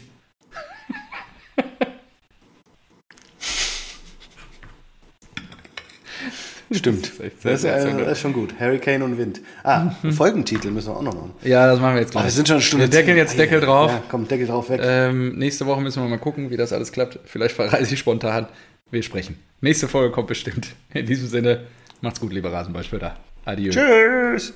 [6.71, 7.05] Stimmt.
[7.07, 8.05] ist Das ist, äh, sensationell.
[8.05, 8.59] das ist schon gut.
[8.59, 9.41] Hurricane und Wind.
[9.63, 11.31] Ah, Folgentitel müssen wir auch noch machen.
[11.43, 12.23] Ja, das machen wir jetzt gleich.
[12.23, 12.85] Ah, wir sind schon eine Stunde.
[12.85, 13.91] Wir deckeln jetzt Deckel drauf.
[13.91, 14.81] Ja, komm, Deckel drauf weg.
[14.83, 17.19] Ähm, nächste Woche müssen wir mal gucken, wie das alles klappt.
[17.25, 18.47] Vielleicht verreise ich spontan.
[18.89, 19.37] Wir sprechen.
[19.61, 20.69] Nächste Folge kommt bestimmt.
[20.93, 21.61] In diesem Sinne,
[22.01, 23.17] macht's gut, lieber Rasenballspieler.
[23.45, 23.71] Adieu.
[23.71, 24.53] Tschüss.